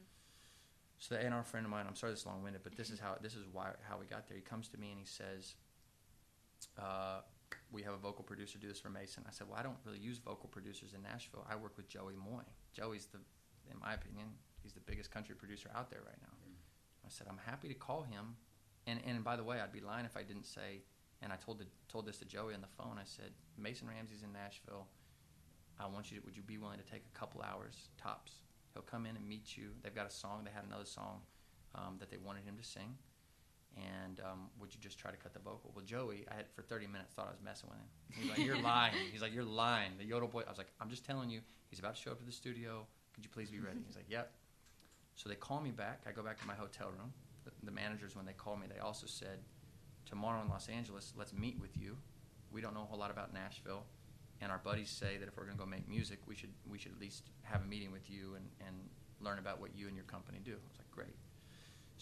So 0.99 1.17
the 1.17 1.27
A&R 1.27 1.43
friend 1.43 1.67
of 1.67 1.71
mine, 1.71 1.85
I'm 1.89 1.97
sorry 1.97 2.13
this 2.13 2.21
is 2.21 2.27
long 2.27 2.43
winded, 2.43 2.63
but 2.63 2.77
this 2.77 2.89
is 2.89 2.99
how 2.99 3.17
this 3.21 3.35
is 3.35 3.45
why 3.53 3.71
how 3.89 3.99
we 3.99 4.07
got 4.07 4.29
there. 4.29 4.37
He 4.37 4.43
comes 4.43 4.69
to 4.69 4.79
me 4.79 4.91
and 4.91 4.99
he 4.99 5.05
says, 5.05 5.55
uh, 6.79 7.21
"We 7.71 7.83
have 7.83 7.95
a 7.95 7.99
vocal 7.99 8.25
producer 8.25 8.59
do 8.59 8.69
this 8.69 8.81
for 8.81 8.91
Mason." 8.91 9.25
I 9.27 9.33
said, 9.33 9.49
"Well, 9.49 9.59
I 9.59 9.63
don't 9.63 9.79
really 9.85 9.99
use 9.99 10.19
vocal 10.19 10.49
producers 10.49 10.95
in 10.95 11.03
Nashville. 11.03 11.47
I 11.49 11.57
work 11.57 11.77
with 11.77 11.89
Joey 11.89 12.17
Moi. 12.17 12.43
Joey's 12.73 13.07
the, 13.07 13.19
in 13.71 13.79
my 13.81 13.95
opinion, 13.95 14.29
he's 14.63 14.73
the 14.73 14.81
biggest 14.81 15.11
country 15.11 15.35
producer 15.35 15.71
out 15.75 15.91
there 15.91 16.03
right 16.05 16.21
now." 16.21 16.37
I 17.05 17.09
said, 17.09 17.27
"I'm 17.29 17.39
happy 17.39 17.69
to 17.69 17.75
call 17.75 18.03
him." 18.03 18.37
And 18.87 19.01
and 19.05 19.23
by 19.25 19.37
the 19.37 19.45
way, 19.45 19.61
I'd 19.61 19.73
be 19.73 19.81
lying 19.81 20.07
if 20.07 20.17
I 20.17 20.23
didn't 20.23 20.47
say. 20.47 20.83
And 21.21 21.33
I 21.33 21.37
told 21.37 21.59
the, 21.59 21.67
told 21.89 22.05
this 22.07 22.19
to 22.19 22.25
Joey 22.25 22.53
on 22.53 22.61
the 22.61 22.67
phone. 22.67 22.99
I 22.99 23.05
said, 23.05 23.33
"Mason 23.57 23.87
Ramsey's 23.87 24.23
in 24.25 24.33
Nashville. 24.33 24.89
I 25.79 25.87
want 25.87 26.11
you. 26.11 26.19
To, 26.19 26.25
would 26.27 26.37
you 26.37 26.43
be 26.43 26.59
willing 26.59 26.79
to 26.79 26.85
take 26.85 27.05
a 27.07 27.19
couple 27.19 27.43
hours 27.43 27.91
tops?" 27.97 28.43
He'll 28.73 28.83
come 28.83 29.07
in 29.07 29.17
and 29.17 29.29
meet 29.29 29.57
you. 29.57 29.71
They've 29.83 29.95
got 29.95 30.07
a 30.07 30.11
song. 30.11 30.45
They 30.45 30.51
had 30.51 30.65
another 30.65 30.87
song 30.87 31.21
um, 31.75 31.97
that 32.01 32.11
they 32.11 32.17
wanted 32.17 32.45
him 32.45 32.57
to 32.57 32.65
sing. 32.65 32.97
And 33.77 34.21
um, 34.21 34.51
would 34.61 34.75
you 34.75 34.81
just 34.81 34.99
try 34.99 35.11
to 35.11 35.17
cut 35.17 35.33
the 35.33 35.39
vocal? 35.39 35.73
Well, 35.75 35.85
Joey, 35.85 36.27
I 36.31 36.35
had 36.35 36.47
for 36.55 36.63
30 36.63 36.87
minutes 36.87 37.15
thought 37.15 37.27
I 37.27 37.31
was 37.31 37.41
messing 37.43 37.71
with 37.71 37.79
him. 37.79 37.89
He's 38.11 38.31
like, 38.31 38.47
"You're 38.47 38.61
lying." 38.63 38.95
He's 39.13 39.23
like, 39.23 39.33
"You're 39.33 39.45
lying." 39.45 39.93
The 39.99 40.05
yodel 40.05 40.29
boy. 40.29 40.43
I 40.47 40.51
was 40.51 40.59
like, 40.59 40.71
"I'm 40.81 40.91
just 40.91 41.05
telling 41.05 41.31
you. 41.31 41.41
He's 41.71 41.79
about 41.79 41.97
to 41.97 42.01
show 42.01 42.11
up 42.11 42.19
to 42.19 42.25
the 42.25 42.33
studio. 42.33 42.87
Could 43.15 43.25
you 43.25 43.31
please 43.31 43.51
be 43.51 43.61
ready?" 43.61 43.79
He's 43.87 43.97
like, 43.97 44.11
"Yep." 44.11 44.31
So 45.15 45.29
they 45.29 45.37
call 45.37 45.61
me 45.61 45.71
back. 45.71 46.03
I 46.07 46.13
go 46.13 46.23
back 46.23 46.39
to 46.41 46.47
my 46.47 46.55
hotel 46.55 46.89
room. 46.89 47.13
The, 47.45 47.51
the 47.65 47.73
managers, 47.73 48.15
when 48.15 48.27
they 48.27 48.33
called 48.35 48.61
me, 48.61 48.67
they 48.73 48.81
also 48.81 49.07
said, 49.07 49.39
"Tomorrow 50.05 50.43
in 50.43 50.49
Los 50.49 50.69
Angeles, 50.69 51.15
let's 51.17 51.33
meet 51.33 51.59
with 51.59 51.77
you. 51.79 51.97
We 52.53 52.61
don't 52.61 52.75
know 52.75 52.83
a 52.83 52.87
whole 52.87 52.99
lot 52.99 53.11
about 53.11 53.33
Nashville." 53.33 53.85
and 54.43 54.51
our 54.51 54.59
buddies 54.59 54.91
say 54.91 55.19
that 55.19 55.29
if 55.29 55.37
we're 55.37 55.45
going 55.45 55.57
to 55.57 55.63
go 55.63 55.71
make 55.71 55.89
music, 55.89 56.19
we 56.27 56.35
should 56.35 56.51
we 56.69 56.77
should 56.77 56.93
at 56.93 57.01
least 57.01 57.31
have 57.43 57.63
a 57.63 57.65
meeting 57.65 57.93
with 57.93 58.11
you 58.11 58.35
and, 58.35 58.45
and 58.67 58.75
learn 59.21 59.39
about 59.39 59.61
what 59.61 59.71
you 59.75 59.87
and 59.87 59.95
your 59.95 60.05
company 60.05 60.39
do. 60.45 60.51
I 60.51 60.69
was 60.69 60.79
like, 60.79 60.91
great. 60.91 61.15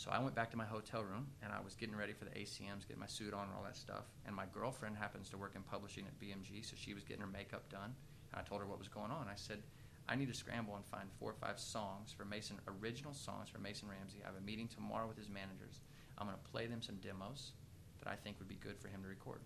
So 0.00 0.10
I 0.10 0.18
went 0.18 0.34
back 0.34 0.50
to 0.52 0.56
my 0.56 0.64
hotel 0.64 1.04
room 1.04 1.26
and 1.42 1.52
I 1.52 1.60
was 1.60 1.76
getting 1.76 1.94
ready 1.94 2.14
for 2.14 2.24
the 2.24 2.30
ACMs, 2.30 2.88
getting 2.88 3.04
my 3.04 3.06
suit 3.06 3.34
on 3.34 3.44
and 3.44 3.52
all 3.52 3.62
that 3.64 3.76
stuff. 3.76 4.08
And 4.24 4.34
my 4.34 4.46
girlfriend 4.50 4.96
happens 4.96 5.28
to 5.28 5.36
work 5.36 5.52
in 5.54 5.60
publishing 5.60 6.06
at 6.08 6.18
BMG, 6.18 6.64
so 6.64 6.72
she 6.74 6.94
was 6.94 7.04
getting 7.04 7.20
her 7.20 7.28
makeup 7.28 7.68
done. 7.68 7.92
And 8.32 8.40
I 8.40 8.42
told 8.42 8.62
her 8.62 8.66
what 8.66 8.78
was 8.78 8.88
going 8.88 9.10
on. 9.10 9.28
I 9.28 9.36
said, 9.36 9.58
I 10.08 10.16
need 10.16 10.28
to 10.28 10.34
scramble 10.34 10.74
and 10.74 10.86
find 10.86 11.04
four 11.18 11.28
or 11.28 11.34
five 11.34 11.60
songs 11.60 12.14
for 12.16 12.24
Mason, 12.24 12.56
original 12.80 13.12
songs 13.12 13.50
for 13.50 13.58
Mason 13.58 13.88
Ramsey. 13.92 14.24
I 14.24 14.32
have 14.32 14.40
a 14.40 14.46
meeting 14.46 14.68
tomorrow 14.68 15.06
with 15.06 15.18
his 15.18 15.28
managers. 15.28 15.84
I'm 16.16 16.26
going 16.26 16.38
to 16.38 16.50
play 16.50 16.66
them 16.66 16.80
some 16.80 16.96
demos 17.04 17.52
that 18.02 18.08
I 18.08 18.16
think 18.16 18.38
would 18.38 18.48
be 18.48 18.56
good 18.56 18.78
for 18.80 18.88
him 18.88 19.02
to 19.02 19.08
record. 19.08 19.40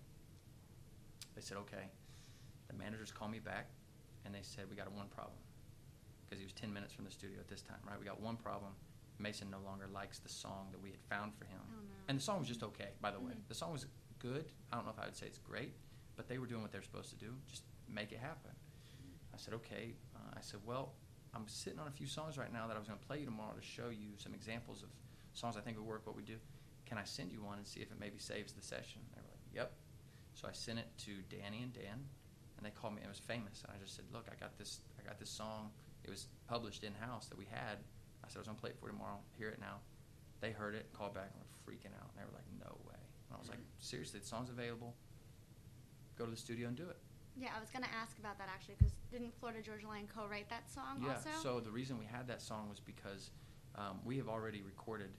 They 1.34 1.42
said, 1.42 1.56
okay. 1.66 1.90
The 2.68 2.78
managers 2.78 3.10
called 3.10 3.32
me 3.32 3.40
back 3.40 3.66
and 4.24 4.32
they 4.32 4.42
said, 4.42 4.66
We 4.70 4.76
got 4.76 4.86
one 4.92 5.08
problem. 5.08 5.42
Because 6.24 6.38
he 6.38 6.44
was 6.44 6.54
10 6.54 6.72
minutes 6.72 6.94
from 6.94 7.06
the 7.06 7.10
studio 7.10 7.40
at 7.40 7.48
this 7.48 7.60
time, 7.60 7.82
right? 7.82 7.98
We 7.98 8.06
got 8.06 8.22
one 8.22 8.36
problem. 8.36 8.70
Mason 9.18 9.50
no 9.50 9.58
longer 9.60 9.86
likes 9.92 10.18
the 10.18 10.28
song 10.28 10.68
that 10.72 10.80
we 10.80 10.90
had 10.90 11.00
found 11.08 11.34
for 11.34 11.44
him. 11.44 11.60
Oh, 11.68 11.74
no. 11.82 11.94
And 12.08 12.18
the 12.18 12.22
song 12.22 12.38
was 12.38 12.48
just 12.48 12.62
okay, 12.62 12.90
by 13.00 13.10
the 13.10 13.20
way. 13.20 13.32
Mhm. 13.32 13.48
The 13.48 13.54
song 13.54 13.72
was 13.72 13.86
good. 14.18 14.52
I 14.72 14.76
don't 14.76 14.84
know 14.84 14.90
if 14.92 14.98
I 14.98 15.04
would 15.06 15.16
say 15.16 15.26
it's 15.26 15.38
great, 15.38 15.74
but 16.16 16.28
they 16.28 16.38
were 16.38 16.46
doing 16.46 16.62
what 16.62 16.72
they're 16.72 16.82
supposed 16.82 17.10
to 17.10 17.16
do. 17.16 17.34
Just 17.46 17.62
make 17.88 18.12
it 18.12 18.18
happen. 18.18 18.50
I 19.32 19.36
said, 19.36 19.54
Okay. 19.54 19.94
Uh, 20.16 20.18
I 20.36 20.40
said, 20.40 20.60
Well, 20.64 20.94
I'm 21.34 21.46
sitting 21.48 21.78
on 21.78 21.88
a 21.88 21.90
few 21.90 22.06
songs 22.06 22.38
right 22.38 22.52
now 22.52 22.66
that 22.66 22.76
I 22.76 22.78
was 22.78 22.88
going 22.88 22.98
to 23.00 23.06
play 23.06 23.18
you 23.20 23.24
tomorrow 23.24 23.54
to 23.54 23.62
show 23.62 23.88
you 23.88 24.16
some 24.16 24.34
examples 24.34 24.82
of 24.82 24.88
songs 25.32 25.56
I 25.56 25.60
think 25.60 25.76
would 25.78 25.86
work 25.86 26.06
what 26.06 26.16
we 26.16 26.22
do. 26.22 26.38
Can 26.86 26.98
I 26.98 27.04
send 27.04 27.32
you 27.32 27.42
one 27.42 27.58
and 27.58 27.66
see 27.66 27.80
if 27.80 27.90
it 27.90 27.98
maybe 27.98 28.18
saves 28.18 28.52
the 28.52 28.62
session? 28.62 29.00
They 29.14 29.20
were 29.20 29.28
like, 29.28 29.54
Yep. 29.54 29.72
So 30.34 30.48
I 30.48 30.52
sent 30.52 30.78
it 30.80 30.88
to 30.98 31.22
Danny 31.28 31.62
and 31.62 31.72
Dan, 31.72 32.04
and 32.56 32.66
they 32.66 32.70
called 32.70 32.94
me. 32.94 33.02
It 33.04 33.08
was 33.08 33.18
famous, 33.20 33.62
and 33.62 33.72
I 33.74 33.78
just 33.80 33.94
said, 33.94 34.04
"Look, 34.12 34.26
I 34.30 34.34
got 34.34 34.58
this. 34.58 34.80
I 34.98 35.02
got 35.06 35.18
this 35.18 35.30
song. 35.30 35.70
It 36.02 36.10
was 36.10 36.26
published 36.48 36.82
in 36.82 36.92
house 36.94 37.26
that 37.28 37.38
we 37.38 37.44
had. 37.46 37.78
I 38.24 38.28
said 38.28 38.38
I 38.38 38.40
was 38.40 38.48
gonna 38.48 38.58
play 38.58 38.70
it 38.70 38.78
for 38.78 38.86
you 38.86 38.92
tomorrow. 38.92 39.20
Hear 39.36 39.48
it 39.50 39.60
now." 39.60 39.80
They 40.40 40.52
heard 40.52 40.74
it, 40.74 40.92
called 40.92 41.14
back, 41.14 41.30
and 41.32 41.40
were 41.40 41.72
freaking 41.72 41.94
out. 42.00 42.08
And 42.10 42.18
they 42.18 42.24
were 42.24 42.32
like, 42.32 42.48
"No 42.58 42.78
way!" 42.88 42.98
And 43.28 43.36
I 43.36 43.38
was 43.38 43.48
like, 43.48 43.60
"Seriously, 43.78 44.20
the 44.20 44.26
song's 44.26 44.50
available. 44.50 44.96
Go 46.16 46.24
to 46.24 46.30
the 46.30 46.36
studio 46.36 46.68
and 46.68 46.76
do 46.76 46.88
it." 46.88 46.98
Yeah, 47.36 47.50
I 47.56 47.60
was 47.60 47.70
gonna 47.70 47.86
ask 47.92 48.18
about 48.18 48.38
that 48.38 48.48
actually, 48.48 48.76
because 48.78 48.94
didn't 49.10 49.34
Florida 49.38 49.60
Georgia 49.60 49.88
Line 49.88 50.06
co-write 50.06 50.48
that 50.50 50.70
song 50.70 51.02
yeah. 51.02 51.14
also? 51.14 51.30
So 51.42 51.60
the 51.60 51.70
reason 51.70 51.98
we 51.98 52.06
had 52.06 52.26
that 52.28 52.40
song 52.40 52.68
was 52.68 52.80
because 52.80 53.30
um, 53.74 54.00
we 54.04 54.16
have 54.18 54.28
already 54.28 54.62
recorded 54.62 55.10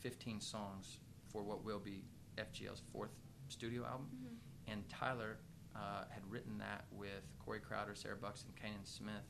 15 0.00 0.40
songs 0.40 0.98
for 1.28 1.42
what 1.42 1.64
will 1.64 1.78
be 1.80 2.04
FGL's 2.36 2.82
fourth 2.92 3.12
studio 3.48 3.84
album, 3.86 4.08
Mhm. 4.12 4.72
and 4.72 4.88
Tyler 4.88 5.38
uh, 5.74 6.04
had 6.10 6.24
written 6.30 6.58
that 6.58 6.84
with 6.92 7.24
Corey 7.38 7.60
Crowder, 7.60 7.94
Sarah 7.94 8.16
Buxton, 8.16 8.50
and 8.50 8.56
Canaan 8.56 8.84
Smith 8.84 9.24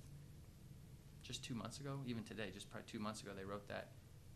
just 1.25 1.43
two 1.43 1.55
months 1.55 1.81
ago. 1.81 1.99
Even 2.07 2.23
today, 2.23 2.51
just 2.53 2.71
probably 2.71 2.87
two 2.91 2.99
months 3.01 3.23
ago, 3.23 3.33
they 3.37 3.45
wrote 3.45 3.67
that. 3.69 3.89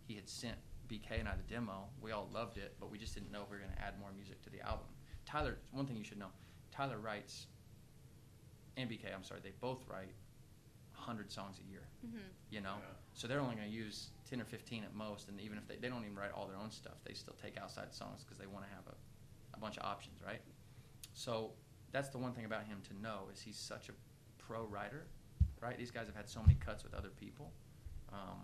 He 0.07 0.14
had 0.14 0.29
sent 0.29 0.57
BK 0.88 1.20
and 1.20 1.29
I 1.29 1.35
the 1.37 1.42
demo. 1.55 1.85
We 2.01 2.12
all 2.12 2.29
loved 2.33 2.57
it, 2.59 2.74
but 2.81 2.90
we 2.90 2.98
just 2.98 3.14
didn't 3.14 3.31
know 3.31 3.42
if 3.42 3.51
we 3.51 3.57
were 3.57 3.62
going 3.62 3.74
to 3.74 3.83
add 3.83 3.98
more 4.01 4.11
music 4.16 4.40
to 4.42 4.51
the 4.51 4.61
album. 4.62 4.87
Tyler, 5.27 5.59
one 5.72 5.87
thing 5.87 5.96
you 5.96 6.05
should 6.05 6.18
know, 6.18 6.33
Tyler 6.72 6.98
writes, 6.98 7.46
and 8.77 8.88
BK, 8.88 9.14
I'm 9.14 9.22
sorry, 9.24 9.40
they 9.42 9.53
both 9.61 9.85
write 9.88 10.14
100 10.94 11.31
songs 11.31 11.59
a 11.64 11.70
year 11.70 11.83
Mhm. 12.05 12.20
you 12.51 12.61
know 12.61 12.74
Yeah. 12.81 12.85
so 13.14 13.29
they're 13.29 13.40
only 13.40 13.55
going 13.55 13.68
to 13.68 13.74
use 13.74 14.11
10 14.29 14.40
or 14.40 14.44
15 14.44 14.83
at 14.85 14.94
most 14.94 15.29
and 15.29 15.40
even 15.40 15.57
if 15.57 15.66
they, 15.68 15.77
they 15.77 15.88
don't 15.88 16.03
even 16.03 16.16
write 16.16 16.33
all 16.33 16.46
their 16.48 16.57
own 16.57 16.70
stuff 16.72 16.94
they 17.05 17.14
still 17.14 17.35
take 17.40 17.57
outside 17.57 17.94
songs 17.94 18.24
because 18.24 18.37
they 18.37 18.46
want 18.46 18.64
to 18.66 18.70
have 18.74 18.85
a, 18.88 18.94
a 19.57 19.59
bunch 19.61 19.77
of 19.79 19.85
options 19.85 20.20
right 20.27 20.40
so 21.14 21.53
that's 21.92 22.09
the 22.09 22.18
one 22.18 22.33
thing 22.33 22.44
about 22.46 22.64
him 22.64 22.83
to 22.88 22.94
know 23.01 23.29
is 23.33 23.40
he's 23.40 23.57
such 23.57 23.88
a 23.88 23.92
pro 24.38 24.64
writer 24.64 25.07
right 25.61 25.77
these 25.79 25.90
guys 25.90 26.07
have 26.07 26.16
had 26.16 26.29
so 26.29 26.40
many 26.40 26.55
cuts 26.55 26.83
with 26.85 26.94
other 26.94 27.11
people 27.11 27.53
um, 28.12 28.38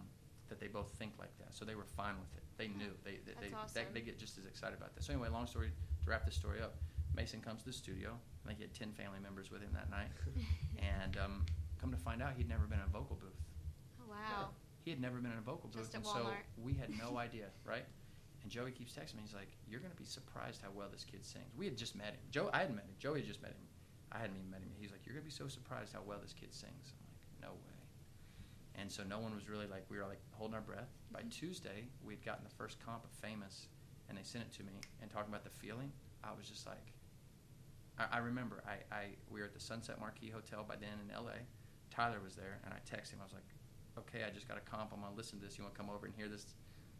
that 0.48 0.61
they 0.61 0.66
both 0.68 0.90
think 0.98 1.12
like 1.18 1.37
that 1.38 1.55
so 1.55 1.64
they 1.64 1.74
were 1.74 1.85
fine 1.85 2.14
with 2.20 2.33
it 2.37 2.42
they 2.57 2.68
knew 2.68 2.92
they 3.05 3.18
they, 3.27 3.33
they, 3.40 3.55
awesome. 3.55 3.83
they, 3.92 4.00
they 4.00 4.05
get 4.05 4.18
just 4.18 4.38
as 4.38 4.44
excited 4.46 4.77
about 4.77 4.94
this 4.94 5.07
so 5.07 5.12
anyway 5.12 5.29
long 5.29 5.46
story 5.46 5.68
to 6.05 6.11
wrap 6.11 6.24
this 6.24 6.35
story 6.35 6.61
up 6.61 6.74
mason 7.14 7.40
comes 7.40 7.61
to 7.61 7.66
the 7.66 7.72
studio 7.72 8.11
i 8.44 8.48
think 8.48 8.59
he 8.59 8.64
had 8.64 8.74
10 8.74 8.92
family 8.92 9.18
members 9.22 9.50
with 9.50 9.61
him 9.62 9.70
that 9.72 9.90
night 9.90 10.09
and 10.79 11.16
um, 11.16 11.44
come 11.81 11.90
to 11.90 11.96
find 11.96 12.22
out 12.22 12.33
he'd 12.37 12.48
never 12.48 12.64
been 12.64 12.79
in 12.79 12.85
a 12.85 12.92
vocal 12.92 13.16
booth 13.16 13.40
Oh, 14.00 14.11
wow. 14.11 14.48
he 14.85 14.90
had 14.90 15.00
never 15.00 15.16
been 15.16 15.33
in 15.33 15.38
a 15.38 15.40
vocal 15.40 15.70
booth, 15.72 15.83
Just 15.90 15.94
at 15.94 16.05
and 16.05 16.07
so 16.07 16.29
we 16.62 16.74
had 16.74 16.90
no 17.00 17.16
idea, 17.27 17.46
right? 17.64 17.85
And 18.42 18.53
Joey 18.53 18.70
keeps 18.70 18.92
texting 18.92 19.16
me. 19.16 19.22
He's 19.24 19.33
like, 19.33 19.48
"You're 19.66 19.81
gonna 19.81 19.96
be 19.96 20.05
surprised 20.05 20.61
how 20.62 20.68
well 20.77 20.88
this 20.92 21.03
kid 21.03 21.24
sings." 21.24 21.48
We 21.57 21.64
had 21.64 21.79
just 21.79 21.96
met 21.96 22.09
him. 22.12 22.20
Joe, 22.31 22.50
I 22.53 22.59
hadn't 22.59 22.77
met 22.77 22.85
him. 22.85 22.92
Joey 22.98 23.20
had 23.20 23.27
just 23.27 23.40
met 23.40 23.53
him. 23.53 23.64
I 24.12 24.18
hadn't 24.18 24.37
even 24.37 24.50
met 24.50 24.61
him. 24.61 24.68
He's 24.79 24.92
like, 24.92 25.00
"You're 25.07 25.14
gonna 25.16 25.24
be 25.24 25.33
so 25.33 25.48
surprised 25.48 25.94
how 25.94 26.03
well 26.05 26.18
this 26.20 26.35
kid 26.35 26.53
sings." 26.53 26.92
I'm 26.92 27.09
like, 27.09 27.48
"No 27.48 27.57
way." 27.64 27.81
And 28.76 28.90
so 28.90 29.02
no 29.04 29.18
one 29.20 29.34
was 29.34 29.48
really 29.48 29.66
like, 29.66 29.84
we 29.88 29.96
were 29.98 30.06
like 30.06 30.20
holding 30.32 30.54
our 30.54 30.60
breath. 30.60 30.88
By 31.12 31.22
Mhm. 31.22 31.30
Tuesday, 31.30 31.88
we'd 32.02 32.24
gotten 32.24 32.44
the 32.44 32.50
first 32.50 32.78
comp 32.84 33.04
of 33.04 33.10
Famous, 33.12 33.68
and 34.08 34.18
they 34.18 34.22
sent 34.24 34.44
it 34.44 34.52
to 34.54 34.64
me. 34.64 34.72
And 35.00 35.10
talking 35.10 35.30
about 35.32 35.44
the 35.44 35.50
feeling, 35.50 35.92
I 36.24 36.32
was 36.32 36.48
just 36.48 36.66
like, 36.66 36.92
I, 37.98 38.06
I 38.12 38.18
remember 38.18 38.62
I, 38.66 38.94
I 38.94 39.04
we 39.30 39.40
were 39.40 39.46
at 39.46 39.54
the 39.54 39.60
Sunset 39.60 40.00
Marquis 40.00 40.28
Hotel 40.30 40.64
by 40.66 40.76
then 40.76 40.98
in 41.04 41.10
L.A. 41.14 41.37
Tyler 41.90 42.18
was 42.20 42.34
there, 42.34 42.58
and 42.64 42.74
I 42.74 42.78
texted 42.78 43.12
him. 43.12 43.20
I 43.20 43.24
was 43.24 43.32
like, 43.32 43.44
"Okay, 43.98 44.24
I 44.24 44.30
just 44.30 44.48
got 44.48 44.56
a 44.58 44.60
comp. 44.62 44.92
I'm 44.92 45.00
gonna 45.00 45.14
listen 45.14 45.38
to 45.38 45.44
this. 45.44 45.56
You 45.56 45.62
want 45.64 45.74
to 45.74 45.80
come 45.80 45.90
over 45.90 46.06
and 46.06 46.14
hear 46.14 46.28
this, 46.28 46.44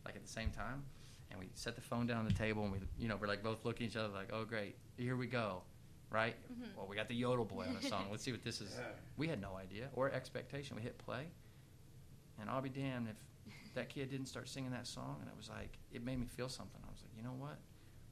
like 0.04 0.14
at 0.14 0.22
the 0.22 0.28
same 0.28 0.50
time?" 0.52 0.84
And 1.30 1.40
we 1.40 1.48
set 1.54 1.74
the 1.74 1.80
phone 1.82 2.06
down 2.06 2.18
on 2.18 2.26
the 2.26 2.32
table, 2.34 2.62
and 2.62 2.70
we, 2.72 2.78
you 2.96 3.08
know, 3.08 3.16
we're 3.16 3.26
like 3.26 3.42
both 3.42 3.64
looking 3.64 3.87
at 3.87 3.90
each 3.90 3.96
other, 3.96 4.08
like, 4.14 4.30
"Oh, 4.32 4.44
great, 4.44 4.76
here 4.96 5.16
we 5.16 5.26
go." 5.26 5.62
Right? 6.10 6.37
Mhm. 6.52 6.76
Well, 6.76 6.87
we 6.87 6.94
got 6.94 7.08
the 7.08 7.14
Yodel 7.16 7.44
Boy 7.44 7.66
on 7.66 7.74
the 7.74 7.82
song. 7.82 8.06
Let's 8.12 8.22
see 8.22 8.30
what 8.30 8.44
this 8.44 8.60
is. 8.60 8.76
Yeah. 8.78 8.92
We 9.16 9.26
had 9.26 9.40
no 9.40 9.56
idea 9.56 9.90
or 9.94 10.12
expectation. 10.12 10.76
We 10.76 10.82
hit 10.82 10.96
play, 10.98 11.26
and 12.40 12.48
I'll 12.50 12.60
be 12.62 12.68
damned 12.68 13.08
if 13.08 13.16
that 13.74 13.88
kid 13.88 14.10
didn't 14.10 14.26
start 14.26 14.48
singing 14.48 14.70
that 14.72 14.86
song. 14.86 15.16
And 15.20 15.28
it 15.28 15.36
was 15.36 15.48
like 15.48 15.78
it 15.92 16.04
made 16.04 16.18
me 16.18 16.26
feel 16.26 16.48
something. 16.48 16.80
I 16.86 16.90
was 16.90 17.02
like, 17.02 17.12
you 17.16 17.22
know 17.22 17.34
what? 17.38 17.58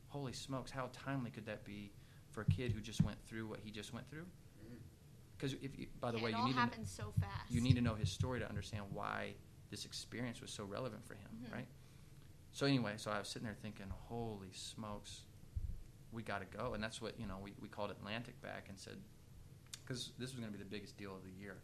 Holy 0.08 0.32
smokes! 0.32 0.70
How 0.70 0.90
timely 0.92 1.30
could 1.30 1.46
that 1.46 1.64
be 1.64 1.92
for 2.32 2.42
a 2.42 2.44
kid 2.46 2.72
who 2.72 2.80
just 2.80 3.02
went 3.02 3.18
through 3.26 3.46
what 3.46 3.60
he 3.60 3.70
just 3.70 3.92
went 3.92 4.08
through? 4.10 4.26
Because 5.36 5.54
if 5.62 5.76
you, 5.78 5.86
by 6.00 6.10
the 6.12 6.18
Yeah, 6.18 6.24
way, 6.24 6.30
it 6.30 6.34
you 6.34 6.38
all 6.40 6.46
need 6.46 6.54
happened 6.54 6.86
to, 6.86 6.92
so 6.92 7.12
fast. 7.20 7.50
you 7.50 7.60
need 7.60 7.74
to 7.74 7.80
know 7.82 7.94
his 7.94 8.10
story 8.10 8.38
to 8.40 8.48
understand 8.48 8.84
why 8.92 9.34
this 9.70 9.84
experience 9.84 10.40
was 10.40 10.50
so 10.52 10.64
relevant 10.64 11.04
for 11.04 11.14
him, 11.14 11.28
Mhm. 11.44 11.52
right? 11.52 11.66
So 12.52 12.66
anyway, 12.66 12.94
so 12.98 13.10
I 13.10 13.18
was 13.18 13.28
sitting 13.28 13.46
there 13.46 13.56
thinking, 13.56 13.88
holy 13.88 14.52
smokes, 14.52 15.24
we 16.12 16.22
got 16.22 16.40
to 16.40 16.56
go, 16.58 16.74
and 16.74 16.82
that's 16.84 17.00
what 17.00 17.18
you 17.18 17.26
know 17.26 17.38
we, 17.38 17.54
we 17.60 17.68
called 17.68 17.90
Atlantic 17.90 18.40
back 18.42 18.68
and 18.68 18.78
said, 18.78 18.98
because 19.84 20.12
this 20.18 20.30
was 20.32 20.40
going 20.40 20.52
to 20.52 20.56
be 20.56 20.62
the 20.62 20.68
biggest 20.68 20.96
deal 20.96 21.16
of 21.16 21.24
the 21.24 21.30
year. 21.30 21.62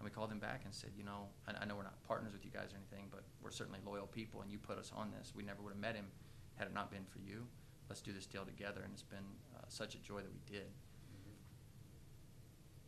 And 0.00 0.08
we 0.08 0.10
called 0.10 0.32
him 0.32 0.38
back 0.38 0.62
and 0.64 0.72
said, 0.72 0.90
you 0.96 1.04
know, 1.04 1.28
I, 1.46 1.52
I 1.60 1.64
know 1.66 1.76
we're 1.76 1.82
not 1.82 2.02
partners 2.08 2.32
with 2.32 2.42
you 2.42 2.50
guys 2.50 2.72
or 2.72 2.76
anything, 2.80 3.08
but 3.10 3.20
we're 3.42 3.50
certainly 3.50 3.80
loyal 3.84 4.06
people, 4.06 4.40
and 4.40 4.50
you 4.50 4.56
put 4.56 4.78
us 4.78 4.90
on 4.96 5.10
this. 5.10 5.34
We 5.36 5.42
never 5.42 5.60
would 5.60 5.74
have 5.74 5.80
met 5.80 5.94
him 5.94 6.06
had 6.56 6.66
it 6.66 6.72
not 6.72 6.90
been 6.90 7.04
for 7.04 7.18
you. 7.18 7.46
Let's 7.90 8.00
do 8.00 8.14
this 8.14 8.24
deal 8.24 8.46
together, 8.46 8.80
and 8.82 8.94
it's 8.94 9.02
been 9.02 9.28
uh, 9.54 9.60
such 9.68 9.94
a 9.94 9.98
joy 9.98 10.22
that 10.22 10.32
we 10.32 10.40
did. 10.50 10.68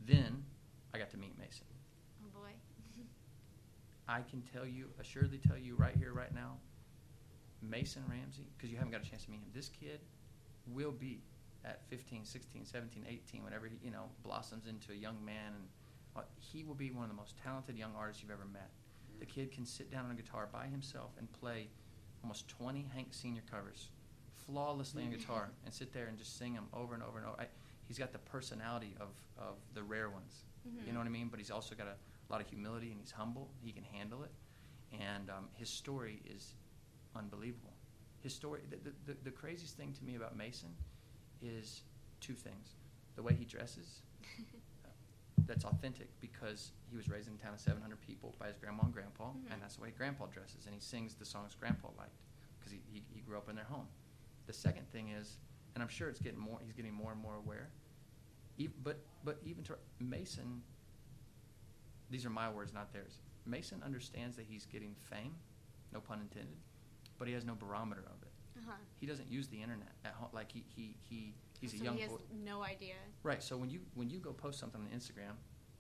Then 0.07 0.43
I 0.95 0.99
got 0.99 1.11
to 1.11 1.19
meet 1.19 1.39
Mason. 1.39 1.67
Oh 2.25 2.41
boy. 2.41 2.51
I 4.09 4.23
can 4.23 4.43
tell 4.43 4.67
you, 4.67 4.89
assuredly 4.99 5.39
tell 5.39 5.59
you 5.59 5.77
right 5.77 5.95
here, 5.95 6.15
right 6.15 6.35
now, 6.35 6.57
Mason 7.61 8.03
Ramsey, 8.09 8.47
because 8.57 8.71
you 8.71 8.79
haven't 8.79 8.93
got 8.93 9.05
a 9.05 9.09
chance 9.09 9.25
to 9.25 9.31
meet 9.31 9.41
him, 9.41 9.51
this 9.55 9.69
kid 9.69 10.01
will 10.67 10.93
be 10.93 11.21
at 11.65 11.83
15, 11.89 12.25
16, 12.25 12.65
17, 12.65 13.05
18, 13.07 13.45
whenever 13.45 13.67
he, 13.67 13.77
you 13.85 13.91
know, 13.91 14.05
blossoms 14.25 14.67
into 14.67 14.93
a 14.93 14.97
young 14.97 15.23
man, 15.25 15.53
and 15.55 15.69
uh, 16.17 16.21
he 16.39 16.65
will 16.65 16.75
be 16.75 16.91
one 16.91 17.05
of 17.05 17.11
the 17.11 17.17
most 17.17 17.37
talented 17.43 17.77
young 17.77 17.93
artists 17.97 18.23
you've 18.23 18.31
ever 18.31 18.47
met. 18.53 18.71
The 19.21 19.27
kid 19.27 19.53
can 19.53 19.65
sit 19.65 19.91
down 19.91 20.07
on 20.07 20.11
a 20.11 20.15
guitar 20.15 20.49
by 20.53 20.67
himself 20.67 21.11
and 21.19 21.31
play 21.33 21.69
almost 22.23 22.49
20 22.49 22.87
Hank 22.95 23.09
Senior 23.15 23.43
covers 23.51 23.89
flawlessly 24.47 25.05
on 25.05 25.11
guitar 25.11 25.51
and 25.65 25.73
sit 25.73 25.93
there 25.93 26.07
and 26.07 26.19
just 26.19 26.39
sing 26.39 26.55
them 26.55 26.67
over 26.75 26.95
and 26.95 27.03
over 27.03 27.19
and 27.19 27.27
over. 27.27 27.41
I, 27.41 27.47
he's 27.87 27.99
got 27.99 28.13
the 28.13 28.19
personality 28.19 28.95
of, 29.01 29.09
of 29.39 29.55
the 29.75 29.83
rare 29.83 30.11
ones. 30.11 30.45
Mhm. 30.67 30.87
You 30.87 30.93
know 30.93 30.99
what 30.99 31.07
I 31.07 31.11
mean? 31.11 31.29
But 31.29 31.39
he's 31.41 31.51
also 31.51 31.75
got 31.75 31.87
a 31.87 31.95
lot 32.33 32.41
of 32.41 32.49
humility 32.49 32.91
and 32.91 33.01
he's 33.01 33.13
humble. 33.13 33.51
He 33.63 33.73
can 33.73 33.85
handle 33.85 34.23
it. 34.25 34.31
And 35.01 35.31
um, 35.31 35.49
his 35.55 35.69
story 35.71 36.21
is 36.27 36.55
unbelievable. 37.17 37.73
His 38.23 38.35
story, 38.35 38.61
the, 38.71 38.77
the, 39.07 39.17
the 39.25 39.31
craziest 39.31 39.77
thing 39.77 39.93
to 39.95 40.05
me 40.05 40.17
about 40.17 40.37
Mason 40.37 40.69
is 41.41 41.83
two 42.21 42.35
things. 42.35 42.75
The 43.17 43.23
way 43.23 43.35
he 43.35 43.45
dresses, 43.45 44.01
that's 45.47 45.65
authentic 45.65 46.09
because 46.21 46.73
he 46.91 46.97
was 46.97 47.09
raised 47.09 47.29
in 47.29 47.35
a 47.35 47.39
town 47.39 47.55
of 47.55 47.61
700 47.61 48.01
people 48.01 48.35
by 48.39 48.47
his 48.49 48.57
grandma 48.57 48.85
and 48.85 48.93
grandpa, 48.93 49.31
Mhm. 49.31 49.53
and 49.53 49.63
that's 49.63 49.77
the 49.77 49.83
way 49.83 49.91
grandpa 49.91 50.27
dresses. 50.27 50.67
And 50.67 50.75
he 50.75 50.81
sings 50.81 51.15
the 51.15 51.25
songs 51.25 51.55
grandpa 51.55 51.89
liked 51.99 52.21
because 52.59 52.73
he, 52.73 52.81
he, 52.93 53.03
he 53.13 53.21
grew 53.21 53.37
up 53.37 53.49
in 53.49 53.57
their 53.57 53.65
home. 53.65 53.89
The 54.47 54.53
second 54.53 54.91
thing 54.91 55.09
is, 55.11 55.39
and 55.75 55.83
I'm 55.83 55.89
sure 55.89 56.09
it's 56.09 56.21
getting 56.21 56.39
more, 56.39 56.59
he's 56.63 56.73
getting 56.75 56.93
more 56.95 57.13
and 57.13 57.21
more 57.21 57.37
aware. 57.37 57.71
But 58.85 58.99
but 59.25 59.41
even 59.45 59.65
to 59.65 59.77
Mason, 59.99 60.63
these 62.11 62.25
are 62.27 62.31
my 62.31 62.49
words, 62.51 62.73
not 62.73 62.93
theirs. 62.93 63.19
Mason 63.47 63.83
understands 63.83 64.37
that 64.37 64.47
he's 64.47 64.67
getting 64.67 64.95
fame, 64.95 65.35
no 65.93 66.01
pun 66.01 66.21
intended, 66.21 66.57
but 67.19 67.27
he 67.27 67.35
has 67.35 67.45
no 67.45 67.55
barometer 67.55 68.03
of 68.03 68.23
it. 68.23 68.29
Uh-huh. 68.61 68.73
He 69.01 69.07
doesn't 69.07 69.31
use 69.31 69.49
the 69.49 69.61
internet 69.61 69.93
at 70.05 70.13
home. 70.13 70.29
Like 70.33 70.53
he 70.53 70.65
he, 70.69 70.95
he 71.03 71.35
he's 71.63 71.79
so 71.79 71.83
a 71.83 71.85
young 71.85 71.95
he 71.97 72.03
has 72.03 72.11
boy. 72.11 72.19
no 72.45 72.63
idea. 72.63 72.95
Right. 73.23 73.43
So 73.43 73.57
when 73.57 73.71
you 73.71 73.81
when 73.95 74.11
you 74.11 74.19
go 74.19 74.33
post 74.33 74.59
something 74.61 74.81
on 74.81 74.89
Instagram, 74.99 75.37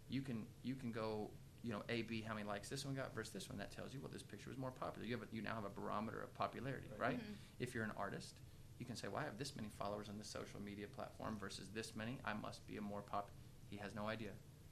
you 0.08 0.22
can 0.22 0.46
you 0.62 0.74
can 0.74 0.92
go 0.92 1.30
you 1.62 1.72
know 1.72 1.82
A 1.88 2.02
B 2.02 2.24
how 2.26 2.34
many 2.34 2.46
likes 2.46 2.68
this 2.68 2.84
one 2.86 2.94
got 2.94 3.14
versus 3.14 3.32
this 3.32 3.48
one. 3.48 3.58
That 3.58 3.70
tells 3.70 3.92
you 3.92 4.00
well 4.00 4.10
this 4.12 4.22
picture 4.22 4.48
was 4.48 4.58
more 4.58 4.70
popular. 4.70 5.06
You 5.06 5.16
have 5.18 5.22
a, 5.24 5.34
you 5.34 5.42
now 5.42 5.54
have 5.54 5.64
a 5.64 5.70
barometer 5.80 6.22
of 6.22 6.32
popularity, 6.34 6.88
right? 6.98 7.18
Mhm. 7.18 7.34
If 7.60 7.74
you're 7.74 7.84
an 7.84 7.92
artist, 7.96 8.40
you 8.78 8.86
can 8.86 8.96
say, 8.96 9.08
well 9.08 9.20
I 9.20 9.24
have 9.24 9.38
this 9.38 9.54
many 9.56 9.68
followers 9.78 10.08
on 10.08 10.16
this 10.18 10.28
social 10.28 10.60
media 10.60 10.86
platform 10.86 11.36
versus 11.38 11.68
this 11.74 11.94
many. 11.94 12.18
I 12.24 12.32
must 12.34 12.66
be 12.66 12.76
a 12.78 12.80
more 12.80 13.02
pop. 13.02 13.30
He 13.68 13.76
has 13.78 13.94
no 13.94 14.06
idea. 14.08 14.30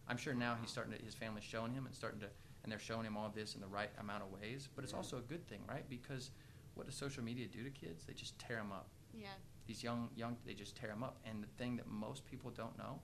I'm 0.08 0.16
sure 0.16 0.34
now 0.34 0.56
he's 0.60 0.70
starting 0.70 0.92
to 0.96 1.04
his 1.04 1.14
family's 1.14 1.44
showing 1.44 1.72
him 1.72 1.86
and 1.86 1.94
starting 1.94 2.20
to 2.20 2.26
and 2.62 2.70
they're 2.70 2.78
showing 2.78 3.06
him 3.06 3.16
all 3.16 3.30
this 3.34 3.54
in 3.54 3.60
the 3.62 3.66
right 3.66 3.90
amount 3.98 4.22
of 4.22 4.30
ways. 4.40 4.68
But 4.74 4.84
it's 4.84 4.92
also 4.92 5.16
a 5.16 5.22
good 5.22 5.46
thing, 5.48 5.60
right? 5.66 5.88
Because 5.88 6.30
what 6.74 6.86
does 6.86 6.94
social 6.94 7.22
media 7.24 7.46
do 7.46 7.62
to 7.64 7.70
kids? 7.70 8.04
They 8.04 8.12
just 8.12 8.38
tear 8.38 8.56
them 8.56 8.70
up 8.72 8.88
Yeah. 9.14 9.28
These 9.70 9.84
young 9.84 10.08
young 10.16 10.36
they 10.44 10.52
just 10.54 10.74
tear 10.76 10.90
him 10.90 11.04
up. 11.04 11.16
And 11.24 11.40
the 11.42 11.52
thing 11.58 11.76
that 11.76 11.86
most 11.88 12.26
people 12.28 12.50
don't 12.50 12.76
know 12.76 12.98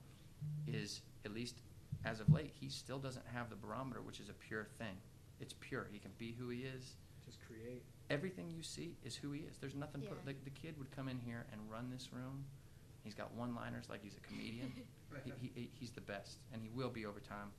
is 0.67 1.01
at 1.25 1.33
least 1.33 1.61
as 2.03 2.19
of 2.19 2.29
late 2.31 2.51
he 2.59 2.67
still 2.69 2.99
doesn't 2.99 3.25
have 3.33 3.49
the 3.49 3.55
barometer 3.55 4.01
which 4.01 4.19
is 4.19 4.27
a 4.29 4.33
pure 4.33 4.67
thing. 4.77 4.95
It's 5.39 5.53
pure. 5.59 5.87
He 5.91 5.99
can 5.99 6.11
be 6.17 6.35
who 6.37 6.49
he 6.49 6.59
is. 6.61 6.95
Just 7.25 7.39
create. 7.45 7.83
everything 8.09 8.49
you 8.55 8.63
see 8.63 8.95
is 9.03 9.13
who 9.15 9.31
he 9.31 9.41
is. 9.41 9.57
There's 9.57 9.75
nothing 9.75 9.99
put, 10.01 10.17
Yeah. 10.25 10.31
the, 10.33 10.35
the 10.45 10.49
kid 10.61 10.77
would 10.77 10.89
come 10.95 11.09
in 11.09 11.19
here 11.25 11.45
and 11.51 11.59
run 11.69 11.89
this 11.91 12.13
room. 12.13 12.45
He's 13.03 13.13
got 13.13 13.33
one 13.33 13.53
liners 13.53 13.85
like 13.89 14.01
he's 14.03 14.15
a 14.15 14.21
comedian. 14.27 14.71
He, 15.23 15.31
he, 15.41 15.51
he- 15.55 15.69
he's 15.79 15.91
the 15.91 16.01
best 16.01 16.39
and 16.53 16.61
he 16.61 16.69
will 16.69 16.89
be 16.89 17.05
over 17.05 17.19
time. 17.21 17.49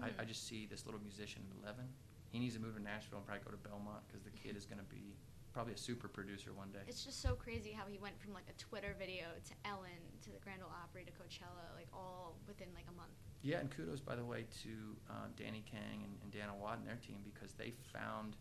I, 0.00 0.08
I 0.20 0.24
Mhm. 0.24 0.28
just 0.28 0.46
see 0.46 0.66
this 0.70 0.84
little 0.86 1.00
musician 1.00 1.42
at 1.50 1.64
11 1.64 1.84
he 2.30 2.38
needs 2.38 2.54
to 2.54 2.60
move 2.60 2.76
to 2.76 2.82
nashville 2.82 3.18
and 3.18 3.26
probably 3.26 3.42
go 3.44 3.50
to 3.50 3.56
belmont 3.68 4.02
because 4.06 4.22
the 4.22 4.30
kid 4.30 4.54
is 4.56 4.64
going 4.66 4.78
to 4.78 4.84
be 4.84 5.16
probably 5.52 5.74
a 5.74 5.78
super 5.78 6.08
producer 6.08 6.52
one 6.54 6.70
day 6.70 6.78
It's 6.86 7.04
just 7.04 7.20
so 7.20 7.34
crazy 7.34 7.72
how 7.72 7.84
he 7.90 7.98
went 7.98 8.18
from 8.20 8.32
like 8.32 8.46
a 8.48 8.56
Twitter 8.58 8.94
video 8.98 9.26
to 9.44 9.54
Ellen 9.68 9.98
to 10.22 10.30
the 10.30 10.38
Grand 10.38 10.62
Ole 10.62 10.70
Opry 10.82 11.04
to 11.04 11.10
Coachella, 11.12 11.66
like 11.76 11.88
all 11.92 12.36
within 12.46 12.68
like 12.74 12.86
a 12.88 12.96
month. 12.96 13.10
Yeah, 13.42 13.58
and 13.58 13.70
kudos, 13.70 14.00
by 14.00 14.14
the 14.16 14.24
way, 14.24 14.44
to 14.62 14.70
uh, 15.10 15.26
Danny 15.36 15.64
Kang 15.68 16.04
and, 16.04 16.14
and 16.22 16.30
Dana 16.30 16.54
Watt 16.54 16.78
and 16.78 16.86
their 16.86 17.00
team 17.04 17.18
because 17.24 17.52
they 17.54 17.72
found, 17.92 18.36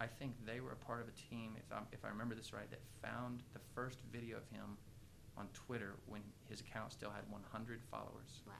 I 0.00 0.06
think 0.06 0.34
they 0.46 0.60
were 0.60 0.72
a 0.72 0.80
part 0.84 1.02
of 1.02 1.08
a 1.08 1.16
team, 1.16 1.56
if, 1.56 1.64
I'm, 1.74 1.86
if 1.92 2.04
I 2.04 2.08
remember 2.08 2.34
this 2.34 2.52
right, 2.52 2.70
that 2.70 2.80
found 3.02 3.42
the 3.52 3.60
first 3.74 3.98
video 4.12 4.36
of 4.38 4.46
him 4.48 4.78
on 5.36 5.48
Twitter 5.52 5.96
when 6.06 6.22
his 6.48 6.60
account 6.60 6.92
still 6.92 7.10
had 7.10 7.22
100 7.30 7.80
followers. 7.90 8.42
Wow. 8.46 8.54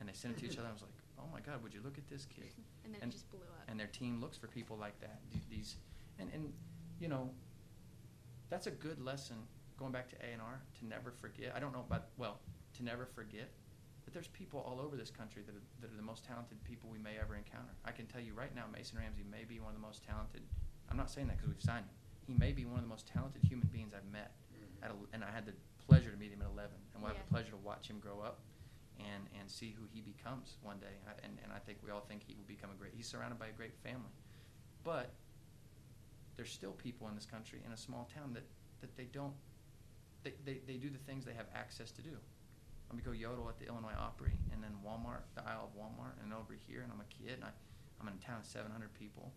And 0.00 0.08
they 0.08 0.12
sent 0.14 0.36
it 0.36 0.40
to 0.40 0.46
each 0.46 0.58
other. 0.58 0.68
I 0.68 0.72
was 0.72 0.82
like, 0.82 0.96
oh 1.18 1.28
my 1.32 1.40
God, 1.40 1.62
would 1.62 1.74
you 1.74 1.80
look 1.84 1.98
at 1.98 2.08
this 2.08 2.26
kid? 2.26 2.50
And 2.84 2.92
then 2.94 3.00
And- 3.02 3.12
it 3.12 3.16
just 3.16 3.30
blew 3.30 3.40
up. 3.40 3.64
And 3.68 3.78
their 3.80 3.86
team 3.88 4.20
looks 4.20 4.36
for 4.36 4.46
people 4.46 4.76
like 4.76 4.98
that. 5.00 5.20
These, 5.50 5.76
and, 6.18 6.28
and 6.34 6.52
you 7.00 7.08
know, 7.08 7.30
that's 8.50 8.66
a 8.66 8.70
good 8.70 9.00
lesson 9.00 9.36
going 9.78 9.92
back 9.92 10.08
to 10.10 10.16
A&R 10.16 10.62
to 10.78 10.86
never 10.86 11.10
forget. 11.10 11.52
I 11.56 11.60
don't 11.60 11.72
know 11.72 11.84
about, 11.86 12.06
well, 12.16 12.40
to 12.76 12.84
never 12.84 13.06
forget 13.06 13.50
that 14.04 14.12
there's 14.12 14.28
people 14.28 14.60
all 14.60 14.80
over 14.84 14.96
this 14.96 15.10
country 15.10 15.42
that 15.46 15.54
are, 15.54 15.64
that 15.80 15.92
are 15.92 15.96
the 15.96 16.02
most 16.02 16.24
talented 16.24 16.62
people 16.64 16.88
we 16.90 16.98
may 16.98 17.16
ever 17.20 17.34
encounter. 17.34 17.72
I 17.84 17.92
can 17.92 18.06
tell 18.06 18.20
you 18.20 18.34
right 18.34 18.54
now, 18.54 18.64
Mason 18.72 18.98
Ramsey 18.98 19.24
may 19.30 19.44
be 19.44 19.60
one 19.60 19.74
of 19.74 19.80
the 19.80 19.86
most 19.86 20.04
talented. 20.04 20.42
I'm 20.90 20.96
not 20.96 21.10
saying 21.10 21.28
that 21.28 21.38
because 21.38 21.48
we've 21.48 21.62
signed 21.62 21.86
him. 21.86 21.96
He 22.26 22.34
may 22.34 22.52
be 22.52 22.64
one 22.64 22.78
of 22.78 22.84
the 22.84 22.92
most 22.92 23.08
talented 23.08 23.42
human 23.44 23.68
beings 23.68 23.92
I've 23.96 24.10
met. 24.12 24.32
At 24.82 24.90
a, 24.90 24.94
and 25.12 25.24
I 25.24 25.30
had 25.32 25.46
the 25.46 25.54
pleasure 25.88 26.10
to 26.10 26.16
meet 26.16 26.32
him 26.32 26.42
at 26.42 26.52
11, 26.52 26.70
and 26.92 27.02
we'll 27.02 27.12
have 27.12 27.20
the 27.20 27.32
pleasure 27.32 27.50
to 27.50 27.62
watch 27.64 27.88
him 27.88 27.98
grow 27.98 28.20
up 28.20 28.40
and, 29.00 29.24
and 29.40 29.50
see 29.50 29.74
who 29.76 29.84
he 29.92 30.00
becomes 30.00 30.56
one 30.62 30.78
day. 30.78 31.00
I, 31.08 31.12
and, 31.24 31.38
and 31.42 31.52
I 31.52 31.58
think 31.58 31.78
we 31.84 31.90
all 31.90 32.04
think 32.04 32.22
he 32.26 32.36
will 32.36 32.46
become 32.46 32.70
a 32.70 32.76
great. 32.76 32.92
He's 32.94 33.08
surrounded 33.08 33.38
by 33.38 33.48
a 33.48 33.56
great 33.56 33.74
family, 33.82 34.12
but 34.84 35.12
there's 36.36 36.50
still 36.50 36.72
people 36.72 37.08
in 37.08 37.14
this 37.14 37.26
country 37.26 37.60
in 37.66 37.72
a 37.72 37.76
small 37.76 38.08
town 38.14 38.32
that, 38.34 38.44
that 38.80 38.96
they 38.96 39.04
don't. 39.12 39.34
They, 40.22 40.32
they, 40.44 40.60
they 40.66 40.74
do 40.78 40.88
the 40.90 40.98
things 40.98 41.24
they 41.24 41.34
have 41.34 41.46
access 41.54 41.90
to 41.92 42.02
do. 42.02 42.16
Let 42.88 42.96
me 42.96 43.02
go 43.04 43.12
yodel 43.12 43.48
at 43.48 43.58
the 43.58 43.66
Illinois 43.66 43.96
Opry, 43.98 44.32
and 44.52 44.62
then 44.62 44.72
Walmart, 44.84 45.24
the 45.34 45.42
aisle 45.46 45.68
of 45.68 45.72
Walmart, 45.78 46.16
and 46.22 46.32
over 46.32 46.54
here, 46.54 46.80
and 46.82 46.90
I'm 46.92 47.00
a 47.00 47.10
kid, 47.12 47.34
and 47.40 47.44
I, 47.44 47.52
I'm 48.00 48.08
in 48.08 48.14
a 48.14 48.24
town 48.24 48.40
of 48.40 48.46
700 48.46 48.92
people. 48.94 49.32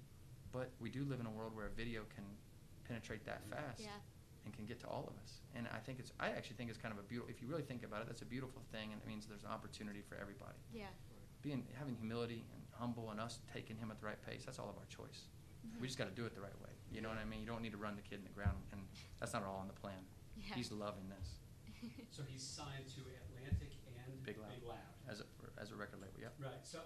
But 0.52 0.72
we 0.80 0.90
do 0.90 1.04
live 1.04 1.20
in 1.20 1.26
a 1.26 1.30
world 1.32 1.56
where 1.56 1.68
a 1.68 1.76
video 1.76 2.04
can 2.16 2.24
penetrate 2.88 3.26
that 3.26 3.44
fast 3.50 3.84
Yeah. 3.84 4.00
and 4.46 4.54
can 4.56 4.66
get 4.66 4.80
to 4.82 4.88
all 4.88 5.04
of 5.12 5.16
us. 5.24 5.42
And 5.56 5.68
I 5.76 5.80
think 5.80 6.00
it's, 6.00 6.12
I 6.20 6.30
actually 6.32 6.56
think 6.56 6.70
it's 6.70 6.80
kind 6.80 6.94
of 6.94 7.00
a 7.00 7.04
beautiful, 7.04 7.30
if 7.34 7.42
you 7.42 7.48
really 7.48 7.64
think 7.68 7.84
about 7.84 8.02
it, 8.02 8.08
that's 8.08 8.22
a 8.22 8.28
beautiful 8.32 8.62
thing, 8.72 8.92
and 8.96 9.02
it 9.02 9.08
means 9.08 9.28
there's 9.28 9.44
an 9.44 9.52
opportunity 9.52 10.02
for 10.08 10.16
everybody. 10.16 10.60
Yeah. 10.74 10.88
Being, 11.42 11.64
having 11.78 11.96
humility 11.96 12.44
and 12.54 12.62
humble 12.72 13.12
and 13.12 13.20
us 13.20 13.40
taking 13.54 13.76
him 13.78 13.92
at 13.92 14.00
the 14.00 14.06
right 14.08 14.20
pace, 14.26 14.44
that's 14.46 14.60
all 14.60 14.70
of 14.70 14.78
our 14.80 14.88
choice. 14.88 15.28
Mhm. 15.68 15.82
We 15.82 15.88
just 15.88 15.98
got 16.00 16.08
to 16.08 16.16
do 16.16 16.26
it 16.26 16.34
the 16.36 16.42
right 16.42 16.56
way. 16.64 16.72
You 16.92 17.02
know 17.02 17.10
what 17.10 17.18
I 17.18 17.26
mean? 17.26 17.42
You 17.42 17.48
don't 17.48 17.62
need 17.62 17.72
to 17.76 17.82
run 17.82 17.96
the 17.96 18.02
kid 18.02 18.20
in 18.20 18.24
the 18.24 18.34
ground, 18.36 18.58
and 18.72 18.82
that's 19.20 19.34
not 19.34 19.44
all 19.44 19.60
on 19.60 19.68
the 19.68 19.76
plan. 19.78 20.00
Yeah. 20.38 20.56
He's 20.56 20.72
loving 20.72 21.10
this 21.10 21.40
So 22.16 22.24
he's 22.28 22.44
signed 22.46 22.88
to 22.96 23.02
Atlantic 23.28 23.74
and 24.06 24.24
Big 24.24 24.38
Loud. 24.38 24.78
as 25.10 25.22
a, 25.22 25.26
as 25.60 25.72
a 25.72 25.76
record 25.76 26.00
label. 26.02 26.20
Yep. 26.22 26.34
Right. 26.40 26.62
So 26.64 26.80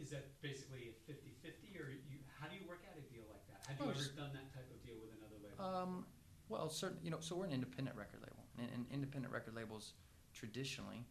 is 0.00 0.10
that 0.10 0.40
basically 0.40 0.94
a 0.94 1.10
50-50 1.10 1.76
or 1.80 1.90
you 1.90 2.18
how 2.40 2.48
do 2.48 2.54
you 2.56 2.66
work 2.68 2.80
out 2.88 2.96
a 2.96 3.04
deal 3.12 3.24
like 3.28 3.44
that? 3.48 3.60
Have 3.68 3.76
Oh, 3.80 3.84
you 3.86 4.00
ever 4.00 4.16
done 4.16 4.30
that 4.32 4.48
type 4.54 4.70
of 4.70 4.78
deal 4.86 4.96
with 5.02 5.10
another 5.18 5.36
label? 5.42 5.60
Um, 5.60 6.06
well, 6.48 6.70
certain, 6.70 6.98
you 7.02 7.10
know, 7.10 7.18
so 7.20 7.36
we're 7.36 7.44
an 7.46 7.52
independent 7.52 7.96
record 7.96 8.20
label, 8.22 8.42
and, 8.58 8.68
and 8.74 8.86
independent 8.90 9.32
record 9.32 9.54
labels 9.54 9.92
traditionally 10.32 11.04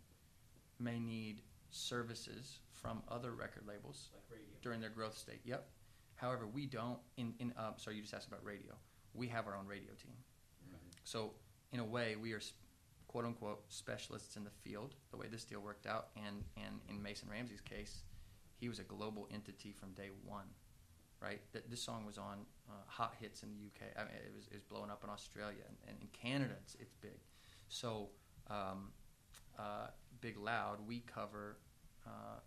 may 0.79 0.97
need 0.99 1.41
services 1.69 2.59
from 2.71 3.03
other 3.09 3.31
record 3.31 3.63
labels 3.67 4.09
like 4.13 4.23
radio. 4.31 4.47
during 4.61 4.79
their 4.81 4.89
growth 4.89 5.17
state. 5.17 5.41
Yep. 5.45 5.67
However, 6.19 6.47
we 6.47 6.65
don't. 6.65 6.99
In 7.17 7.33
in 7.39 7.53
uh, 7.57 7.71
sorry, 7.77 7.95
you 7.95 8.01
just 8.01 8.13
asked 8.13 8.27
about 8.27 8.43
radio. 8.43 8.73
We 9.13 9.27
have 9.27 9.47
our 9.47 9.55
own 9.55 9.67
radio 9.67 9.91
team. 10.01 10.13
So 11.03 11.31
in 11.71 11.79
a 11.79 11.85
way, 11.85 12.15
we 12.15 12.33
are 12.33 12.41
quote 13.07 13.25
unquote 13.25 13.63
specialists 13.69 14.35
in 14.35 14.43
the 14.43 14.51
field. 14.63 14.95
The 15.11 15.17
way 15.17 15.27
this 15.31 15.45
deal 15.45 15.61
worked 15.61 15.87
out, 15.87 16.09
and 16.15 16.43
and 16.57 16.79
in 16.89 17.01
Mason 17.01 17.29
Ramsey's 17.29 17.61
case, 17.61 18.03
he 18.59 18.67
was 18.67 18.79
a 18.79 18.83
global 18.83 19.27
entity 19.33 19.71
from 19.71 19.91
day 19.93 20.09
one. 20.25 20.47
Right. 21.21 21.41
That 21.53 21.69
this 21.69 21.81
song 21.81 22.05
was 22.05 22.17
on 22.17 22.45
uh, 22.69 22.73
hot 22.87 23.13
hits 23.19 23.43
in 23.43 23.49
the 23.49 23.57
UK. 23.57 23.91
I 23.97 24.03
mean, 24.03 24.13
it 24.25 24.33
was 24.35 24.47
it 24.47 24.55
was 24.55 24.63
blowing 24.63 24.91
up 24.91 25.03
in 25.03 25.09
Australia 25.09 25.63
and, 25.67 25.77
and 25.87 25.97
in 26.01 26.07
Canada. 26.09 26.55
It's 26.63 26.75
it's 26.75 26.93
big. 27.01 27.19
So 27.69 28.09
um, 28.49 28.91
uh, 29.57 29.87
Big 30.21 30.37
Loud, 30.37 30.79
we 30.85 30.99
cover. 31.01 31.57
Uh, 32.05 32.39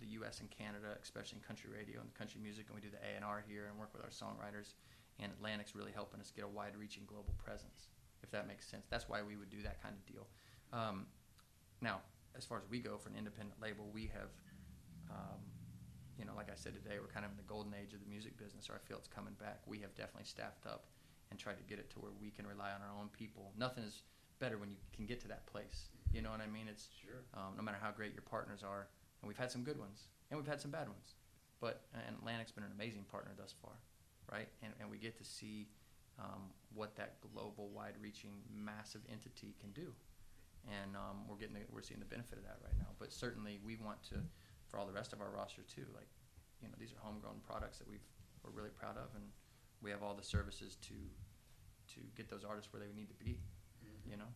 the 0.00 0.06
U.S. 0.20 0.40
and 0.40 0.50
Canada, 0.50 0.96
especially 1.02 1.38
in 1.38 1.44
country 1.44 1.70
radio 1.70 2.00
and 2.00 2.12
country 2.14 2.40
music, 2.42 2.66
and 2.68 2.74
we 2.74 2.80
do 2.80 2.90
the 2.90 3.00
A 3.04 3.16
and 3.16 3.24
R 3.24 3.44
here 3.46 3.68
and 3.68 3.78
work 3.78 3.92
with 3.92 4.02
our 4.02 4.10
songwriters. 4.10 4.74
And 5.20 5.30
Atlantic's 5.32 5.76
really 5.76 5.92
helping 5.92 6.20
us 6.20 6.32
get 6.34 6.44
a 6.44 6.48
wide-reaching 6.48 7.04
global 7.06 7.34
presence, 7.36 7.92
if 8.22 8.30
that 8.30 8.48
makes 8.48 8.66
sense. 8.66 8.86
That's 8.88 9.08
why 9.08 9.20
we 9.22 9.36
would 9.36 9.50
do 9.50 9.60
that 9.62 9.82
kind 9.82 9.94
of 9.94 10.02
deal. 10.08 10.26
Um, 10.72 11.06
now, 11.82 12.00
as 12.36 12.44
far 12.44 12.58
as 12.58 12.64
we 12.70 12.80
go 12.80 12.96
for 12.96 13.10
an 13.10 13.16
independent 13.16 13.60
label, 13.60 13.90
we 13.92 14.08
have, 14.14 14.32
um, 15.10 15.40
you 16.18 16.24
know, 16.24 16.32
like 16.36 16.48
I 16.48 16.56
said 16.56 16.72
today, 16.72 16.96
we're 17.00 17.12
kind 17.12 17.26
of 17.26 17.32
in 17.32 17.36
the 17.36 17.48
golden 17.48 17.74
age 17.74 17.92
of 17.92 18.00
the 18.00 18.08
music 18.08 18.38
business, 18.38 18.70
or 18.70 18.74
I 18.74 18.82
feel 18.88 18.96
it's 18.96 19.08
coming 19.08 19.34
back. 19.36 19.60
We 19.66 19.78
have 19.80 19.94
definitely 19.94 20.24
staffed 20.24 20.64
up 20.64 20.88
and 21.30 21.38
tried 21.38 21.58
to 21.58 21.64
get 21.68 21.78
it 21.78 21.90
to 21.90 21.98
where 22.00 22.12
we 22.20 22.30
can 22.30 22.46
rely 22.46 22.72
on 22.72 22.80
our 22.80 22.94
own 22.98 23.08
people. 23.12 23.52
Nothing 23.58 23.84
is 23.84 24.02
better 24.38 24.56
when 24.56 24.70
you 24.70 24.76
can 24.96 25.04
get 25.06 25.20
to 25.20 25.28
that 25.28 25.46
place. 25.46 25.90
You 26.12 26.22
know 26.22 26.30
what 26.30 26.40
I 26.40 26.46
mean? 26.48 26.66
It's 26.66 26.88
Sure. 26.90 27.22
um, 27.34 27.54
no 27.56 27.62
matter 27.62 27.78
how 27.80 27.92
great 27.92 28.12
your 28.14 28.22
partners 28.22 28.62
are, 28.64 28.88
and 29.20 29.28
we've 29.28 29.38
had 29.38 29.50
some 29.50 29.62
good 29.62 29.78
ones, 29.78 30.08
and 30.30 30.38
we've 30.38 30.48
had 30.48 30.60
some 30.60 30.70
bad 30.70 30.88
ones, 30.88 31.14
but 31.60 31.82
and 31.94 32.16
Atlantic's 32.16 32.52
been 32.52 32.64
an 32.64 32.72
amazing 32.74 33.04
partner 33.10 33.32
thus 33.36 33.54
far, 33.60 33.72
right? 34.30 34.48
And 34.62 34.72
and 34.80 34.90
we 34.90 34.98
get 34.98 35.16
to 35.18 35.24
see 35.24 35.68
um, 36.18 36.52
what 36.74 36.96
that 36.96 37.20
global, 37.20 37.68
wide-reaching, 37.72 38.32
massive 38.52 39.00
entity 39.10 39.54
can 39.60 39.72
do, 39.72 39.92
and 40.68 40.96
um, 40.96 41.24
we're 41.28 41.36
getting 41.36 41.54
the, 41.56 41.64
we're 41.72 41.82
seeing 41.82 42.00
the 42.00 42.08
benefit 42.08 42.38
of 42.38 42.44
that 42.44 42.60
right 42.64 42.76
now. 42.78 42.92
But 42.98 43.12
certainly, 43.12 43.60
we 43.64 43.76
want 43.76 44.02
to, 44.12 44.20
for 44.68 44.78
all 44.78 44.86
the 44.86 44.92
rest 44.92 45.12
of 45.12 45.20
our 45.20 45.30
roster 45.30 45.62
too. 45.64 45.88
Like, 45.94 46.08
you 46.60 46.68
know, 46.68 46.76
these 46.78 46.92
are 46.92 47.00
homegrown 47.00 47.40
products 47.44 47.78
that 47.78 47.88
we've 47.88 48.04
we're 48.44 48.56
really 48.56 48.72
proud 48.72 48.96
of, 48.96 49.12
and 49.16 49.24
we 49.82 49.90
have 49.90 50.02
all 50.02 50.14
the 50.14 50.24
services 50.24 50.76
to 50.88 50.96
to 51.96 52.00
get 52.16 52.30
those 52.30 52.44
artists 52.44 52.72
where 52.72 52.80
they 52.80 52.92
need 52.94 53.08
to 53.08 53.18
be. 53.18 53.40
You 54.08 54.16
know. 54.16 54.30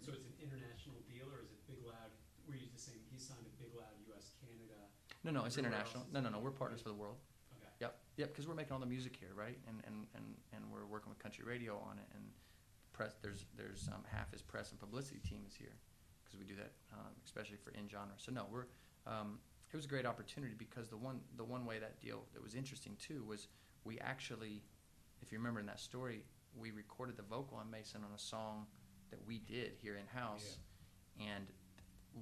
So 0.00 0.16
it's 0.16 0.24
an 0.24 0.36
international 0.40 0.96
deal, 1.04 1.28
or 1.28 1.44
is 1.44 1.52
it 1.52 1.60
Big 1.68 1.84
Loud? 1.84 2.08
We're 2.48 2.56
used 2.56 2.72
to 2.72 2.80
saying 2.80 3.04
he 3.12 3.20
signed 3.20 3.44
a 3.44 3.54
Big 3.60 3.70
Loud 3.76 3.92
U.S. 3.92 4.00
Canada. 4.00 4.09
No, 5.24 5.30
no, 5.30 5.44
it's 5.44 5.58
Everywhere 5.58 5.78
international. 5.78 6.02
else 6.02 6.08
is 6.08 6.14
No, 6.14 6.20
no, 6.20 6.28
no. 6.30 6.38
We're 6.38 6.50
partners 6.50 6.80
for 6.80 6.88
the 6.88 6.94
world. 6.94 7.16
Okay. 7.58 7.68
Yep, 7.80 7.96
yep. 8.16 8.28
Because 8.28 8.48
we're 8.48 8.54
making 8.54 8.72
all 8.72 8.80
the 8.80 8.86
music 8.86 9.16
here, 9.16 9.30
right? 9.34 9.58
And 9.68 9.82
and 9.86 10.06
and 10.14 10.24
and 10.52 10.64
we're 10.72 10.86
working 10.86 11.10
with 11.10 11.18
country 11.18 11.44
radio 11.44 11.76
on 11.76 11.98
it. 11.98 12.08
And 12.14 12.24
press. 12.92 13.14
There's 13.22 13.46
there's 13.56 13.88
um, 13.92 14.02
half 14.10 14.30
his 14.32 14.42
press 14.42 14.70
and 14.70 14.78
publicity 14.80 15.20
team 15.20 15.42
is 15.48 15.54
here 15.54 15.76
because 16.24 16.38
we 16.38 16.44
do 16.44 16.54
that, 16.56 16.72
um, 16.92 17.12
especially 17.24 17.56
for 17.56 17.70
in 17.70 17.88
genre. 17.88 18.14
So 18.16 18.32
no, 18.32 18.46
we're. 18.50 18.66
Um, 19.06 19.38
it 19.72 19.76
was 19.76 19.84
a 19.84 19.88
great 19.88 20.04
opportunity 20.04 20.54
because 20.58 20.88
the 20.88 20.96
one 20.96 21.20
the 21.36 21.44
one 21.44 21.64
way 21.64 21.78
that 21.78 22.00
deal 22.00 22.24
that 22.34 22.42
was 22.42 22.54
interesting 22.54 22.96
too 22.98 23.24
was 23.26 23.48
we 23.84 23.98
actually, 24.00 24.62
if 25.22 25.32
you 25.32 25.38
remember 25.38 25.60
in 25.60 25.66
that 25.66 25.80
story, 25.80 26.24
we 26.58 26.70
recorded 26.72 27.16
the 27.16 27.22
vocal 27.22 27.56
on 27.56 27.70
Mason 27.70 28.02
on 28.04 28.10
a 28.14 28.18
song 28.18 28.66
that 29.10 29.20
we 29.26 29.38
did 29.38 29.72
here 29.80 29.96
in 29.96 30.06
house, 30.06 30.58
and 31.20 31.46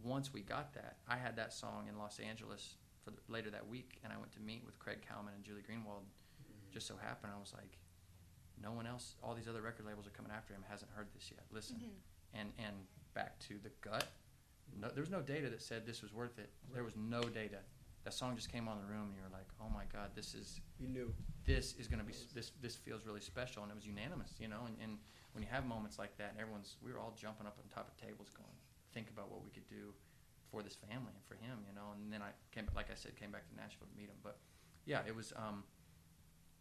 once 0.05 0.33
we 0.33 0.43
got 0.43 0.75
that, 0.75 0.99
I 1.09 1.17
had 1.17 1.37
that 1.37 1.53
song 1.53 1.87
in 1.89 1.99
Los 1.99 2.19
Angeles 2.19 2.77
for 3.09 3.15
the, 3.17 3.33
later 3.33 3.51
that 3.51 3.67
week, 3.67 3.99
and 4.05 4.13
I 4.13 4.17
went 4.19 4.33
to 4.33 4.41
meet 4.41 4.63
with 4.65 4.79
Craig 4.79 4.99
Kallman 5.01 5.33
and 5.35 5.43
Julie 5.45 5.63
Greenwald. 5.65 6.05
Just 6.71 6.87
so 6.87 6.95
happened, 7.01 7.33
I 7.35 7.41
was 7.41 7.55
like, 7.57 7.79
no 8.63 8.73
one 8.73 8.87
else, 8.87 9.15
all 9.23 9.35
these 9.35 9.49
other 9.49 9.63
record 9.63 9.87
labels 9.87 10.07
are 10.07 10.11
coming 10.11 10.33
after 10.33 10.53
him, 10.53 10.61
hasn't 10.69 10.91
heard 10.95 11.07
this 11.15 11.31
yet. 11.31 11.45
Listen, 11.51 11.77
Mhm. 11.77 12.39
and 12.41 12.53
and 12.59 12.77
back 13.15 13.39
to 13.49 13.59
the 13.63 13.71
gut. 13.81 14.07
No, 14.79 14.89
there 14.91 15.01
was 15.01 15.11
no 15.11 15.23
data 15.23 15.49
that 15.49 15.63
said 15.63 15.87
this 15.87 16.03
was 16.03 16.13
worth 16.13 16.39
it. 16.39 16.51
There 16.75 16.85
was 16.85 16.95
no 16.97 17.23
data. 17.23 17.61
That 18.05 18.13
song 18.13 18.37
just 18.37 18.53
came 18.53 18.69
on 18.69 18.79
the 18.79 18.85
room, 18.87 19.07
and 19.09 19.17
you 19.17 19.23
were 19.23 19.33
like, 19.33 19.49
oh 19.61 19.69
my 19.71 19.85
god, 19.93 20.11
this 20.15 20.35
is 20.35 20.61
You 20.79 20.89
knew. 20.89 21.15
this 21.47 21.75
is 21.81 21.89
going 21.89 22.01
to 22.01 22.05
be 22.05 22.13
this 22.35 22.53
this 22.61 22.77
feels 22.77 23.07
really 23.07 23.21
special 23.21 23.63
and 23.63 23.73
it 23.73 23.75
was 23.75 23.87
unanimous 23.87 24.35
you 24.39 24.49
know 24.49 24.65
and, 24.67 24.77
and 24.83 24.99
when 25.33 25.43
you 25.43 25.49
have 25.49 25.65
moments 25.65 25.99
like 25.99 26.15
that 26.19 26.31
and 26.33 26.39
everyone's 26.41 26.77
we 26.85 26.93
were 26.93 26.99
all 26.99 27.13
jumping 27.17 27.47
up 27.47 27.57
on 27.59 27.65
top 27.71 27.89
of 27.89 27.97
tables 27.97 28.29
going 28.37 28.53
think 28.93 29.09
about 29.09 29.31
what 29.31 29.43
we 29.43 29.51
could 29.51 29.67
do 29.67 29.95
for 30.51 30.63
this 30.63 30.77
family 30.77 31.13
and 31.15 31.25
for 31.29 31.35
him 31.35 31.59
you 31.69 31.75
know 31.75 31.93
and 31.95 32.13
then 32.13 32.23
i 32.23 32.31
came 32.55 32.67
like 32.75 32.91
i 32.91 32.95
said 32.95 33.15
came 33.17 33.31
back 33.31 33.49
to 33.49 33.55
nashville 33.57 33.87
to 33.87 33.97
meet 33.97 34.09
him 34.09 34.17
but 34.23 34.39
yeah 34.87 35.01
it 35.07 35.15
was 35.15 35.33
um 35.37 35.63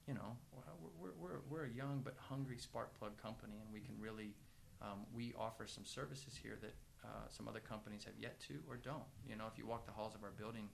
you 0.07 0.13
know 0.13 0.35
we're, 0.81 0.91
we're, 0.99 1.15
we're, 1.19 1.39
we're 1.49 1.65
a 1.65 1.69
young 1.75 2.01
but 2.03 2.15
hungry 2.17 2.57
spark 2.57 2.97
plug 2.97 3.15
company 3.21 3.55
and 3.63 3.71
we 3.73 3.79
can 3.79 3.95
really 3.99 4.33
um, 4.79 5.09
we 5.13 5.33
offer 5.39 5.65
some 5.65 5.83
services 5.85 6.37
here 6.41 6.57
that 6.61 6.75
uh, 7.03 7.25
some 7.29 7.47
other 7.47 7.59
companies 7.59 8.03
have 8.05 8.13
yet 8.19 8.39
to 8.39 8.59
or 8.69 8.77
don't 8.77 9.07
you 9.27 9.35
know 9.35 9.45
if 9.51 9.57
you 9.57 9.65
walk 9.65 9.85
the 9.85 9.91
halls 9.91 10.13
of 10.15 10.23
our 10.23 10.31
building 10.31 10.69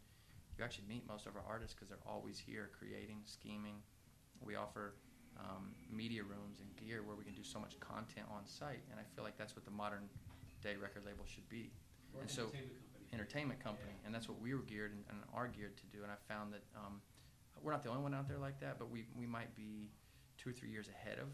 you 0.57 0.63
actually 0.63 0.85
meet 0.89 1.07
most 1.07 1.25
of 1.25 1.35
our 1.35 1.43
artists 1.47 1.73
because 1.73 1.87
they're 1.89 2.05
always 2.05 2.37
here 2.37 2.69
creating 2.77 3.19
scheming 3.25 3.75
we 4.41 4.55
offer 4.55 4.93
um, 5.39 5.71
media 5.89 6.21
rooms 6.23 6.59
and 6.59 6.69
gear 6.75 7.01
where 7.03 7.15
we 7.15 7.23
can 7.23 7.33
do 7.33 7.43
so 7.43 7.59
much 7.59 7.79
content 7.79 8.27
on 8.29 8.45
site, 8.45 8.83
and 8.91 8.99
I 8.99 9.03
feel 9.15 9.23
like 9.23 9.37
that's 9.37 9.55
what 9.55 9.65
the 9.65 9.71
modern 9.71 10.09
day 10.61 10.75
record 10.75 11.03
label 11.05 11.25
should 11.25 11.47
be. 11.49 11.71
Or 12.13 12.21
And 12.21 12.29
so- 12.29 12.43
company. 12.53 12.69
Entertainment 13.13 13.63
company, 13.63 13.93
and 14.05 14.13
that's 14.13 14.27
what 14.27 14.41
we 14.41 14.53
were 14.53 14.61
geared 14.61 14.91
and, 14.91 15.03
and 15.09 15.19
are 15.33 15.47
geared 15.47 15.77
to 15.77 15.85
do. 15.95 16.03
And 16.03 16.11
I 16.11 16.15
found 16.33 16.53
that 16.53 16.63
um, 16.75 17.01
we're 17.61 17.71
not 17.71 17.83
the 17.83 17.89
only 17.89 18.01
one 18.01 18.13
out 18.13 18.27
there 18.27 18.39
like 18.39 18.59
that, 18.61 18.79
but 18.79 18.89
we 18.89 19.05
we 19.17 19.25
might 19.25 19.55
be 19.55 19.91
two 20.37 20.49
or 20.49 20.53
three 20.53 20.69
years 20.69 20.87
ahead 20.89 21.19
of 21.19 21.27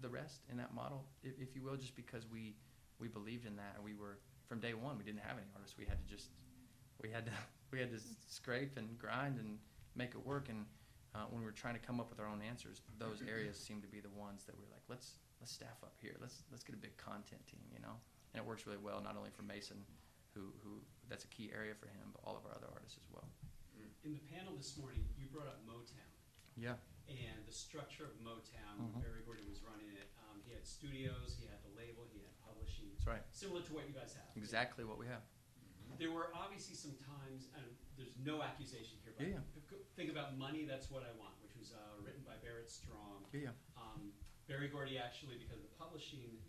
the 0.00 0.08
rest 0.08 0.42
in 0.50 0.56
that 0.58 0.74
model, 0.74 1.04
if, 1.22 1.32
if 1.38 1.54
you 1.54 1.62
will, 1.62 1.76
just 1.76 1.96
because 1.96 2.26
we 2.30 2.54
we 2.98 3.08
believed 3.08 3.46
in 3.46 3.56
that 3.56 3.72
and 3.76 3.84
we 3.84 3.94
were 3.94 4.18
from 4.46 4.60
day 4.60 4.74
one. 4.74 4.98
We 4.98 5.04
didn't 5.04 5.20
have 5.20 5.36
any 5.36 5.46
artists. 5.54 5.76
We 5.78 5.86
had 5.86 5.98
to 5.98 6.06
just 6.06 6.30
we 7.02 7.10
had 7.10 7.26
to 7.26 7.32
we 7.72 7.78
had 7.78 7.90
to 7.90 8.00
scrape 8.28 8.76
and 8.76 8.98
grind 8.98 9.38
and 9.38 9.58
make 9.96 10.10
it 10.10 10.24
work. 10.26 10.48
And 10.48 10.66
uh, 11.14 11.24
when 11.30 11.40
we 11.40 11.46
were 11.46 11.52
trying 11.56 11.74
to 11.74 11.80
come 11.80 12.00
up 12.00 12.10
with 12.10 12.20
our 12.20 12.28
own 12.28 12.42
answers, 12.42 12.82
those 12.98 13.22
areas 13.28 13.56
seemed 13.56 13.82
to 13.82 13.88
be 13.88 14.00
the 14.00 14.12
ones 14.12 14.44
that 14.44 14.54
we 14.56 14.62
were 14.62 14.72
like, 14.72 14.84
let's 14.88 15.18
let's 15.40 15.52
staff 15.52 15.80
up 15.82 15.94
here. 16.00 16.16
Let's 16.20 16.44
let's 16.50 16.62
get 16.62 16.74
a 16.74 16.78
big 16.78 16.96
content 16.96 17.40
team, 17.46 17.64
you 17.72 17.80
know. 17.80 17.96
And 18.34 18.42
it 18.42 18.46
works 18.46 18.66
really 18.66 18.80
well, 18.80 19.00
not 19.02 19.16
only 19.16 19.30
for 19.30 19.42
Mason, 19.42 19.76
who 20.34 20.52
who 20.64 20.80
that's 21.08 21.24
a 21.24 21.32
key 21.32 21.52
area 21.52 21.74
for 21.76 21.86
him, 21.92 22.08
but 22.12 22.20
all 22.24 22.36
of 22.36 22.44
our 22.48 22.56
other 22.56 22.68
artists 22.72 22.96
as 22.96 23.08
well. 23.12 23.28
In 24.02 24.14
the 24.18 24.24
panel 24.34 24.56
this 24.58 24.74
morning, 24.76 25.04
you 25.14 25.26
brought 25.30 25.46
up 25.46 25.62
Motown 25.62 26.10
Yeah. 26.58 26.74
and 27.06 27.46
the 27.46 27.52
structure 27.54 28.02
of 28.06 28.18
Motown. 28.18 28.74
Mhm. 28.80 29.00
Berry 29.02 29.22
Gordy 29.22 29.46
was 29.46 29.62
running 29.62 29.90
it. 29.94 30.10
Um, 30.26 30.42
he 30.42 30.50
had 30.52 30.66
studios, 30.66 31.36
he 31.38 31.46
had 31.46 31.62
the 31.62 31.70
label, 31.78 32.08
he 32.12 32.18
had 32.18 32.34
publishing, 32.42 32.90
That's 32.94 33.06
right. 33.06 33.22
similar 33.30 33.62
to 33.62 33.72
what 33.74 33.86
you 33.86 33.94
guys 33.94 34.14
have. 34.14 34.26
Exactly 34.36 34.84
what 34.84 34.98
we 34.98 35.06
have. 35.06 35.22
There 35.98 36.10
were 36.10 36.34
obviously 36.34 36.74
some 36.74 36.96
times, 36.96 37.48
and 37.54 37.76
there's 37.96 38.16
no 38.18 38.42
accusation 38.42 38.98
here, 39.04 39.14
but 39.16 39.28
Yeah, 39.28 39.78
think 39.94 40.10
about 40.10 40.36
Money, 40.36 40.64
That's 40.64 40.90
What 40.90 41.04
I 41.04 41.12
Want, 41.12 41.40
which 41.42 41.54
was 41.54 41.70
uh, 41.72 42.00
written 42.00 42.24
by 42.24 42.36
Barrett 42.38 42.70
Strong. 42.70 43.28
Yeah. 43.32 43.52
Um, 43.76 44.12
Berry 44.48 44.66
Gordy 44.68 44.98
actually, 44.98 45.38
because 45.38 45.58
of 45.62 45.70
the 45.70 45.76
publishing, 45.76 46.42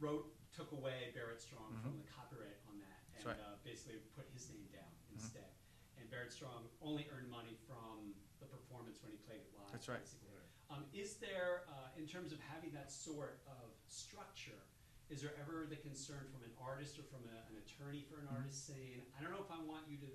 wrote, 0.00 0.26
took 0.52 0.72
away 0.72 1.10
Barrett 1.14 1.40
Strong 1.40 1.76
from 1.82 1.96
the 1.98 2.06
copyright 2.08 2.60
on 2.68 2.78
that, 2.80 2.88
Mm-hmm. 3.12 3.28
And 3.28 3.38
right. 3.38 3.40
uh, 3.46 3.56
basically 3.62 4.00
put 4.16 4.26
his 4.34 4.48
name 4.50 4.66
down 4.72 4.90
Mhm. 5.10 5.14
instead. 5.14 5.50
And 5.98 6.10
Barrett 6.10 6.32
Strong 6.32 6.68
only 6.80 7.08
earned 7.10 7.30
money 7.30 7.54
from 7.68 8.14
the 8.40 8.46
performance 8.46 9.00
when 9.02 9.12
he 9.12 9.18
played 9.18 9.40
it 9.40 9.52
live. 9.54 9.70
That's 9.70 9.88
right. 9.88 10.00
Basically. 10.00 10.28
Um, 10.70 10.86
is 10.92 11.16
there, 11.18 11.68
uh, 11.68 11.92
in 11.96 12.08
terms 12.08 12.32
of 12.32 12.40
having 12.40 12.72
that 12.72 12.90
sort 12.90 13.42
of 13.46 13.70
structure, 13.86 14.64
is 15.10 15.20
there 15.20 15.36
ever 15.38 15.66
the 15.68 15.76
concern 15.76 16.24
from 16.32 16.42
an 16.42 16.50
artist 16.58 16.98
or 16.98 17.02
from 17.04 17.28
a, 17.28 17.36
an 17.52 17.58
attorney 17.60 18.02
for 18.08 18.18
an 18.18 18.26
Mhm. 18.26 18.32
artist 18.40 18.66
saying, 18.66 19.04
I 19.16 19.20
don't 19.20 19.30
know 19.30 19.42
if 19.44 19.50
I 19.50 19.60
want 19.60 19.86
you 19.86 19.98
to, 19.98 20.10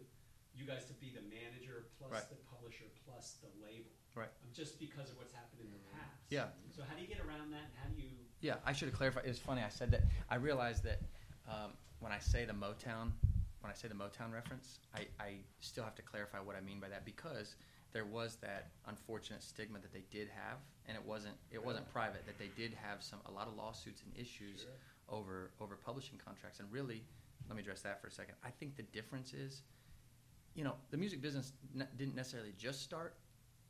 you 0.55 0.65
guys 0.65 0.85
to 0.85 0.93
be 0.95 1.11
the 1.11 1.21
manager 1.21 1.85
plus 1.99 2.11
Right. 2.11 2.29
the 2.29 2.35
publisher 2.49 2.89
plus 3.05 3.35
the 3.35 3.47
label, 3.61 3.91
Right. 4.15 4.29
um, 4.41 4.51
just 4.51 4.79
because 4.79 5.11
of 5.11 5.17
what's 5.17 5.33
happened 5.33 5.61
in 5.61 5.71
the 5.71 5.79
past? 5.93 6.25
Yeah. 6.29 6.51
So 6.71 6.83
how 6.83 6.95
do 6.95 7.01
you 7.01 7.07
get 7.07 7.19
around 7.21 7.51
that, 7.51 7.65
and 7.69 7.75
how 7.77 7.87
do 7.89 8.01
you? 8.01 8.26
Yeah, 8.41 8.55
I 8.65 8.73
should 8.73 8.87
have 8.87 8.97
clarified. 8.97 9.25
It 9.25 9.29
was 9.29 9.39
funny. 9.39 9.61
I 9.63 9.69
said 9.69 9.91
that. 9.91 10.03
I 10.29 10.35
realized 10.35 10.83
that 10.83 10.99
um, 11.47 11.71
when 11.99 12.11
I 12.11 12.19
say 12.19 12.45
the 12.45 12.53
Motown, 12.53 13.11
when 13.61 13.71
I 13.71 13.73
say 13.73 13.87
the 13.87 13.95
Motown 13.95 14.31
reference, 14.33 14.79
I, 14.95 15.07
I 15.19 15.33
still 15.59 15.83
have 15.83 15.95
to 15.95 16.01
clarify 16.03 16.39
what 16.39 16.55
I 16.55 16.61
mean 16.61 16.79
by 16.79 16.87
that 16.89 17.03
because 17.05 17.55
there 17.93 18.05
was 18.05 18.35
that 18.41 18.67
unfortunate 18.87 19.41
stigma 19.41 19.79
that 19.79 19.91
they 19.93 20.03
did 20.11 20.27
have, 20.29 20.57
and 20.87 20.95
it 20.95 21.03
wasn't 21.03 21.35
it 21.51 21.63
wasn't 21.63 21.91
private. 21.91 22.25
That 22.27 22.37
they 22.37 22.49
did 22.55 22.73
have 22.75 23.01
some 23.01 23.19
a 23.25 23.31
lot 23.31 23.47
of 23.47 23.55
lawsuits 23.55 24.03
and 24.03 24.11
issues 24.15 24.61
Sure. 24.61 24.69
over 25.17 25.51
over 25.59 25.75
publishing 25.75 26.19
contracts. 26.23 26.59
And 26.59 26.71
really, 26.71 27.03
let 27.47 27.55
me 27.55 27.61
address 27.63 27.81
that 27.81 27.99
for 28.01 28.07
a 28.07 28.11
second. 28.11 28.35
I 28.43 28.49
think 28.51 28.75
the 28.75 28.83
difference 28.83 29.33
is, 29.33 29.63
you 30.53 30.63
know, 30.63 30.75
the 30.91 30.97
music 30.97 31.21
business 31.21 31.53
ne- 31.73 31.87
didn't 31.97 32.15
necessarily 32.15 32.53
just 32.57 32.83
start 32.83 33.15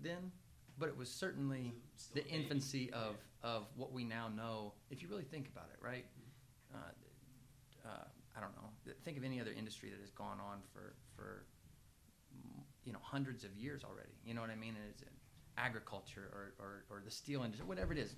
then, 0.02 0.32
but 0.78 0.90
it 0.90 0.98
was 0.98 1.10
certainly 1.10 1.74
the 2.14 2.26
infancy 2.28 2.92
of, 2.92 3.16
of 3.44 3.66
what 3.76 3.92
we 3.92 4.04
now 4.04 4.30
know, 4.30 4.74
if 4.92 5.02
you 5.02 5.08
really 5.08 5.24
think 5.24 5.48
about 5.48 5.70
it, 5.74 5.84
right? 5.84 6.06
Uh, 6.74 7.88
uh, 7.88 8.04
I 8.36 8.40
don't 8.40 8.56
know. 8.56 8.94
Think 9.04 9.18
of 9.18 9.24
any 9.24 9.42
other 9.42 9.54
industry 9.58 9.90
that 9.90 10.00
has 10.00 10.12
gone 10.12 10.40
on 10.40 10.60
for, 10.74 10.94
for 11.16 11.46
you 12.86 12.94
know, 12.94 13.00
hundreds 13.02 13.44
of 13.44 13.56
years 13.56 13.84
already. 13.84 14.14
You 14.26 14.34
know 14.34 14.42
what 14.42 14.50
I 14.50 14.56
mean? 14.56 14.76
And 14.76 14.86
it's 14.90 15.04
agriculture 15.58 16.30
or, 16.32 16.54
or, 16.64 16.84
or 16.90 17.02
the 17.04 17.12
steel 17.12 17.44
industry, 17.44 17.68
whatever 17.68 17.92
it 17.92 18.00
is, 18.00 18.16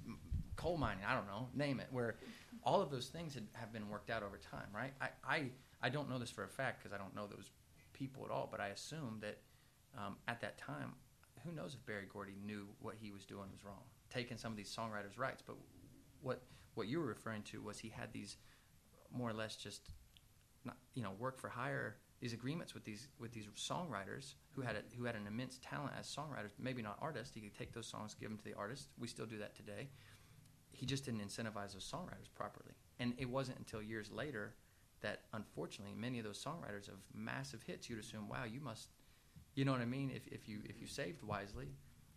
coal 0.56 0.78
mining, 0.78 1.04
I 1.08 1.16
don't 1.16 1.28
know, 1.28 1.48
name 1.56 1.80
it, 1.80 1.88
where 1.92 2.18
all 2.64 2.82
of 2.82 2.92
those 2.92 3.08
things 3.08 3.34
had, 3.34 3.48
have 3.54 3.72
been 3.72 3.90
worked 3.90 4.10
out 4.10 4.24
over 4.24 4.38
time, 4.38 4.68
right? 4.76 4.92
I, 5.00 5.08
I, 5.26 5.44
I 5.82 5.90
don't 5.90 6.10
know 6.10 6.20
this 6.20 6.30
for 6.30 6.44
a 6.44 6.50
fact 6.50 6.84
because 6.84 6.94
I 6.94 6.98
don't 6.98 7.16
know 7.16 7.28
those 7.28 7.52
people 7.94 8.26
at 8.26 8.32
all, 8.32 8.48
but 8.52 8.60
I 8.60 8.68
assume 8.68 9.20
that 9.22 9.38
um, 9.98 10.18
at 10.28 10.42
that 10.42 10.58
time, 10.58 10.94
who 11.46 11.52
knows 11.52 11.76
if 11.76 11.86
Berry 11.86 12.06
Gordy 12.12 12.36
knew 12.46 12.68
what 12.80 12.96
he 13.00 13.12
was 13.12 13.26
doing 13.26 13.50
was 13.52 13.64
wrong, 13.64 13.84
taking 14.10 14.38
some 14.38 14.52
of 14.52 14.58
these 14.58 14.74
songwriters' 14.74 15.18
rights. 15.18 15.44
But 15.46 15.56
what 16.22 16.42
what 16.76 16.88
you 16.88 17.00
were 17.00 17.08
referring 17.08 17.44
to 17.44 17.62
was 17.62 17.80
he 17.80 17.90
had 17.90 18.12
these 18.14 18.38
more 19.12 19.30
or 19.30 19.34
less 19.34 19.56
just 19.56 19.90
not, 20.66 20.78
you 20.94 21.04
know 21.04 21.12
work 21.20 21.40
for 21.40 21.50
hire 21.50 21.98
these 22.20 22.34
agreements 22.34 22.74
with 22.74 22.84
these 22.84 23.08
with 23.20 23.32
these 23.32 23.48
songwriters 23.56 24.34
who 24.52 24.62
had 24.62 24.76
a, 24.76 24.82
who 24.98 25.06
had 25.06 25.16
an 25.16 25.26
immense 25.28 25.60
talent 25.64 25.94
as 25.98 26.06
songwriters, 26.08 26.52
maybe 26.60 26.82
not 26.82 26.98
artists. 27.02 27.34
He 27.34 27.42
could 27.42 27.58
take 27.58 27.74
those 27.74 27.88
songs, 27.88 28.14
give 28.14 28.30
them 28.30 28.38
to 28.38 28.44
the 28.44 28.56
artist. 28.56 28.90
We 29.00 29.08
still 29.08 29.26
do 29.26 29.38
that 29.40 29.56
today. 29.56 29.90
He 30.72 30.86
just 30.86 31.06
didn't 31.06 31.22
incentivize 31.22 31.74
those 31.74 31.90
songwriters 31.92 32.30
properly, 32.36 32.74
and 33.00 33.14
it 33.18 33.30
wasn't 33.30 33.58
until 33.60 33.82
years 33.82 34.12
later 34.12 34.56
that 35.02 35.22
unfortunately 35.34 35.96
many 35.96 36.20
of 36.20 36.26
those 36.26 36.44
songwriters 36.44 36.88
of 36.88 36.96
massive 37.14 37.64
hits 37.64 37.90
you'd 37.90 38.00
assume, 38.00 38.28
wow, 38.28 38.44
you 38.44 38.60
must 38.60 38.90
You 39.60 39.66
know 39.66 39.74
what 39.74 39.82
I 39.82 39.86
mean? 39.86 40.10
If, 40.16 40.26
if 40.28 40.48
you 40.48 40.60
if 40.64 40.80
you 40.80 40.88
saved 40.88 41.22
wisely, 41.22 41.68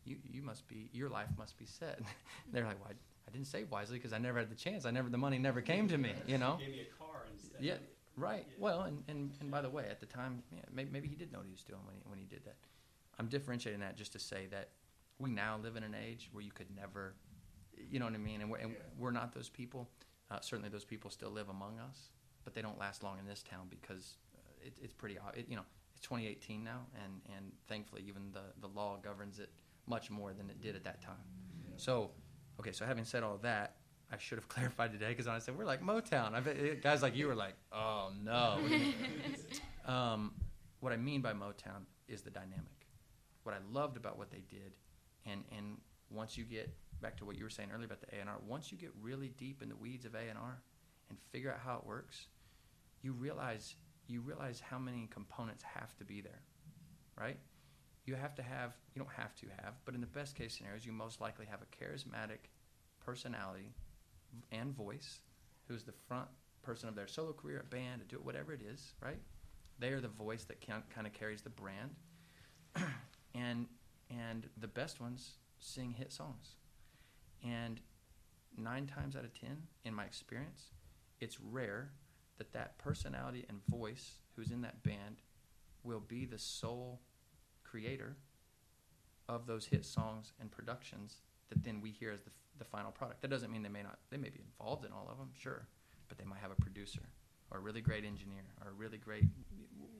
you 0.04 0.18
you 0.22 0.42
must 0.42 0.68
be 0.68 0.88
your 0.92 1.08
life 1.08 1.26
must 1.36 1.58
be 1.58 1.66
set. 1.66 1.98
They're 2.52 2.64
like, 2.64 2.78
well, 2.78 2.90
I, 2.90 2.94
I 3.28 3.32
didn't 3.32 3.48
save 3.48 3.68
wisely 3.68 3.98
because 3.98 4.12
I 4.12 4.18
never 4.18 4.38
had 4.38 4.48
the 4.48 4.54
chance. 4.54 4.84
I 4.84 4.92
never 4.92 5.08
the 5.08 5.18
money 5.18 5.38
never 5.38 5.60
came 5.60 5.88
to 5.88 5.98
me. 5.98 6.12
You 6.28 6.38
know? 6.38 6.58
Gave 6.60 6.70
me 6.70 6.82
a 6.82 6.96
car 6.96 7.24
instead. 7.32 7.60
Yeah, 7.60 7.78
right. 8.16 8.46
Yeah. 8.48 8.54
Well, 8.60 8.82
and, 8.82 9.02
and, 9.08 9.32
and 9.40 9.50
by 9.50 9.60
the 9.60 9.68
way, 9.68 9.86
at 9.90 9.98
the 9.98 10.06
time, 10.06 10.44
yeah, 10.54 10.60
maybe, 10.72 10.90
maybe 10.92 11.08
he 11.08 11.16
did 11.16 11.32
know 11.32 11.38
what 11.38 11.46
he 11.48 11.52
was 11.52 11.64
doing 11.64 11.80
when 11.84 11.96
he, 11.96 12.02
when 12.06 12.18
he 12.20 12.26
did 12.26 12.44
that. 12.44 12.54
I'm 13.18 13.26
differentiating 13.26 13.80
that 13.80 13.96
just 13.96 14.12
to 14.12 14.20
say 14.20 14.46
that 14.52 14.68
we 15.18 15.28
now 15.32 15.58
live 15.60 15.74
in 15.74 15.82
an 15.82 15.96
age 16.00 16.28
where 16.30 16.44
you 16.44 16.52
could 16.52 16.68
never, 16.76 17.14
you 17.90 17.98
know 17.98 18.04
what 18.04 18.14
I 18.14 18.18
mean? 18.18 18.40
And 18.40 18.52
we're, 18.52 18.58
and 18.58 18.70
Yeah. 18.70 18.78
we're 18.96 19.10
not 19.10 19.34
those 19.34 19.48
people. 19.48 19.88
Uh, 20.30 20.38
certainly, 20.42 20.68
those 20.70 20.84
people 20.84 21.10
still 21.10 21.30
live 21.30 21.48
among 21.48 21.80
us, 21.80 22.10
but 22.44 22.54
they 22.54 22.62
don't 22.62 22.78
last 22.78 23.02
long 23.02 23.18
in 23.18 23.26
this 23.26 23.42
town 23.42 23.66
because 23.68 24.16
uh, 24.36 24.66
it, 24.68 24.74
it's 24.80 24.92
pretty, 24.94 25.18
it, 25.34 25.46
you 25.48 25.56
know, 25.56 25.64
2018 26.02 26.62
now, 26.62 26.80
and, 27.02 27.20
and 27.36 27.52
thankfully, 27.68 28.02
even 28.06 28.30
the, 28.32 28.42
the 28.60 28.68
law 28.68 28.98
governs 29.02 29.38
it 29.38 29.50
much 29.86 30.10
more 30.10 30.32
than 30.32 30.50
it 30.50 30.60
did 30.60 30.76
at 30.76 30.84
that 30.84 31.00
time. 31.00 31.14
So, 31.76 32.10
okay, 32.60 32.72
so 32.72 32.84
having 32.84 33.04
said 33.04 33.22
all 33.22 33.38
that, 33.42 33.76
I 34.12 34.18
should 34.18 34.38
have 34.38 34.48
clarified 34.48 34.92
today 34.92 35.14
because 35.14 35.42
said 35.42 35.56
we're 35.56 35.64
like 35.64 35.82
Motown, 35.82 36.34
I 36.34 36.40
bet 36.40 36.56
eh, 36.58 36.74
guys 36.80 37.02
like 37.02 37.16
you 37.16 37.26
were 37.26 37.34
like, 37.34 37.54
oh 37.72 38.10
no. 38.22 38.58
um, 39.92 40.34
what 40.80 40.92
I 40.92 40.96
mean 40.96 41.20
by 41.22 41.32
Motown 41.32 41.86
is 42.08 42.22
the 42.22 42.30
dynamic. 42.30 42.86
What 43.44 43.54
I 43.54 43.58
loved 43.72 43.96
about 43.96 44.18
what 44.18 44.30
they 44.30 44.42
did, 44.48 44.72
and 45.26 45.42
and 45.56 45.78
once 46.10 46.36
you 46.36 46.44
get 46.44 46.72
back 47.00 47.16
to 47.16 47.24
what 47.24 47.36
you 47.36 47.44
were 47.44 47.50
saying 47.50 47.70
earlier 47.72 47.86
about 47.86 48.00
the 48.00 48.14
A 48.16 48.20
and 48.20 48.28
R, 48.28 48.36
once 48.46 48.70
you 48.70 48.78
get 48.78 48.92
really 49.00 49.32
deep 49.36 49.62
in 49.62 49.68
the 49.68 49.76
weeds 49.76 50.04
of 50.04 50.14
A 50.14 50.20
and 50.20 50.38
R 50.38 50.62
and 51.08 51.18
figure 51.32 51.50
out 51.50 51.58
how 51.64 51.76
it 51.76 51.86
works, 51.86 52.26
you 53.02 53.12
realize 53.12 53.74
you 54.06 54.20
realize 54.20 54.60
how 54.60 54.78
many 54.78 55.08
components 55.10 55.62
have 55.62 55.96
to 55.98 56.04
be 56.04 56.20
there, 56.20 56.42
right? 57.18 57.38
You 58.04 58.14
have 58.14 58.34
to 58.36 58.42
have 58.42 58.74
you 58.94 59.00
don't 59.00 59.12
have 59.12 59.34
to 59.36 59.46
have, 59.62 59.74
but 59.84 59.94
in 59.94 60.00
the 60.00 60.06
best 60.06 60.34
case 60.34 60.56
scenarios, 60.56 60.84
you 60.84 60.92
most 60.92 61.20
likely 61.20 61.46
have 61.46 61.60
a 61.62 61.84
charismatic 61.84 62.50
personality 63.04 63.72
and 64.50 64.74
voice 64.74 65.20
who's 65.68 65.84
the 65.84 65.92
front 65.92 66.28
person 66.62 66.88
of 66.88 66.94
their 66.94 67.06
solo 67.06 67.32
career, 67.32 67.64
a 67.64 67.74
band, 67.74 68.02
a 68.02 68.04
do 68.04 68.16
it, 68.16 68.24
whatever 68.24 68.52
it 68.52 68.60
is, 68.62 68.94
right? 69.02 69.20
They 69.78 69.88
are 69.88 70.00
the 70.00 70.08
voice 70.08 70.44
that 70.44 70.60
kind 70.60 71.06
of 71.06 71.12
carries 71.12 71.42
the 71.42 71.50
brand, 71.50 71.90
and 73.34 73.66
and 74.10 74.48
the 74.58 74.68
best 74.68 75.00
ones 75.00 75.38
sing 75.58 75.92
hit 75.92 76.12
songs, 76.12 76.56
and 77.42 77.80
nine 78.56 78.86
times 78.86 79.16
out 79.16 79.24
of 79.24 79.32
ten, 79.38 79.62
in 79.84 79.94
my 79.94 80.04
experience, 80.04 80.70
it's 81.20 81.40
rare 81.40 81.92
that 82.42 82.52
that 82.52 82.76
personality 82.78 83.44
and 83.48 83.64
voice 83.68 84.14
who's 84.34 84.50
in 84.50 84.62
that 84.62 84.82
band 84.82 85.22
will 85.84 86.00
be 86.00 86.24
the 86.24 86.38
sole 86.38 87.00
creator 87.62 88.16
of 89.28 89.46
those 89.46 89.64
hit 89.64 89.84
songs 89.84 90.32
and 90.40 90.50
productions 90.50 91.18
that 91.50 91.62
then 91.62 91.80
we 91.80 91.90
hear 91.90 92.10
as 92.10 92.22
the, 92.22 92.30
the 92.58 92.64
final 92.64 92.90
product. 92.90 93.22
That 93.22 93.30
doesn't 93.30 93.52
mean 93.52 93.62
they 93.62 93.68
may 93.68 93.84
not, 93.84 93.98
they 94.10 94.16
may 94.16 94.28
be 94.28 94.40
involved 94.40 94.84
in 94.84 94.90
all 94.90 95.08
of 95.08 95.18
them, 95.18 95.30
sure, 95.38 95.68
but 96.08 96.18
they 96.18 96.24
might 96.24 96.40
have 96.40 96.50
a 96.50 96.60
producer 96.60 97.02
or 97.52 97.58
a 97.58 97.60
really 97.60 97.80
great 97.80 98.04
engineer 98.04 98.42
or 98.60 98.70
a 98.70 98.72
really 98.72 98.98
great 98.98 99.24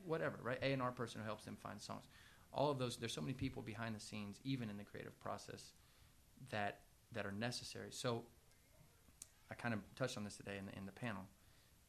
whatever, 0.05 0.39
right? 0.43 0.59
A 0.63 0.73
and 0.73 0.83
R 0.83 0.91
person 0.91 1.21
who 1.21 1.27
helps 1.27 1.45
them 1.45 1.57
find 1.63 1.81
songs. 1.81 2.07
All 2.53 2.73
of 2.73 2.79
those, 2.79 2.97
there's 2.97 3.15
so 3.15 3.21
many 3.21 3.35
people 3.35 3.63
behind 3.63 3.95
the 3.95 4.01
scenes, 4.01 4.41
even 4.43 4.69
in 4.69 4.77
the 4.77 4.85
creative 4.85 5.19
process, 5.21 5.73
that 6.51 6.81
that 7.13 7.25
are 7.25 7.33
necessary. 7.33 7.89
So 7.91 8.25
I 9.51 9.55
kind 9.55 9.75
of 9.75 9.81
touched 9.95 10.17
on 10.17 10.25
this 10.25 10.37
today 10.37 10.57
in 10.59 10.67
the, 10.67 10.77
in 10.77 10.87
the 10.87 10.93
panel. 10.93 11.23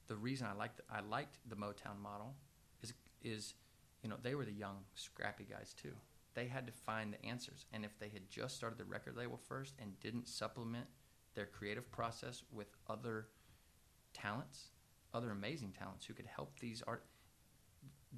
The 0.08 0.16
reason 0.16 0.48
I 0.48 0.54
liked 0.54 0.82
I 0.92 1.02
liked 1.02 1.38
the 1.48 1.56
Motown 1.56 2.00
model 2.02 2.36
is 2.82 2.94
is 3.22 3.56
you 4.02 4.10
know 4.10 4.18
they 4.22 4.36
were 4.36 4.46
the 4.46 4.52
young 4.52 4.78
scrappy 4.96 5.46
guys 5.50 5.74
too. 5.74 5.94
They 6.34 6.48
had 6.48 6.66
to 6.66 6.74
find 6.74 7.14
the 7.14 7.24
answers, 7.26 7.66
and 7.72 7.86
if 7.86 7.98
they 8.00 8.10
had 8.10 8.30
just 8.30 8.56
started 8.56 8.80
the 8.80 8.86
record 8.86 9.16
label 9.16 9.38
first 9.38 9.76
and 9.80 10.00
didn't 10.00 10.28
supplement 10.28 10.88
their 11.36 11.46
creative 11.46 11.92
process 11.92 12.44
with 12.52 12.68
other 12.90 13.28
talents, 14.14 14.70
other 15.14 15.32
amazing 15.32 15.74
talents 15.78 16.06
who 16.06 16.14
could 16.14 16.26
help 16.26 16.60
these 16.60 16.84
art, 16.88 17.06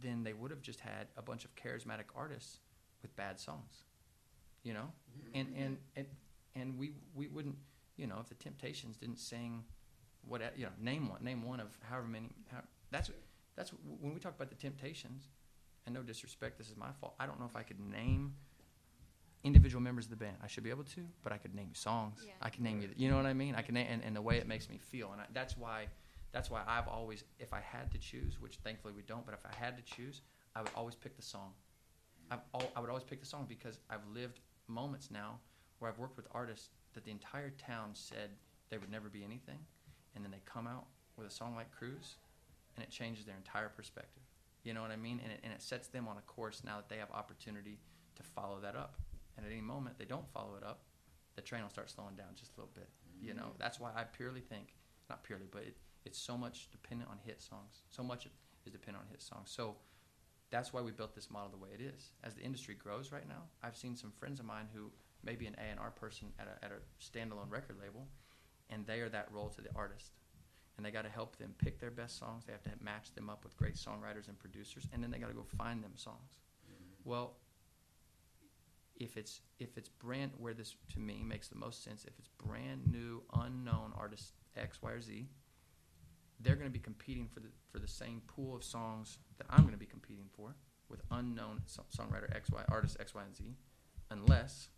then 0.02 0.24
they 0.24 0.34
would 0.34 0.52
have 0.52 0.62
just 0.62 0.80
had 0.80 1.08
a 1.18 1.22
bunch 1.22 1.46
of 1.46 1.56
charismatic 1.56 2.06
artists 2.16 2.60
with 3.02 3.16
bad 3.16 3.40
songs, 3.40 3.84
you 4.64 4.74
know, 4.74 4.92
mm-hmm. 5.18 5.40
and 5.40 5.56
and 5.58 5.78
and 5.96 6.06
and 6.56 6.78
we 6.78 6.94
we 7.14 7.28
wouldn't, 7.28 7.58
you 7.98 8.08
know, 8.08 8.18
if 8.20 8.28
the 8.28 8.36
Temptations 8.36 8.98
didn't 8.98 9.20
sing, 9.20 9.64
what 10.28 10.42
you 10.58 10.66
know, 10.66 10.72
name 10.80 11.10
one, 11.10 11.24
name 11.24 11.44
one 11.44 11.60
of 11.60 11.78
however 11.82 12.08
many. 12.08 12.30
How, 12.52 12.60
that's 12.92 13.10
that's 13.56 13.72
when 14.00 14.14
we 14.14 14.20
talk 14.20 14.36
about 14.36 14.50
the 14.50 14.56
Temptations. 14.56 15.30
And 15.86 15.94
no 15.94 16.02
disrespect, 16.02 16.58
this 16.58 16.68
is 16.68 16.76
my 16.76 16.92
fault. 17.00 17.14
I 17.20 17.28
don't 17.28 17.40
know 17.40 17.46
if 17.46 17.56
I 17.56 17.62
could 17.62 17.80
name 17.80 18.34
individual 19.44 19.82
members 19.82 20.06
of 20.06 20.10
the 20.10 20.16
band. 20.16 20.38
I 20.44 20.48
should 20.48 20.64
be 20.64 20.72
able 20.72 20.84
to, 20.86 21.02
but 21.24 21.32
I 21.32 21.38
could 21.38 21.54
name 21.54 21.68
you 21.70 21.76
songs. 21.76 22.22
Yeah. 22.26 22.32
I 22.42 22.50
can 22.50 22.64
name 22.64 22.82
you, 22.82 22.90
you 22.98 23.08
know 23.08 23.18
what 23.18 23.28
I 23.28 23.34
mean? 23.34 23.54
I 23.54 23.62
can 23.62 23.76
name, 23.76 23.86
and, 23.90 24.04
and 24.04 24.16
the 24.16 24.22
way 24.22 24.38
it 24.38 24.48
makes 24.48 24.68
me 24.68 24.80
feel, 24.80 25.12
and 25.12 25.22
I, 25.22 25.26
that's 25.34 25.56
why, 25.56 25.86
that's 26.32 26.50
why 26.50 26.64
I've 26.68 26.88
always, 26.88 27.24
if 27.40 27.54
I 27.54 27.60
had 27.62 27.92
to 27.92 28.00
choose, 28.00 28.42
which 28.42 28.56
thankfully 28.64 28.94
we 28.96 29.04
don't, 29.04 29.24
but 29.26 29.36
if 29.36 29.46
I 29.46 29.54
had 29.56 29.78
to 29.78 29.84
choose, 29.84 30.22
I 30.56 30.62
would 30.62 30.72
always 30.76 30.96
pick 30.96 31.16
the 31.16 31.22
song. 31.22 31.52
I've 32.32 32.40
al- 32.56 32.72
I 32.76 32.80
would 32.80 32.90
always 32.90 33.04
pick 33.04 33.20
the 33.20 33.28
song 33.28 33.46
because 33.48 33.78
I've 33.92 34.08
lived 34.12 34.40
moments 34.68 35.12
now 35.12 35.40
where 35.78 35.92
I've 35.92 36.00
worked 36.00 36.18
with 36.18 36.26
artists 36.32 36.70
that 36.94 37.06
the 37.06 37.12
entire 37.12 37.52
town 37.52 37.92
said 37.94 38.32
they 38.72 38.80
would 38.80 38.90
never 38.92 39.10
be 39.10 39.24
anything, 39.24 39.60
and 40.16 40.24
then 40.24 40.32
they 40.32 40.42
come 40.46 40.68
out 40.68 40.86
with 41.18 41.28
a 41.28 41.32
song 41.32 41.56
like 41.56 41.72
Cruise, 41.72 42.16
and 42.76 42.84
it 42.84 42.90
changes 42.90 43.26
their 43.26 43.36
entire 43.36 43.70
perspective. 43.70 44.24
You 44.64 44.74
know 44.74 44.82
what 44.82 44.92
I 44.92 44.96
mean? 44.96 45.22
And 45.24 45.32
it, 45.32 45.40
and 45.44 45.54
it 45.54 45.62
sets 45.62 45.88
them 45.88 46.08
on 46.08 46.18
a 46.18 46.22
course 46.22 46.64
now 46.66 46.78
that 46.78 46.90
they 46.90 46.98
have 46.98 47.12
opportunity 47.12 47.78
to 48.16 48.24
follow 48.24 48.60
that 48.62 48.76
up. 48.76 48.96
And 49.38 49.46
at 49.46 49.52
any 49.52 49.62
moment 49.62 49.98
they 49.98 50.06
don't 50.06 50.28
follow 50.34 50.56
it 50.56 50.64
up, 50.64 50.82
the 51.36 51.42
train 51.42 51.62
will 51.62 51.70
start 51.70 51.90
slowing 51.90 52.16
down 52.16 52.30
just 52.36 52.54
a 52.54 52.60
little 52.60 52.74
bit. 52.74 52.90
You 53.22 53.34
know, 53.34 53.44
mm-hmm. 53.44 53.60
that's 53.60 53.80
why 53.80 53.92
I 53.96 54.04
purely 54.04 54.42
think, 54.42 54.76
not 55.10 55.24
purely, 55.24 55.46
but 55.50 55.64
it, 55.64 55.78
it's 56.06 56.18
so 56.18 56.38
much 56.38 56.70
dependent 56.72 57.10
on 57.10 57.18
hit 57.24 57.42
songs. 57.42 57.84
So 57.90 58.04
much 58.04 58.26
is 58.26 58.72
dependent 58.72 59.06
on 59.06 59.12
hit 59.12 59.22
songs. 59.22 59.52
So 59.52 59.76
that's 60.52 60.74
why 60.74 60.82
we 60.82 60.92
built 60.92 61.14
this 61.16 61.30
model 61.30 61.50
the 61.50 61.58
way 61.58 61.70
it 61.74 61.82
is. 61.82 62.12
As 62.24 62.34
the 62.34 62.42
industry 62.42 62.76
grows 62.76 63.12
right 63.12 63.28
now, 63.28 63.44
I've 63.64 63.78
seen 63.78 63.96
some 63.96 64.12
friends 64.12 64.40
of 64.40 64.46
mine 64.46 64.68
who 64.74 64.92
may 65.24 65.36
be 65.36 65.48
an 65.48 65.56
A&R 65.56 65.92
person 65.92 66.28
at 66.40 66.48
a, 66.48 66.66
at 66.66 66.72
a 66.72 67.04
standalone 67.04 67.50
record 67.50 67.78
label, 67.82 68.08
and 68.70 68.86
they 68.86 69.00
are 69.00 69.10
that 69.10 69.30
role 69.32 69.50
to 69.50 69.62
the 69.62 69.70
artist. 69.76 70.12
And 70.78 70.86
they 70.86 70.92
got 70.92 71.04
to 71.04 71.10
help 71.10 71.38
them 71.38 71.56
pick 71.58 71.80
their 71.80 71.92
best 71.92 72.20
songs. 72.20 72.44
They 72.46 72.52
have 72.52 72.64
to 72.64 72.72
match 72.84 73.14
them 73.16 73.30
up 73.30 73.46
with 73.46 73.56
great 73.56 73.76
songwriters 73.76 74.28
and 74.28 74.38
producers, 74.38 74.86
and 74.92 75.02
then 75.02 75.10
they 75.10 75.20
got 75.20 75.30
to 75.30 75.34
go 75.34 75.46
find 75.58 75.82
them 75.82 75.94
songs. 75.96 76.40
Mm-hmm. 76.70 77.10
Well, 77.10 77.38
if 78.98 79.18
it's 79.18 79.42
if 79.60 79.78
it's 79.78 79.90
brand 79.90 80.32
where 80.38 80.54
this 80.54 80.76
to 80.94 81.00
me 81.00 81.24
makes 81.24 81.48
the 81.48 81.56
most 81.56 81.84
sense, 81.84 82.06
if 82.06 82.14
it's 82.20 82.30
brand 82.38 82.88
new, 82.92 83.24
unknown 83.34 83.94
artist 83.98 84.34
X, 84.58 84.82
Y, 84.82 84.92
or 84.92 85.02
Z, 85.02 85.28
they're 86.40 86.56
going 86.56 86.68
to 86.68 86.74
be 86.74 86.80
competing 86.80 87.28
for 87.28 87.40
the 87.40 87.50
for 87.72 87.80
the 87.80 87.88
same 87.88 88.22
pool 88.28 88.56
of 88.56 88.64
songs 88.64 89.18
that 89.38 89.48
I'm 89.50 89.62
going 89.62 89.74
to 89.74 89.80
be 89.80 89.86
competing 89.86 90.26
for 90.36 90.56
with 90.90 91.02
unknown 91.12 91.62
so- 91.66 91.84
songwriter 91.96 92.34
X, 92.36 92.52
Y, 92.52 92.62
artist 92.70 92.98
X, 93.00 93.14
Y, 93.16 93.22
and 93.24 93.36
Z, 93.36 93.44
unless 94.12 94.70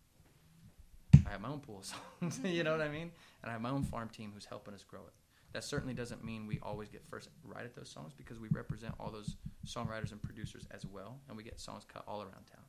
I 1.27 1.31
have 1.31 1.41
my 1.41 1.49
own 1.49 1.59
pool 1.59 1.79
of 2.21 2.31
songs. 2.31 2.39
you 2.43 2.63
know 2.63 2.71
what 2.71 2.81
I 2.81 2.85
mm-hmm. 2.85 2.93
mean? 2.93 3.11
And 3.41 3.49
I 3.49 3.53
have 3.53 3.61
my 3.61 3.69
own 3.69 3.83
farm 3.83 4.09
team 4.09 4.31
who's 4.33 4.45
helping 4.45 4.73
us 4.73 4.83
grow 4.83 5.01
it. 5.01 5.13
That 5.53 5.63
certainly 5.63 5.93
doesn't 5.93 6.23
mean 6.23 6.45
we 6.45 6.59
always 6.61 6.89
get 6.89 7.03
first 7.09 7.29
right 7.43 7.63
at 7.63 7.75
those 7.75 7.89
songs 7.89 8.13
because 8.15 8.39
we 8.39 8.47
represent 8.49 8.93
all 8.99 9.11
those 9.11 9.37
songwriters 9.65 10.11
and 10.11 10.21
producers 10.21 10.67
as 10.71 10.85
well, 10.85 11.19
and 11.27 11.37
we 11.37 11.43
get 11.43 11.59
songs 11.59 11.83
cut 11.91 12.03
all 12.07 12.21
around 12.21 12.45
town. 12.51 12.65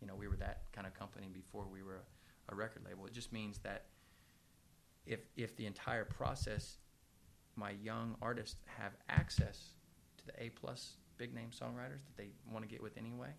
You 0.00 0.06
know, 0.06 0.14
we 0.14 0.28
were 0.28 0.36
that 0.36 0.62
kind 0.72 0.86
of 0.86 0.94
company 0.94 1.28
before 1.32 1.66
we 1.70 1.82
were 1.82 1.96
a, 1.96 2.52
a 2.52 2.54
record 2.54 2.82
label. 2.84 3.06
It 3.06 3.12
just 3.12 3.32
means 3.32 3.58
that 3.58 3.86
if 5.06 5.20
if 5.36 5.56
the 5.56 5.66
entire 5.66 6.04
process, 6.04 6.78
my 7.54 7.70
young 7.70 8.16
artists 8.20 8.56
have 8.66 8.92
access 9.08 9.70
to 10.18 10.26
the 10.26 10.42
A 10.42 10.50
plus 10.50 10.96
big 11.16 11.34
name 11.34 11.50
songwriters 11.50 12.04
that 12.04 12.16
they 12.16 12.28
want 12.52 12.64
to 12.64 12.68
get 12.68 12.82
with 12.82 12.98
anyway, 12.98 13.30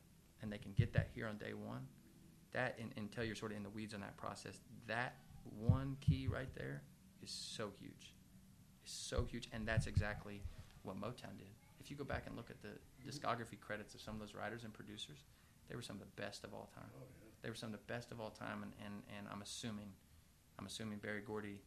and 0.41 0.51
they 0.51 0.57
can 0.57 0.72
get 0.74 0.93
that 0.93 1.09
here 1.13 1.28
on 1.28 1.38
day 1.38 1.53
one. 1.53 1.86
That 2.54 2.78
and, 2.80 2.91
until 2.98 3.24
you're 3.24 3.36
sort 3.36 3.52
of 3.52 3.58
in 3.58 3.64
the 3.64 3.70
weeds 3.70 3.93
on 3.93 4.02
that 4.02 4.18
process, 4.18 4.60
that 4.88 5.16
one 5.60 5.98
key 6.02 6.28
right 6.28 6.54
there 6.56 6.82
is 7.22 7.32
so 7.32 7.72
huge, 7.80 8.14
is 8.86 8.91
so 8.91 9.26
huge, 9.30 9.50
and 9.52 9.68
that's 9.68 9.88
exactly 9.88 10.41
what 10.84 10.95
Motown 10.95 11.38
did. 11.38 11.48
If 11.80 11.91
you 11.91 11.98
go 11.98 12.04
back 12.04 12.24
and 12.28 12.36
look 12.36 12.50
at 12.50 12.62
the 12.62 12.70
mm-hmm. 12.70 13.10
discography 13.10 13.60
credits 13.60 13.93
of 13.95 14.02
some 14.02 14.14
of 14.16 14.20
those 14.20 14.34
writers 14.34 14.64
and 14.64 14.74
producers, 14.74 15.20
they 15.70 15.76
were 15.76 15.82
some 15.82 15.98
of 15.98 16.02
the 16.02 16.22
best 16.22 16.43
of 16.43 16.54
all 16.54 16.70
time. 16.74 16.89
Oh, 16.95 17.00
yeah. 17.02 17.28
They 17.43 17.50
were 17.50 17.56
some 17.56 17.74
of 17.74 17.80
the 17.80 17.93
best 17.93 18.12
of 18.12 18.20
all 18.20 18.32
time, 18.32 18.64
and, 18.64 18.72
and, 18.84 19.04
and 19.18 19.28
I'm 19.32 19.41
assuming, 19.41 19.91
I'm 20.60 20.66
assuming 20.66 20.98
Berry 21.00 21.22
Gordy 21.22 21.60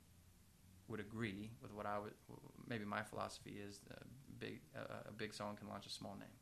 would 0.89 1.01
agree 1.01 1.51
with 1.62 1.72
what 1.72 1.87
I 1.87 1.99
would. 1.99 2.12
Maybe 2.68 2.85
my 2.85 3.03
philosophy 3.03 3.57
is 3.66 3.81
a 3.91 4.05
big 4.39 4.61
a 4.74 5.12
big 5.12 5.33
song 5.33 5.57
can 5.57 5.68
launch 5.68 5.87
a 5.87 5.91
small 5.91 6.16
name, 6.18 6.35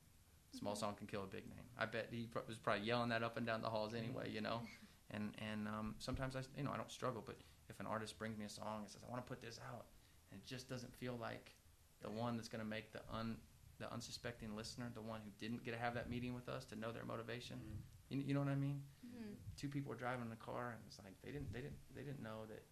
small 0.53 0.75
song 0.75 0.95
can 0.95 1.07
kill 1.07 1.23
a 1.25 1.27
big 1.27 1.47
name. 1.49 1.65
I 1.79 1.87
bet 1.87 2.09
he 2.11 2.29
was 2.47 2.59
probably 2.59 2.85
yelling 2.87 3.11
that 3.11 3.23
up 3.23 3.37
and 3.37 3.47
down 3.47 3.63
the 3.63 3.69
halls 3.71 3.95
anyway, 3.95 4.31
you 4.31 4.41
know. 4.41 4.61
And 5.11 5.33
and 5.51 5.67
um, 5.67 5.95
sometimes 5.99 6.37
I 6.37 6.41
you 6.55 6.65
know 6.65 6.71
I 6.71 6.77
don't 6.77 6.93
struggle, 6.93 7.23
but 7.25 7.37
if 7.71 7.81
an 7.81 7.87
artist 7.87 8.19
brings 8.19 8.37
me 8.37 8.45
a 8.45 8.49
song 8.51 8.81
and 8.83 8.91
says 8.91 9.01
I 9.07 9.11
want 9.11 9.25
to 9.25 9.27
put 9.27 9.41
this 9.41 9.59
out, 9.73 9.87
and 10.31 10.39
it 10.39 10.45
just 10.47 10.69
doesn't 10.69 10.95
feel 10.95 11.17
like 11.19 11.55
the 12.03 12.11
one 12.11 12.37
that's 12.37 12.49
going 12.51 12.63
to 12.63 12.69
make 12.69 12.93
the 12.93 13.01
un 13.11 13.39
the 13.79 13.91
unsuspecting 13.91 14.55
listener, 14.55 14.91
the 14.95 15.01
one 15.01 15.21
who 15.25 15.31
didn't 15.39 15.65
get 15.65 15.71
to 15.73 15.79
have 15.79 15.95
that 15.95 16.11
meeting 16.11 16.35
with 16.35 16.51
us 16.51 16.67
to 16.67 16.77
know 16.77 16.93
their 16.93 17.07
motivation. 17.07 17.57
Mhm. 17.57 17.79
You, 18.11 18.23
you 18.27 18.35
know 18.35 18.41
what 18.41 18.51
I 18.51 18.55
mean? 18.57 18.83
Mhm. 19.07 19.33
Two 19.57 19.69
people 19.71 19.89
were 19.89 19.97
driving 19.97 20.25
in 20.25 20.29
the 20.29 20.37
car, 20.37 20.73
and 20.73 20.81
it's 20.87 20.99
like 21.03 21.17
they 21.23 21.31
didn't 21.33 21.51
they 21.55 21.63
didn't 21.63 21.79
they 21.95 22.03
didn't 22.03 22.23
know 22.23 22.45
that 22.51 22.63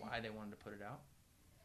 why 0.00 0.18
they 0.18 0.30
wanted 0.30 0.50
to 0.50 0.56
put 0.56 0.72
it 0.72 0.82
out. 0.82 1.02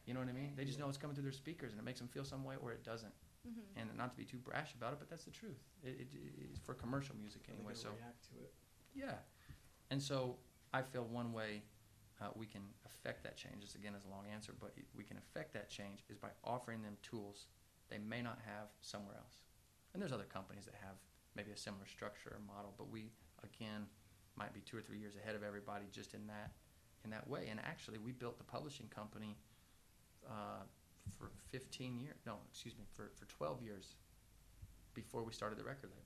You 0.06 0.14
know 0.14 0.20
what 0.20 0.28
I 0.28 0.32
mean? 0.32 0.54
They 0.54 0.64
just 0.64 0.78
know 0.78 0.88
it's 0.88 0.98
coming 0.98 1.16
through 1.16 1.24
their 1.24 1.32
speakers, 1.32 1.72
and 1.72 1.80
it 1.80 1.84
makes 1.84 1.98
them 1.98 2.06
feel 2.08 2.24
some 2.24 2.44
way, 2.44 2.54
or 2.62 2.70
it 2.70 2.84
doesn't. 2.84 3.12
Mhm. 3.46 3.62
And 3.76 3.96
not 3.96 4.10
to 4.10 4.16
be 4.16 4.24
too 4.24 4.38
brash 4.38 4.74
about 4.74 4.92
it, 4.92 4.98
but 4.98 5.08
that's 5.08 5.24
the 5.24 5.30
truth. 5.30 5.62
It, 5.82 6.00
it, 6.00 6.08
it's 6.50 6.58
for 6.58 6.74
commercial 6.74 7.16
music 7.16 7.48
anyway. 7.48 7.72
So 7.74 7.90
react 7.90 8.22
to 8.30 8.34
it. 8.42 8.54
yeah, 8.94 9.18
and 9.90 10.02
so 10.02 10.36
I 10.72 10.82
feel 10.82 11.04
one 11.04 11.32
way 11.32 11.62
uh, 12.20 12.28
we 12.34 12.46
can 12.46 12.62
affect 12.84 13.22
that 13.24 13.36
change. 13.36 13.62
This 13.62 13.74
again 13.74 13.94
is 13.94 14.04
a 14.04 14.08
long 14.08 14.26
answer, 14.32 14.52
but 14.60 14.74
we 14.94 15.04
can 15.04 15.16
affect 15.16 15.54
that 15.54 15.70
change 15.70 16.04
is 16.10 16.18
by 16.18 16.28
offering 16.44 16.82
them 16.82 16.96
tools 17.02 17.46
they 17.88 17.98
may 17.98 18.22
not 18.22 18.38
have 18.46 18.68
somewhere 18.80 19.16
else. 19.16 19.42
And 19.92 20.00
there's 20.02 20.12
other 20.12 20.24
companies 20.24 20.64
that 20.66 20.74
have 20.74 20.96
maybe 21.34 21.50
a 21.50 21.56
similar 21.56 21.86
structure 21.86 22.30
or 22.30 22.40
model, 22.46 22.74
but 22.76 22.90
we 22.90 23.10
again 23.42 23.86
might 24.36 24.52
be 24.52 24.60
two 24.60 24.76
or 24.76 24.80
three 24.82 24.98
years 24.98 25.16
ahead 25.16 25.34
of 25.34 25.42
everybody 25.42 25.86
just 25.90 26.14
in 26.14 26.26
that 26.28 26.52
in 27.04 27.10
that 27.10 27.26
way. 27.26 27.48
And 27.50 27.58
actually, 27.60 27.98
we 27.98 28.12
built 28.12 28.38
the 28.38 28.44
publishing 28.44 28.86
company 28.88 29.36
uh, 30.28 30.62
for 31.18 31.30
15 31.50 31.98
years. 32.00 32.16
No, 32.26 32.36
excuse 32.50 32.74
me, 32.76 32.84
for 32.94 33.10
for 33.16 33.26
12 33.26 33.62
years 33.62 33.94
before 34.94 35.22
we 35.22 35.32
started 35.32 35.58
the 35.58 35.64
record 35.64 35.90
label. 35.90 36.04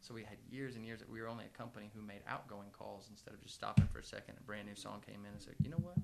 So 0.00 0.14
we 0.14 0.22
had 0.22 0.38
years 0.48 0.76
and 0.76 0.84
years 0.86 1.00
that 1.00 1.10
we 1.10 1.20
were 1.20 1.28
only 1.28 1.44
a 1.44 1.56
company 1.56 1.90
who 1.94 2.00
made 2.00 2.22
outgoing 2.26 2.68
calls 2.72 3.08
instead 3.10 3.34
of 3.34 3.42
just 3.42 3.54
stopping 3.54 3.86
for 3.92 3.98
a 3.98 4.04
second. 4.04 4.36
A 4.40 4.42
brand 4.42 4.66
new 4.66 4.74
song 4.74 5.02
came 5.04 5.20
in 5.26 5.32
and 5.32 5.42
said, 5.42 5.54
you 5.62 5.68
know 5.68 5.82
what? 5.82 5.96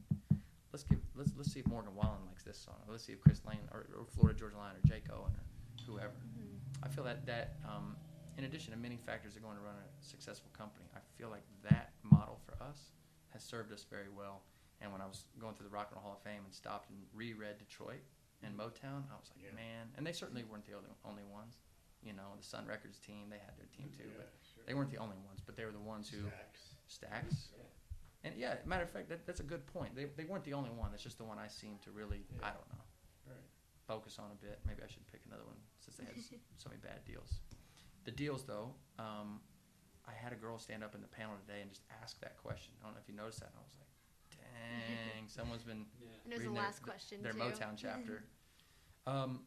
Let's 0.72 0.84
give 0.84 0.98
let's 1.16 1.32
let's 1.36 1.52
see 1.52 1.60
if 1.60 1.66
Morgan 1.66 1.94
Wallen 1.94 2.20
likes 2.26 2.44
this 2.44 2.58
song. 2.58 2.76
Let's 2.88 3.04
see 3.04 3.12
if 3.12 3.20
Chris 3.20 3.40
Lane 3.48 3.64
or, 3.72 3.86
or 3.96 4.04
Florida 4.04 4.38
Georgia 4.38 4.58
Line 4.58 4.74
or 4.76 4.86
Jake 4.86 5.04
Owen 5.10 5.32
or 5.32 5.44
whoever. 5.86 6.12
Mhm. 6.36 6.58
I 6.82 6.88
feel 6.88 7.04
that 7.04 7.24
that 7.26 7.56
um, 7.64 7.96
in 8.36 8.44
addition 8.44 8.72
to 8.72 8.78
many 8.78 8.98
factors 8.98 9.32
that 9.32 9.40
are 9.40 9.46
going 9.46 9.56
to 9.56 9.62
run 9.62 9.76
a 9.76 10.04
successful 10.04 10.50
company, 10.52 10.84
I 10.94 11.00
feel 11.16 11.30
like 11.30 11.44
that 11.70 11.92
model 12.02 12.38
for 12.44 12.62
us 12.62 12.92
has 13.32 13.42
served 13.42 13.72
us 13.72 13.86
very 13.88 14.10
well. 14.14 14.42
And 14.82 14.92
when 14.92 15.00
I 15.00 15.06
was 15.06 15.24
going 15.38 15.54
through 15.54 15.68
the 15.68 15.72
Rock 15.74 15.88
and 15.90 15.96
Roll 15.96 16.12
Hall 16.12 16.20
of 16.20 16.22
Fame 16.22 16.44
and 16.44 16.52
stopped 16.52 16.90
and 16.90 16.98
reread 17.14 17.56
Detroit 17.58 18.02
and 18.42 18.56
Motown, 18.56 19.04
I 19.10 19.16
was 19.18 19.30
like, 19.34 19.42
Yeah. 19.44 19.54
man. 19.54 19.88
And 19.96 20.06
they 20.06 20.12
certainly 20.12 20.44
weren't 20.44 20.66
the 20.66 20.74
only 20.74 20.90
only 21.04 21.24
ones. 21.24 21.56
You 22.02 22.12
know, 22.12 22.36
the 22.36 22.44
Sun 22.44 22.66
Records 22.66 22.98
team, 22.98 23.28
they 23.30 23.38
had 23.38 23.56
their 23.58 23.66
team 23.76 23.90
too, 23.96 24.04
Yeah, 24.06 24.16
but 24.18 24.32
sure. 24.54 24.62
they 24.66 24.74
weren't 24.74 24.90
the 24.90 24.98
only 24.98 25.16
ones. 25.26 25.40
But 25.44 25.56
they 25.56 25.64
were 25.64 25.72
the 25.72 25.80
ones 25.80 26.08
who 26.08 26.18
Stax. 26.28 26.76
Stax. 26.88 27.48
Yeah. 27.56 27.64
And 28.24 28.34
yeah, 28.36 28.56
matter 28.64 28.82
of 28.84 28.90
fact, 28.90 29.08
that, 29.08 29.26
that's 29.26 29.40
a 29.40 29.46
good 29.46 29.66
point. 29.66 29.94
They, 29.94 30.04
they 30.16 30.24
weren't 30.24 30.44
the 30.44 30.52
only 30.54 30.70
one. 30.70 30.90
That's 30.90 31.02
just 31.02 31.18
the 31.18 31.24
one 31.24 31.38
I 31.38 31.48
seem 31.48 31.78
to 31.84 31.90
really, 31.90 32.22
I 32.42 32.50
don't 32.50 32.68
know, 32.70 32.84
Right. 33.26 33.42
focus 33.86 34.18
on 34.18 34.30
a 34.30 34.38
bit. 34.44 34.60
Maybe 34.66 34.82
I 34.82 34.88
should 34.88 35.06
pick 35.10 35.22
another 35.26 35.44
one 35.44 35.56
since 35.80 35.96
they 35.96 36.04
had 36.04 36.14
so 36.58 36.68
many 36.68 36.80
bad 36.80 37.04
deals. 37.04 37.40
The 38.04 38.10
deals, 38.12 38.44
though, 38.44 38.74
um, 38.98 39.40
I 40.06 40.12
had 40.12 40.32
a 40.32 40.36
girl 40.36 40.58
stand 40.58 40.84
up 40.84 40.94
in 40.94 41.02
the 41.02 41.08
panel 41.10 41.34
today 41.46 41.60
and 41.62 41.70
just 41.70 41.82
ask 42.02 42.20
that 42.20 42.36
question. 42.38 42.74
I 42.82 42.86
don't 42.86 42.94
know 42.94 43.00
if 43.02 43.08
you 43.08 43.14
noticed 43.16 43.40
that. 43.40 43.50
And 43.50 43.58
I 43.58 43.62
was 43.66 43.74
like, 43.78 43.85
dang, 45.14 45.28
someone's 45.28 45.62
been 45.62 45.86
Yeah. 46.00 46.08
And 46.24 46.32
it 46.32 46.36
was 46.36 46.42
the 46.44 46.48
reading 46.48 46.54
their- 46.54 46.62
last 46.62 46.82
question 46.82 47.22
their 47.22 47.32
too. 47.32 47.38
Motown 47.38 47.74
chapter. 47.76 48.24
um, 49.06 49.40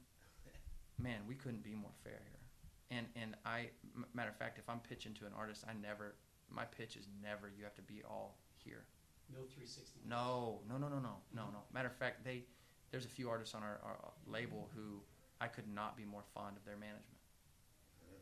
man, 0.97 1.22
we 1.28 1.36
couldn't 1.36 1.64
be 1.64 1.76
more 1.76 1.91
fair 2.03 2.20
here. 2.30 2.97
And 2.97 3.07
and 3.16 3.36
I, 3.45 3.70
m- 3.95 4.05
matter 4.14 4.30
of 4.30 4.36
fact, 4.38 4.57
if 4.57 4.68
I'm 4.70 4.80
pitching 4.80 5.14
to 5.16 5.26
an 5.26 5.32
artist, 5.38 5.64
I 5.70 5.74
never, 5.74 6.16
my 6.49 6.66
pitch 6.66 6.95
is 6.95 7.07
never. 7.22 7.49
You 7.55 7.64
have 7.64 7.76
to 7.76 7.82
be 7.84 8.01
all 8.10 8.38
here. 8.64 8.86
No 9.32 9.39
360. 9.45 9.99
No, 10.07 10.62
no, 10.68 10.78
no, 10.78 10.88
no, 10.89 10.97
no, 10.99 11.18
no, 11.34 11.43
no. 11.53 11.60
Matter 11.72 11.88
of 11.88 11.95
fact, 11.95 12.24
they 12.26 12.45
there's 12.91 13.05
a 13.05 13.10
few 13.10 13.30
artists 13.30 13.53
on 13.53 13.62
our, 13.62 13.80
our 13.84 14.12
label 14.26 14.70
who 14.76 15.01
I 15.39 15.47
could 15.47 15.68
not 15.68 15.95
be 15.95 16.03
more 16.05 16.24
fond 16.34 16.57
of 16.57 16.66
their 16.66 16.78
management. 16.78 17.05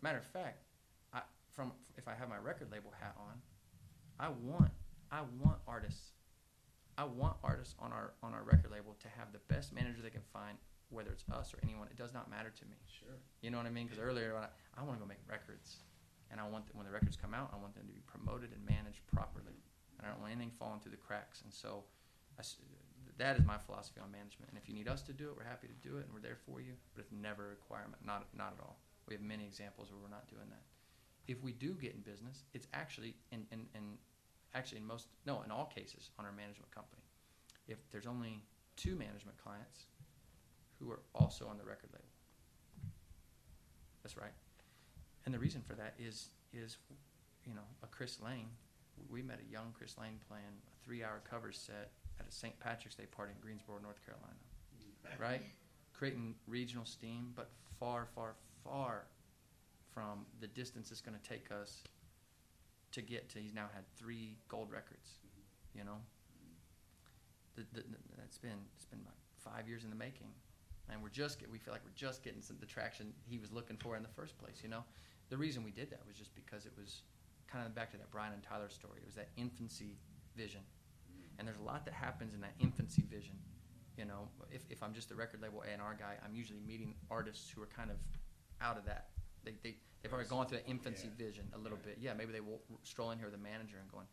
Matter 0.01 0.17
of 0.17 0.25
fact, 0.25 0.63
I 1.13 1.21
from 1.53 1.71
if 1.97 2.07
I 2.09 2.13
have 2.13 2.27
my 2.27 2.37
record 2.37 2.69
label 2.71 2.91
hat 2.99 3.15
on, 3.17 3.39
I 4.19 4.27
want 4.29 4.71
I 5.11 5.21
want 5.41 5.59
artists. 5.67 6.11
I 6.97 7.05
want 7.05 7.37
artists 7.43 7.75
on 7.77 7.93
our 7.93 8.13
on 8.23 8.33
our 8.33 8.43
record 8.43 8.71
label 8.71 8.97
to 8.99 9.07
have 9.17 9.31
the 9.31 9.41
best 9.53 9.73
manager 9.73 10.01
they 10.01 10.09
can 10.09 10.25
find, 10.33 10.57
whether 10.89 11.11
it's 11.11 11.23
us 11.31 11.53
or 11.53 11.59
anyone. 11.61 11.87
It 11.91 11.97
does 11.97 12.13
not 12.13 12.29
matter 12.29 12.49
to 12.49 12.65
me. 12.65 12.77
Sure. 12.89 13.21
You 13.41 13.51
know 13.51 13.57
what 13.57 13.67
I 13.67 13.69
mean? 13.69 13.85
Because 13.85 14.01
earlier, 14.01 14.33
when 14.33 14.43
I, 14.43 14.49
I 14.73 14.83
want 14.83 14.97
to 14.97 15.01
go 15.01 15.07
make 15.07 15.21
records, 15.29 15.85
and 16.31 16.41
I 16.41 16.47
want 16.49 16.65
when 16.73 16.85
the 16.85 16.91
records 16.91 17.15
come 17.15 17.37
out, 17.37 17.53
I 17.53 17.61
want 17.61 17.75
them 17.75 17.85
to 17.85 17.93
be 17.93 18.01
promoted 18.09 18.49
and 18.49 18.65
managed 18.65 19.05
properly, 19.13 19.61
and 19.97 20.07
I 20.07 20.09
don't 20.09 20.19
want 20.19 20.33
anything 20.33 20.51
falling 20.57 20.81
through 20.81 20.97
the 20.97 21.03
cracks. 21.05 21.45
And 21.45 21.53
so, 21.53 21.85
I 22.39 22.43
that 23.17 23.37
is 23.37 23.45
my 23.45 23.57
philosophy 23.57 24.01
on 24.01 24.11
management. 24.11 24.49
And 24.49 24.57
if 24.57 24.69
you 24.69 24.73
need 24.73 24.87
us 24.87 25.01
to 25.09 25.13
do 25.13 25.29
it, 25.29 25.37
we're 25.37 25.49
happy 25.49 25.69
to 25.69 25.79
do 25.85 25.97
it, 25.97 26.05
and 26.05 26.13
we're 26.13 26.25
there 26.25 26.37
for 26.45 26.61
you. 26.61 26.73
But 26.93 27.05
it's 27.05 27.13
never 27.13 27.45
a 27.45 27.49
requirement. 27.53 28.01
Not 28.01 28.25
not 28.33 28.57
at 28.57 28.61
all. 28.65 28.81
We 29.05 29.13
have 29.13 29.21
many 29.21 29.45
examples 29.45 29.93
where 29.93 30.01
we're 30.01 30.09
not 30.09 30.25
doing 30.33 30.49
that. 30.49 30.65
If 31.29 31.43
we 31.43 31.53
do 31.53 31.77
get 31.77 31.93
in 31.93 32.01
business, 32.01 32.41
it's 32.57 32.67
actually 32.73 33.13
in 33.29 33.45
in, 33.53 33.69
in 33.77 34.01
actually 34.57 34.79
in 34.79 34.87
most 34.87 35.07
no 35.25 35.41
in 35.43 35.51
all 35.51 35.65
cases 35.65 36.11
on 36.17 36.25
our 36.25 36.31
management 36.31 36.71
company. 36.73 37.03
If 37.67 37.77
there's 37.91 38.07
only 38.07 38.41
two 38.75 38.95
management 38.95 39.37
clients 39.37 39.85
who 40.79 40.89
are 40.91 40.99
also 41.13 41.47
on 41.47 41.57
the 41.57 41.63
record 41.63 41.89
label. 41.91 42.05
That's 44.03 44.17
right. 44.17 44.31
And 45.25 45.33
the 45.33 45.39
reason 45.39 45.61
for 45.61 45.73
that 45.73 45.93
is 45.99 46.29
is 46.53 46.77
you 47.45 47.53
know 47.53 47.67
a 47.83 47.87
Chris 47.87 48.19
Lane. 48.23 48.47
We 49.11 49.21
met 49.21 49.39
a 49.47 49.51
young 49.51 49.73
Chris 49.77 49.95
Lane 49.99 50.17
playing 50.27 50.43
a 50.45 50.85
three-hour 50.85 51.21
cover 51.29 51.51
set 51.51 51.91
at 52.19 52.27
a 52.27 52.31
St. 52.31 52.59
Patrick's 52.59 52.95
Day 52.95 53.05
party 53.05 53.33
in 53.35 53.39
Greensboro, 53.41 53.77
North 53.81 54.03
Carolina. 54.03 54.33
Mm-hmm. 54.73 55.21
Right, 55.21 55.41
creating 55.93 56.33
regional 56.47 56.85
steam, 56.85 57.31
but 57.35 57.49
far, 57.79 58.07
far, 58.15 58.33
far 58.63 59.05
from 59.93 60.25
the 60.41 60.47
distance 60.47 60.91
it's 60.91 61.01
going 61.01 61.17
to 61.17 61.29
take 61.29 61.51
us 61.51 61.83
to 62.91 63.01
get 63.01 63.29
to. 63.29 63.39
He's 63.39 63.53
now 63.53 63.67
had 63.73 63.83
three 63.95 64.37
gold 64.49 64.71
records. 64.71 65.19
You 65.73 65.83
know, 65.83 65.97
the, 67.55 67.61
the, 67.73 67.81
the, 67.81 67.97
that's 68.17 68.37
been 68.37 68.65
it's 68.75 68.85
been 68.85 68.99
about 69.01 69.17
five 69.37 69.67
years 69.67 69.83
in 69.83 69.89
the 69.89 69.95
making 69.95 70.31
and 70.89 71.01
we're 71.01 71.09
just 71.09 71.39
get, 71.39 71.51
we 71.51 71.57
feel 71.57 71.73
like 71.73 71.83
we're 71.83 71.95
just 71.95 72.23
getting 72.23 72.41
some 72.41 72.57
the 72.59 72.65
traction 72.65 73.13
he 73.25 73.37
was 73.37 73.51
looking 73.51 73.77
for 73.77 73.95
in 73.95 74.03
the 74.03 74.09
first 74.09 74.37
place. 74.37 74.59
You 74.63 74.69
know, 74.69 74.83
the 75.29 75.37
reason 75.37 75.63
we 75.63 75.71
did 75.71 75.89
that 75.91 76.01
was 76.07 76.15
just 76.15 76.33
because 76.35 76.65
it 76.65 76.73
was 76.77 77.01
kind 77.51 77.65
of 77.65 77.75
back 77.75 77.91
to 77.91 77.97
that 77.97 78.11
Brian 78.11 78.33
and 78.33 78.43
Tyler 78.43 78.69
story. 78.69 78.99
It 79.01 79.05
was 79.05 79.15
that 79.15 79.29
infancy 79.37 79.97
vision, 80.35 80.61
and 81.37 81.47
there's 81.47 81.57
a 81.57 81.63
lot 81.63 81.85
that 81.85 81.93
happens 81.93 82.33
in 82.33 82.41
that 82.41 82.53
infancy 82.59 83.03
vision. 83.09 83.35
You 83.97 84.05
know, 84.05 84.27
if, 84.51 84.61
if 84.69 84.83
I'm 84.83 84.93
just 84.93 85.11
a 85.11 85.15
record 85.15 85.41
label 85.41 85.63
A 85.67 85.73
and 85.73 85.81
R 85.81 85.95
guy, 85.97 86.15
I'm 86.23 86.35
usually 86.35 86.59
meeting 86.65 86.93
artists 87.09 87.49
who 87.49 87.61
are 87.61 87.69
kind 87.75 87.89
of 87.89 87.97
out 88.61 88.77
of 88.77 88.85
that. 88.85 89.07
They 89.43 89.53
they 89.63 89.75
they've 90.01 90.11
already 90.13 90.29
gone 90.29 90.47
through 90.47 90.59
that 90.59 90.67
infancy 90.69 91.07
Yeah. 91.07 91.25
vision 91.25 91.49
a 91.53 91.57
little 91.57 91.77
Right. 91.77 91.85
bit. 91.87 91.97
Yeah, 91.99 92.13
maybe 92.13 92.31
they 92.31 92.39
will 92.41 92.61
stroll 92.83 93.11
in 93.11 93.17
here 93.17 93.27
with 93.27 93.35
a 93.35 93.43
manager 93.43 93.77
and 93.79 93.89
going, 93.91 94.07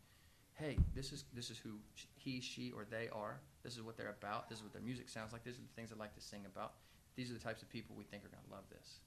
hey, 0.53 0.77
this 0.93 1.11
is 1.11 1.25
this 1.33 1.49
is 1.49 1.57
who 1.57 1.79
sh- 1.95 2.05
he, 2.15 2.39
she, 2.41 2.71
or 2.71 2.85
they 2.85 3.09
are. 3.09 3.39
This 3.63 3.75
is 3.75 3.81
what 3.81 3.97
they're 3.97 4.09
about. 4.09 4.47
This 4.49 4.59
is 4.59 4.63
what 4.63 4.73
their 4.73 4.81
music 4.81 5.09
sounds 5.09 5.33
like. 5.33 5.43
These 5.43 5.57
are 5.57 5.61
the 5.61 5.73
things 5.75 5.89
they 5.89 5.95
like 5.97 6.13
to 6.15 6.21
sing 6.21 6.45
about. 6.45 6.75
These 7.15 7.29
are 7.31 7.33
the 7.33 7.39
types 7.39 7.61
of 7.61 7.69
people 7.69 7.95
we 7.95 8.03
think 8.05 8.23
are 8.25 8.29
going 8.29 8.43
to 8.43 8.51
love 8.51 8.67
this. 8.69 8.99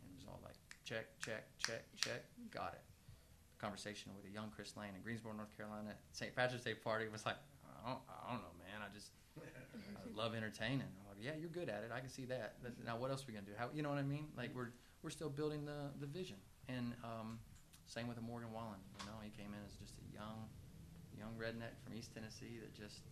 And 0.00 0.10
it 0.10 0.14
was 0.16 0.26
all 0.26 0.40
like 0.42 0.56
check, 0.84 1.06
check, 1.18 1.44
check, 1.58 1.84
check. 1.96 2.22
Got 2.50 2.74
it. 2.74 2.82
Conversation 3.58 4.14
with 4.16 4.24
a 4.26 4.30
young 4.30 4.50
Chris 4.50 4.76
Lane 4.76 4.94
in 4.94 5.02
Greensboro, 5.02 5.32
North 5.34 5.54
Carolina, 5.56 5.90
at 5.90 5.98
St. 6.12 6.34
Patrick's 6.34 6.64
Day 6.64 6.74
party 6.74 7.08
was 7.08 7.24
like, 7.24 7.36
I 7.84 7.88
don't, 7.90 8.00
I 8.08 8.32
don't 8.32 8.42
know, 8.42 8.52
man. 8.58 8.82
I 8.82 8.92
just 8.94 9.10
I 9.38 10.08
love 10.14 10.34
entertaining. 10.34 10.88
Yeah, 11.20 11.32
you're 11.38 11.50
good 11.50 11.68
at 11.68 11.84
it. 11.84 11.90
I 11.94 12.00
can 12.00 12.08
see 12.08 12.24
that. 12.26 12.56
Now, 12.84 12.96
what 12.96 13.10
else 13.10 13.22
are 13.22 13.26
we 13.28 13.34
gonna 13.34 13.46
do? 13.46 13.52
How, 13.56 13.68
you 13.74 13.82
know 13.82 13.90
what 13.90 13.98
I 13.98 14.02
mean? 14.02 14.28
Like, 14.36 14.50
we're 14.54 14.70
we're 15.02 15.10
still 15.10 15.30
building 15.30 15.64
the 15.64 15.90
the 16.00 16.06
vision. 16.06 16.36
And 16.68 16.94
um, 17.04 17.38
same 17.86 18.08
with 18.08 18.20
Morgan 18.22 18.52
Wallen. 18.52 18.80
You 19.00 19.06
know, 19.06 19.18
he 19.22 19.30
came 19.30 19.52
in 19.52 19.60
as 19.66 19.76
just 19.76 19.94
a 20.00 20.06
young 20.14 20.48
young 21.18 21.34
redneck 21.38 21.78
from 21.84 21.94
East 21.94 22.12
Tennessee 22.12 22.58
that 22.58 22.74
just, 22.74 23.06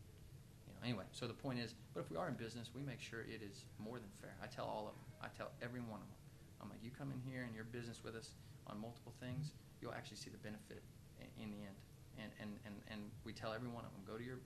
you 0.67 0.75
know. 0.75 0.81
Anyway, 0.83 1.05
so 1.13 1.27
the 1.27 1.37
point 1.37 1.59
is, 1.59 1.75
but 1.95 2.01
if 2.01 2.11
we 2.11 2.17
are 2.17 2.29
in 2.29 2.35
business, 2.35 2.71
we 2.75 2.83
make 2.83 3.01
sure 3.01 3.23
it 3.23 3.41
is 3.41 3.65
more 3.79 3.99
than 3.99 4.11
fair. 4.21 4.35
I 4.43 4.47
tell 4.47 4.67
all 4.67 4.91
of 4.91 4.95
them. 4.99 5.07
I 5.23 5.29
tell 5.37 5.53
every 5.63 5.81
one 5.81 6.03
of 6.03 6.09
them. 6.11 6.21
I'm 6.61 6.69
like, 6.71 6.83
you 6.83 6.91
come 6.91 7.11
in 7.11 7.19
here 7.27 7.43
and 7.43 7.55
you're 7.55 7.67
business 7.67 8.03
with 8.03 8.15
us 8.15 8.35
on 8.71 8.79
multiple 8.79 9.15
things, 9.19 9.51
you'll 9.81 9.95
actually 9.95 10.19
see 10.19 10.31
the 10.31 10.39
benefit 10.39 10.83
in, 11.19 11.27
in 11.43 11.49
the 11.51 11.63
end. 11.67 11.79
And, 12.19 12.31
and, 12.39 12.51
and, 12.67 12.75
and 12.87 13.01
we 13.27 13.33
tell 13.33 13.51
every 13.53 13.67
one 13.67 13.83
of 13.83 13.91
them, 13.91 14.03
go 14.07 14.15
to 14.15 14.23
your 14.23 14.39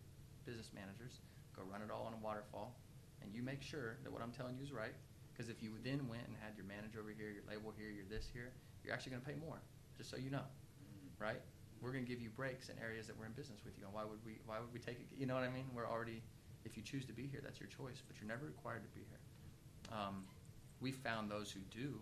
business 0.49 0.71
managers, 0.73 1.21
go 1.53 1.63
run 1.69 1.83
it 1.83 1.93
all 1.93 2.09
on 2.09 2.15
a 2.17 2.21
waterfall, 2.25 2.73
and 3.23 3.35
you 3.35 3.43
make 3.43 3.63
sure 3.63 3.97
that 4.03 4.13
what 4.13 4.23
I'm 4.23 4.33
telling 4.33 4.57
you 4.57 4.65
is 4.65 4.73
right. 4.73 4.95
Because 5.33 5.51
if 5.51 5.63
you 5.63 5.77
then 5.85 6.09
went 6.09 6.25
and 6.25 6.35
had 6.41 6.57
your 6.57 6.65
manager 6.65 7.01
over 7.01 7.13
here, 7.13 7.29
your 7.29 7.45
label 7.45 7.73
here, 7.77 7.93
your 7.93 8.09
this 8.09 8.25
here, 8.33 8.57
you're 8.81 8.95
actually 8.95 9.13
going 9.13 9.23
to 9.23 9.29
pay 9.29 9.37
more. 9.37 9.61
Just 9.99 10.09
so 10.09 10.17
you 10.17 10.31
know, 10.31 10.45
right? 11.21 11.41
We're 11.81 11.93
going 11.93 12.05
to 12.05 12.11
give 12.11 12.21
you 12.21 12.31
breaks 12.33 12.69
in 12.73 12.77
areas 12.81 13.07
that 13.07 13.19
we're 13.19 13.29
in 13.29 13.37
business 13.37 13.61
with 13.65 13.77
you. 13.77 13.85
And 13.85 13.93
why 13.93 14.05
would 14.05 14.25
we? 14.25 14.41
Why 14.49 14.61
would 14.61 14.73
we 14.73 14.81
take 14.81 14.97
it? 14.97 15.07
You 15.13 15.27
know 15.29 15.37
what 15.37 15.45
I 15.45 15.53
mean? 15.53 15.69
We're 15.75 15.89
already. 15.89 16.23
If 16.65 16.77
you 16.77 16.83
choose 16.83 17.05
to 17.07 17.13
be 17.13 17.29
here, 17.29 17.41
that's 17.45 17.61
your 17.61 17.69
choice. 17.69 18.01
But 18.01 18.17
you're 18.19 18.29
never 18.29 18.49
required 18.49 18.83
to 18.83 18.93
be 18.97 19.05
here. 19.07 19.23
Um, 19.93 20.25
we 20.81 20.91
found 20.91 21.31
those 21.31 21.53
who 21.53 21.61
do, 21.71 22.01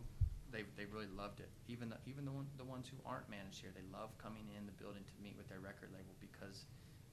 they 0.54 0.62
they 0.78 0.86
really 0.86 1.10
loved 1.18 1.42
it. 1.42 1.50
Even 1.66 1.90
the 1.90 1.98
even 2.06 2.24
the 2.24 2.30
one, 2.30 2.46
the 2.56 2.64
ones 2.64 2.86
who 2.86 2.96
aren't 3.02 3.26
managed 3.26 3.58
here, 3.58 3.74
they 3.74 3.84
love 3.90 4.14
coming 4.22 4.46
in 4.54 4.66
the 4.70 4.76
building 4.78 5.02
to 5.02 5.14
meet 5.18 5.34
with 5.34 5.50
their 5.50 5.58
record 5.58 5.90
label 5.90 6.14
because 6.22 6.70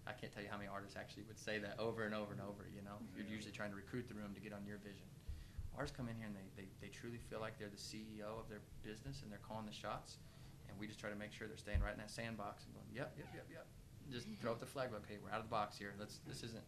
I 0.07 0.13
can't 0.13 0.33
tell 0.33 0.41
you 0.41 0.49
how 0.49 0.57
many 0.57 0.67
artists 0.67 0.97
actually 0.97 1.23
would 1.29 1.37
say 1.37 1.59
that 1.59 1.77
over 1.77 2.05
and 2.05 2.15
over 2.15 2.33
and 2.33 2.41
over. 2.41 2.65
You 2.73 2.81
know, 2.81 2.97
you're 3.15 3.27
usually 3.29 3.53
trying 3.53 3.69
to 3.69 3.77
recruit 3.77 4.07
the 4.09 4.17
room 4.17 4.33
to 4.33 4.41
get 4.41 4.53
on 4.53 4.65
your 4.65 4.77
vision. 4.81 5.05
ours 5.77 5.93
come 5.93 6.09
in 6.09 6.17
here 6.17 6.25
and 6.25 6.35
they, 6.35 6.47
they, 6.57 6.67
they 6.81 6.89
truly 6.89 7.19
feel 7.29 7.39
like 7.39 7.57
they're 7.61 7.69
the 7.71 7.77
CEO 7.77 8.41
of 8.41 8.49
their 8.49 8.65
business 8.81 9.21
and 9.21 9.31
they're 9.31 9.45
calling 9.45 9.65
the 9.65 9.73
shots. 9.73 10.17
And 10.67 10.77
we 10.79 10.87
just 10.87 10.99
try 10.99 11.09
to 11.09 11.15
make 11.15 11.31
sure 11.31 11.47
they're 11.47 11.57
staying 11.61 11.81
right 11.81 11.93
in 11.93 11.99
that 12.01 12.09
sandbox 12.09 12.65
and 12.65 12.73
going, 12.73 12.89
yep, 12.89 13.13
yep, 13.17 13.29
yep, 13.33 13.45
yep. 13.51 13.65
Just 14.09 14.27
throw 14.41 14.51
up 14.51 14.59
the 14.59 14.65
flag. 14.65 14.89
Okay, 15.05 15.21
we're 15.21 15.29
out 15.29 15.39
of 15.39 15.45
the 15.45 15.53
box 15.53 15.77
here. 15.77 15.93
Let's. 15.99 16.19
This 16.25 16.43
isn't. 16.43 16.63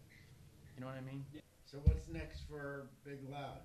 You 0.76 0.82
know 0.82 0.88
what 0.88 0.98
I 0.98 1.02
mean? 1.02 1.26
So 1.66 1.80
what's 1.86 2.08
next 2.08 2.46
for 2.50 2.88
Big 3.06 3.20
Loud? 3.32 3.62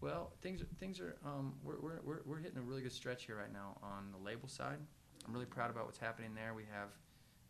Well, 0.00 0.32
things 0.40 0.60
are- 0.62 0.68
things 0.80 1.00
are 1.00 1.16
um, 1.24 1.54
we're, 1.62 1.78
we're, 1.80 2.00
we're, 2.04 2.20
we're 2.26 2.38
hitting 2.38 2.58
a 2.58 2.62
really 2.62 2.82
good 2.82 2.92
stretch 2.92 3.24
here 3.24 3.36
right 3.36 3.52
now 3.52 3.78
on 3.82 4.10
the 4.10 4.18
label 4.18 4.48
side. 4.48 4.78
I'm 5.26 5.32
really 5.32 5.46
proud 5.46 5.70
about 5.70 5.84
what's 5.86 5.98
happening 5.98 6.34
there. 6.34 6.54
We 6.54 6.64
have 6.72 6.88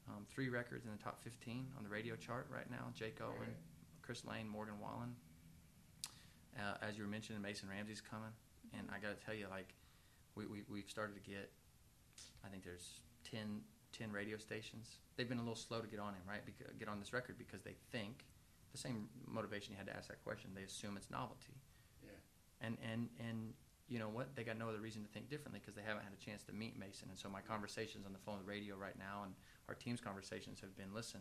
um, 0.08 0.26
three 0.28 0.48
records 0.48 0.84
in 0.84 0.90
the 0.92 1.02
top 1.02 1.22
15 1.22 1.66
on 1.78 1.84
the 1.84 1.88
radio 1.90 2.16
chart 2.16 2.46
right 2.52 2.70
now. 2.70 2.90
Jake 2.94 3.18
Owen, 3.22 3.36
Right. 3.38 3.48
Chris 4.02 4.24
Lane, 4.24 4.48
Morgan 4.48 4.78
Wallen. 4.80 5.14
Uh, 6.58 6.74
as 6.82 6.96
you 6.98 7.04
were 7.04 7.08
mentioning, 7.10 7.40
Mason 7.40 7.68
Ramsey's 7.68 8.00
coming, 8.02 8.28
and 8.76 8.86
I 8.94 8.98
got 8.98 9.18
to 9.18 9.24
tell 9.24 9.34
you, 9.34 9.46
like, 9.48 9.72
we, 10.34 10.44
we 10.46 10.62
we've 10.68 10.88
started 10.90 11.14
to 11.14 11.30
get. 11.30 11.50
I 12.44 12.48
think 12.48 12.62
there's 12.64 13.00
10, 13.30 13.60
10 13.96 14.12
radio 14.12 14.36
stations. 14.36 14.98
They've 15.16 15.28
been 15.28 15.38
a 15.38 15.42
little 15.42 15.56
slow 15.56 15.80
to 15.80 15.86
get 15.88 15.98
on 16.00 16.12
him, 16.12 16.20
right? 16.28 16.42
Get 16.78 16.88
on 16.88 16.98
this 17.00 17.12
record 17.12 17.38
because 17.38 17.62
they 17.62 17.76
think 17.90 18.24
the 18.72 18.78
same 18.78 19.08
motivation 19.26 19.72
you 19.72 19.78
had 19.78 19.86
to 19.86 19.96
ask 19.96 20.08
that 20.08 20.22
question. 20.24 20.50
They 20.54 20.62
assume 20.64 20.96
it's 20.96 21.10
novelty 21.10 21.54
Yeah. 22.04 22.10
and 22.60 22.76
and 22.90 23.08
and 23.20 23.54
you 23.88 23.98
know 23.98 24.08
what 24.08 24.34
they 24.36 24.44
got 24.44 24.58
no 24.58 24.68
other 24.68 24.80
reason 24.80 25.02
to 25.02 25.08
think 25.08 25.28
differently 25.28 25.60
because 25.60 25.74
they 25.74 25.84
haven't 25.84 26.04
had 26.04 26.12
a 26.14 26.24
chance 26.24 26.42
to 26.44 26.52
meet 26.52 26.78
mason. 26.78 27.08
And 27.10 27.18
so 27.18 27.28
my 27.28 27.40
conversations 27.40 28.06
on 28.06 28.12
the 28.12 28.22
phone 28.22 28.38
with 28.38 28.46
radio 28.46 28.76
right 28.76 28.96
now 28.98 29.24
and 29.24 29.34
our 29.68 29.74
team's 29.74 30.00
conversations 30.00 30.60
have 30.60 30.76
been 30.76 30.94
listen 30.94 31.20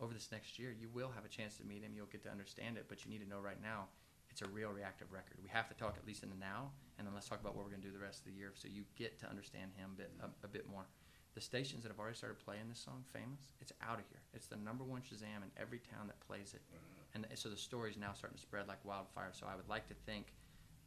over 0.00 0.12
this 0.12 0.28
next 0.30 0.58
year 0.58 0.74
you 0.76 0.88
will 0.92 1.10
have 1.14 1.24
a 1.24 1.32
chance 1.32 1.56
to 1.56 1.64
meet 1.64 1.82
him. 1.82 1.92
You'll 1.96 2.12
get 2.12 2.22
to 2.24 2.30
understand 2.30 2.76
it 2.76 2.86
but 2.88 3.04
you 3.04 3.10
need 3.10 3.22
to 3.24 3.28
know 3.28 3.40
right 3.40 3.60
now 3.60 3.88
it's 4.30 4.42
a 4.42 4.48
real 4.48 4.70
reactive 4.70 5.10
record. 5.10 5.38
We 5.42 5.48
have 5.48 5.68
to 5.68 5.74
talk 5.74 5.96
at 5.96 6.06
least 6.06 6.22
in 6.22 6.28
the 6.28 6.38
now 6.38 6.70
and 6.98 7.06
then 7.06 7.14
let's 7.14 7.28
talk 7.28 7.40
about 7.40 7.56
what 7.56 7.64
we're 7.64 7.72
going 7.72 7.82
to 7.82 7.88
do 7.88 7.94
the 7.94 8.02
rest 8.02 8.20
of 8.20 8.26
the 8.26 8.36
year 8.38 8.52
so 8.54 8.68
you 8.68 8.84
get 8.94 9.18
to 9.20 9.26
understand 9.28 9.72
him 9.76 9.90
a 9.94 9.96
bit, 9.96 10.12
a, 10.22 10.28
a 10.44 10.48
bit 10.48 10.68
more. 10.70 10.86
The 11.34 11.40
stations 11.40 11.82
that 11.82 11.92
have 11.92 12.00
already 12.00 12.16
started 12.16 12.40
playing 12.40 12.68
this 12.68 12.80
song 12.80 13.04
famous 13.12 13.50
it's 13.60 13.72
out 13.82 13.98
of 13.98 14.06
here. 14.08 14.22
It's 14.32 14.46
the 14.46 14.56
number 14.56 14.84
one 14.84 15.02
shazam 15.02 15.44
in 15.44 15.50
every 15.58 15.80
town 15.80 16.06
that 16.06 16.20
plays 16.20 16.54
it. 16.54 16.62
Mm-hmm. 16.70 17.24
And 17.24 17.38
so 17.38 17.48
the 17.48 17.56
story 17.56 17.90
is 17.90 17.96
now 17.96 18.12
starting 18.14 18.36
to 18.36 18.42
spread 18.42 18.68
like 18.68 18.78
wildfire. 18.84 19.32
So 19.32 19.46
I 19.50 19.56
would 19.56 19.68
like 19.68 19.88
to 19.88 19.94
think 20.06 20.32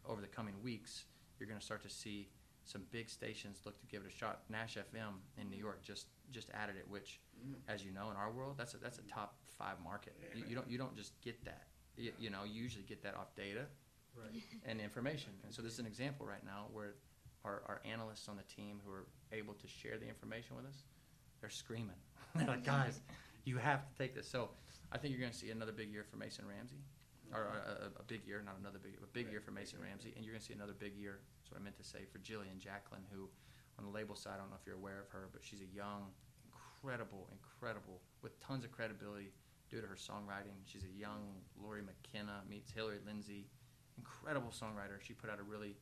over 0.07 0.21
the 0.21 0.27
coming 0.27 0.55
weeks, 0.63 1.05
you're 1.39 1.47
going 1.47 1.59
to 1.59 1.65
start 1.65 1.81
to 1.83 1.89
see 1.89 2.29
some 2.63 2.83
big 2.91 3.09
stations 3.09 3.59
look 3.65 3.79
to 3.79 3.87
give 3.87 4.03
it 4.03 4.13
a 4.13 4.15
shot. 4.15 4.41
Nash 4.49 4.77
FM 4.77 5.13
in 5.41 5.49
New 5.49 5.57
York 5.57 5.81
just 5.81 6.07
just 6.31 6.49
added 6.53 6.75
it, 6.77 6.85
which, 6.87 7.19
mm-hmm. 7.39 7.55
as 7.67 7.83
you 7.83 7.91
know, 7.91 8.11
in 8.11 8.15
our 8.15 8.31
world, 8.31 8.55
that's 8.57 8.75
a, 8.75 8.77
that's 8.77 8.99
a 8.99 9.01
top 9.03 9.35
five 9.57 9.77
market. 9.83 10.15
You, 10.35 10.43
you 10.49 10.55
don't 10.55 10.69
you 10.69 10.77
don't 10.77 10.95
just 10.95 11.19
get 11.21 11.43
that. 11.45 11.63
You, 11.97 12.11
you 12.19 12.29
know, 12.29 12.43
you 12.45 12.61
usually 12.61 12.85
get 12.85 13.01
that 13.03 13.15
off 13.15 13.35
data 13.35 13.65
Right. 14.15 14.43
and 14.65 14.79
information. 14.81 15.31
And 15.43 15.53
so 15.53 15.61
this 15.61 15.73
is 15.73 15.79
an 15.79 15.85
example 15.85 16.25
right 16.25 16.43
now 16.45 16.67
where 16.71 16.95
our, 17.45 17.61
our 17.67 17.81
analysts 17.89 18.27
on 18.27 18.35
the 18.35 18.43
team 18.43 18.79
who 18.85 18.91
are 18.91 19.05
able 19.31 19.53
to 19.53 19.67
share 19.67 19.97
the 19.97 20.07
information 20.07 20.55
with 20.55 20.65
us, 20.65 20.83
they're 21.41 21.49
screaming. 21.49 21.99
they're 22.35 22.47
like, 22.47 22.65
guys, 22.65 22.99
you 23.45 23.57
have 23.57 23.87
to 23.89 23.97
take 23.97 24.15
this. 24.15 24.29
So 24.29 24.49
I 24.91 24.97
think 24.97 25.11
you're 25.11 25.21
going 25.21 25.31
to 25.31 25.37
see 25.37 25.51
another 25.51 25.71
big 25.71 25.91
year 25.91 26.03
for 26.09 26.17
Mason 26.17 26.45
Ramsey, 26.47 26.77
or 27.33 27.53
a, 27.53 27.99
a, 27.99 28.03
big 28.03 28.25
year, 28.25 28.41
not 28.43 28.57
another 28.59 28.79
big, 28.81 28.97
a 29.01 29.07
big 29.13 29.29
year 29.29 29.41
for 29.41 29.51
Mason 29.51 29.79
Ramsey, 29.81 30.13
and 30.15 30.25
you're 30.25 30.33
going 30.33 30.41
to 30.41 30.47
see 30.47 30.57
another 30.57 30.73
big 30.73 30.95
year. 30.97 31.19
That's 31.37 31.51
what 31.51 31.61
I 31.61 31.63
meant 31.63 31.77
to 31.77 31.85
say 31.85 32.09
for 32.09 32.17
Jillian 32.19 32.57
Jacqueline, 32.57 33.05
who 33.13 33.29
on 33.77 33.85
the 33.85 33.91
label 33.91 34.15
side, 34.15 34.35
I 34.35 34.37
don't 34.37 34.49
know 34.49 34.57
if 34.59 34.65
you're 34.65 34.75
aware 34.75 34.99
of 34.99 35.09
her, 35.09 35.29
but 35.31 35.41
she's 35.43 35.61
a 35.61 35.71
young, 35.75 36.11
incredible, 36.43 37.29
incredible, 37.31 38.01
with 38.21 38.39
tons 38.41 38.65
of 38.65 38.71
credibility 38.71 39.31
due 39.69 39.79
to 39.79 39.87
her 39.87 39.95
songwriting. 39.95 40.57
She's 40.65 40.83
a 40.83 40.99
young 40.99 41.39
Lori 41.61 41.81
McKenna 41.81 42.41
meets 42.49 42.71
Hillary 42.71 42.99
Lindsey, 43.05 43.47
incredible 43.97 44.49
songwriter. 44.49 44.99
She 44.99 45.13
put 45.13 45.29
out 45.29 45.39
a 45.39 45.43
really 45.43 45.77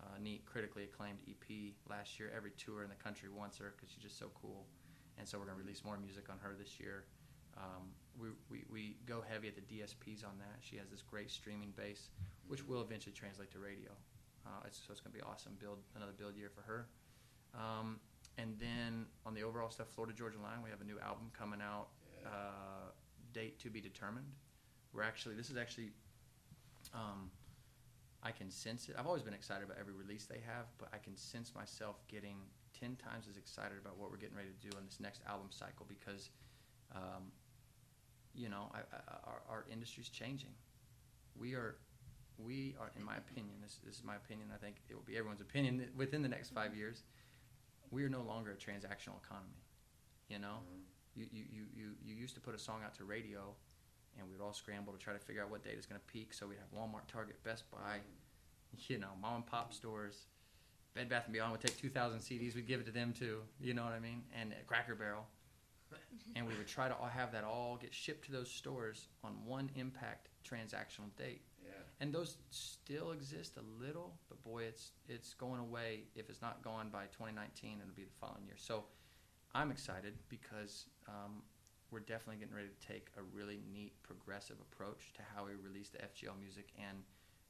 uh, 0.00 0.16
neat, 0.22 0.46
critically 0.46 0.84
acclaimed 0.84 1.18
EP 1.28 1.74
last 1.90 2.18
year. 2.18 2.32
Every 2.34 2.52
tour 2.56 2.82
in 2.82 2.88
the 2.88 2.96
country 3.02 3.28
wants 3.28 3.58
her 3.58 3.74
because 3.76 3.92
she's 3.92 4.02
just 4.02 4.18
so 4.18 4.30
cool. 4.40 4.66
And 5.18 5.28
so 5.28 5.38
we're 5.38 5.46
going 5.46 5.58
to 5.58 5.62
release 5.62 5.84
more 5.84 5.98
music 5.98 6.30
on 6.30 6.38
her 6.42 6.54
this 6.58 6.80
year. 6.80 7.04
Um, 7.56 7.92
we, 8.20 8.28
we, 8.50 8.64
we 8.70 8.96
go 9.06 9.22
heavy 9.28 9.48
at 9.48 9.54
the 9.56 9.62
DSPs 9.62 10.24
on 10.24 10.38
that. 10.38 10.56
She 10.60 10.76
has 10.76 10.88
this 10.88 11.02
great 11.02 11.30
streaming 11.30 11.72
base, 11.76 12.10
which 12.48 12.66
will 12.66 12.80
eventually 12.80 13.12
translate 13.12 13.50
to 13.52 13.58
radio. 13.58 13.90
Uh, 14.46 14.66
it's, 14.66 14.78
so 14.78 14.92
it's 14.92 15.00
going 15.00 15.12
to 15.12 15.18
be 15.18 15.24
awesome. 15.24 15.52
Build 15.58 15.78
another 15.96 16.12
build 16.16 16.36
year 16.36 16.50
for 16.54 16.62
her. 16.62 16.86
Um, 17.54 17.98
and 18.36 18.56
then 18.58 19.06
on 19.24 19.34
the 19.34 19.42
overall 19.42 19.70
stuff, 19.70 19.88
Florida 19.94 20.14
Georgia 20.16 20.38
Line, 20.42 20.62
we 20.62 20.70
have 20.70 20.80
a 20.80 20.84
new 20.84 20.98
album 21.00 21.30
coming 21.38 21.60
out. 21.62 21.88
Yeah. 22.22 22.28
Uh, 22.28 22.90
date 23.34 23.58
to 23.60 23.68
be 23.68 23.80
determined. 23.80 24.26
We're 24.94 25.02
actually 25.02 25.34
this 25.34 25.50
is 25.50 25.56
actually. 25.56 25.90
Um, 26.94 27.30
I 28.22 28.30
can 28.30 28.50
sense 28.50 28.88
it. 28.88 28.96
I've 28.98 29.06
always 29.06 29.22
been 29.22 29.34
excited 29.34 29.64
about 29.64 29.76
every 29.78 29.92
release 29.92 30.24
they 30.24 30.40
have, 30.46 30.64
but 30.78 30.88
I 30.94 30.98
can 30.98 31.14
sense 31.14 31.52
myself 31.54 31.96
getting 32.08 32.36
ten 32.72 32.96
times 32.96 33.26
as 33.28 33.36
excited 33.36 33.76
about 33.78 33.98
what 33.98 34.10
we're 34.10 34.16
getting 34.16 34.36
ready 34.36 34.48
to 34.48 34.70
do 34.70 34.74
on 34.78 34.84
this 34.86 34.98
next 34.98 35.20
album 35.28 35.48
cycle 35.50 35.84
because, 35.86 36.30
um, 36.94 37.28
you 38.34 38.48
know, 38.48 38.70
I, 38.74 38.78
I, 38.78 39.00
our, 39.26 39.42
our 39.48 39.64
industry's 39.70 40.08
changing. 40.08 40.50
We 41.38 41.54
are, 41.54 41.76
we 42.38 42.74
are, 42.80 42.90
in 42.96 43.04
my 43.04 43.16
opinion, 43.16 43.56
this, 43.62 43.78
this 43.84 43.96
is 43.96 44.04
my 44.04 44.16
opinion. 44.16 44.48
I 44.54 44.58
think 44.58 44.76
it 44.88 44.94
will 44.94 45.02
be 45.06 45.16
everyone's 45.16 45.40
opinion 45.40 45.86
within 45.96 46.22
the 46.22 46.28
next 46.28 46.50
five 46.50 46.76
years. 46.76 47.02
We 47.90 48.04
are 48.04 48.08
no 48.08 48.22
longer 48.22 48.50
a 48.50 48.54
transactional 48.54 49.22
economy. 49.24 49.62
You 50.28 50.38
know, 50.38 50.58
mm-hmm. 50.64 51.20
you, 51.20 51.26
you, 51.32 51.44
you, 51.52 51.62
you, 51.74 51.84
you 52.04 52.14
used 52.14 52.34
to 52.34 52.40
put 52.40 52.54
a 52.54 52.58
song 52.58 52.80
out 52.84 52.94
to 52.96 53.04
radio 53.04 53.54
and 54.18 54.28
we'd 54.30 54.40
all 54.40 54.52
scramble 54.52 54.92
to 54.92 54.98
try 54.98 55.12
to 55.12 55.18
figure 55.18 55.42
out 55.42 55.50
what 55.50 55.64
date 55.64 55.78
is 55.78 55.86
going 55.86 56.00
to 56.00 56.12
peak. 56.12 56.32
So 56.32 56.46
we'd 56.46 56.58
have 56.58 56.70
Walmart, 56.72 57.06
Target, 57.08 57.42
Best 57.42 57.64
Buy, 57.70 57.98
you 58.88 58.98
know, 58.98 59.10
mom 59.20 59.36
and 59.36 59.46
pop 59.46 59.72
stores. 59.74 60.26
Bed 60.94 61.08
Bath 61.08 61.24
and 61.24 61.32
Beyond 61.32 61.52
would 61.52 61.60
take 61.60 61.76
2,000 61.76 62.20
CDs. 62.20 62.54
We'd 62.54 62.68
give 62.68 62.80
it 62.80 62.86
to 62.86 62.92
them 62.92 63.12
too. 63.12 63.40
You 63.60 63.74
know 63.74 63.82
what 63.82 63.92
I 63.92 63.98
mean? 63.98 64.22
And 64.40 64.54
Cracker 64.66 64.94
Barrel. 64.94 65.26
And 66.36 66.46
we 66.46 66.54
would 66.54 66.66
try 66.66 66.88
to 66.88 66.94
all 66.94 67.08
have 67.08 67.32
that 67.32 67.44
all 67.44 67.78
get 67.80 67.92
shipped 67.94 68.26
to 68.26 68.32
those 68.32 68.50
stores 68.50 69.08
on 69.22 69.32
one 69.44 69.70
impact 69.76 70.28
transactional 70.48 71.14
date. 71.16 71.42
Yeah. 71.64 71.70
And 72.00 72.12
those 72.12 72.36
still 72.50 73.12
exist 73.12 73.56
a 73.56 73.82
little, 73.82 74.14
but 74.28 74.42
boy, 74.44 74.64
it's 74.64 74.92
it's 75.08 75.34
going 75.34 75.60
away. 75.60 76.04
If 76.14 76.28
it's 76.28 76.42
not 76.42 76.62
gone 76.62 76.88
by 76.90 77.04
2019, 77.06 77.78
it'll 77.80 77.94
be 77.94 78.04
the 78.04 78.10
following 78.20 78.44
year. 78.46 78.56
So 78.56 78.84
I'm 79.54 79.70
excited 79.70 80.14
because 80.28 80.86
um, 81.08 81.42
we're 81.90 82.00
definitely 82.00 82.36
getting 82.36 82.54
ready 82.54 82.68
to 82.68 82.86
take 82.86 83.08
a 83.16 83.22
really 83.34 83.60
neat 83.72 83.92
progressive 84.02 84.56
approach 84.60 85.12
to 85.14 85.22
how 85.34 85.46
we 85.46 85.52
release 85.54 85.90
the 85.90 85.98
FGL 85.98 86.38
music, 86.40 86.68
and 86.76 86.98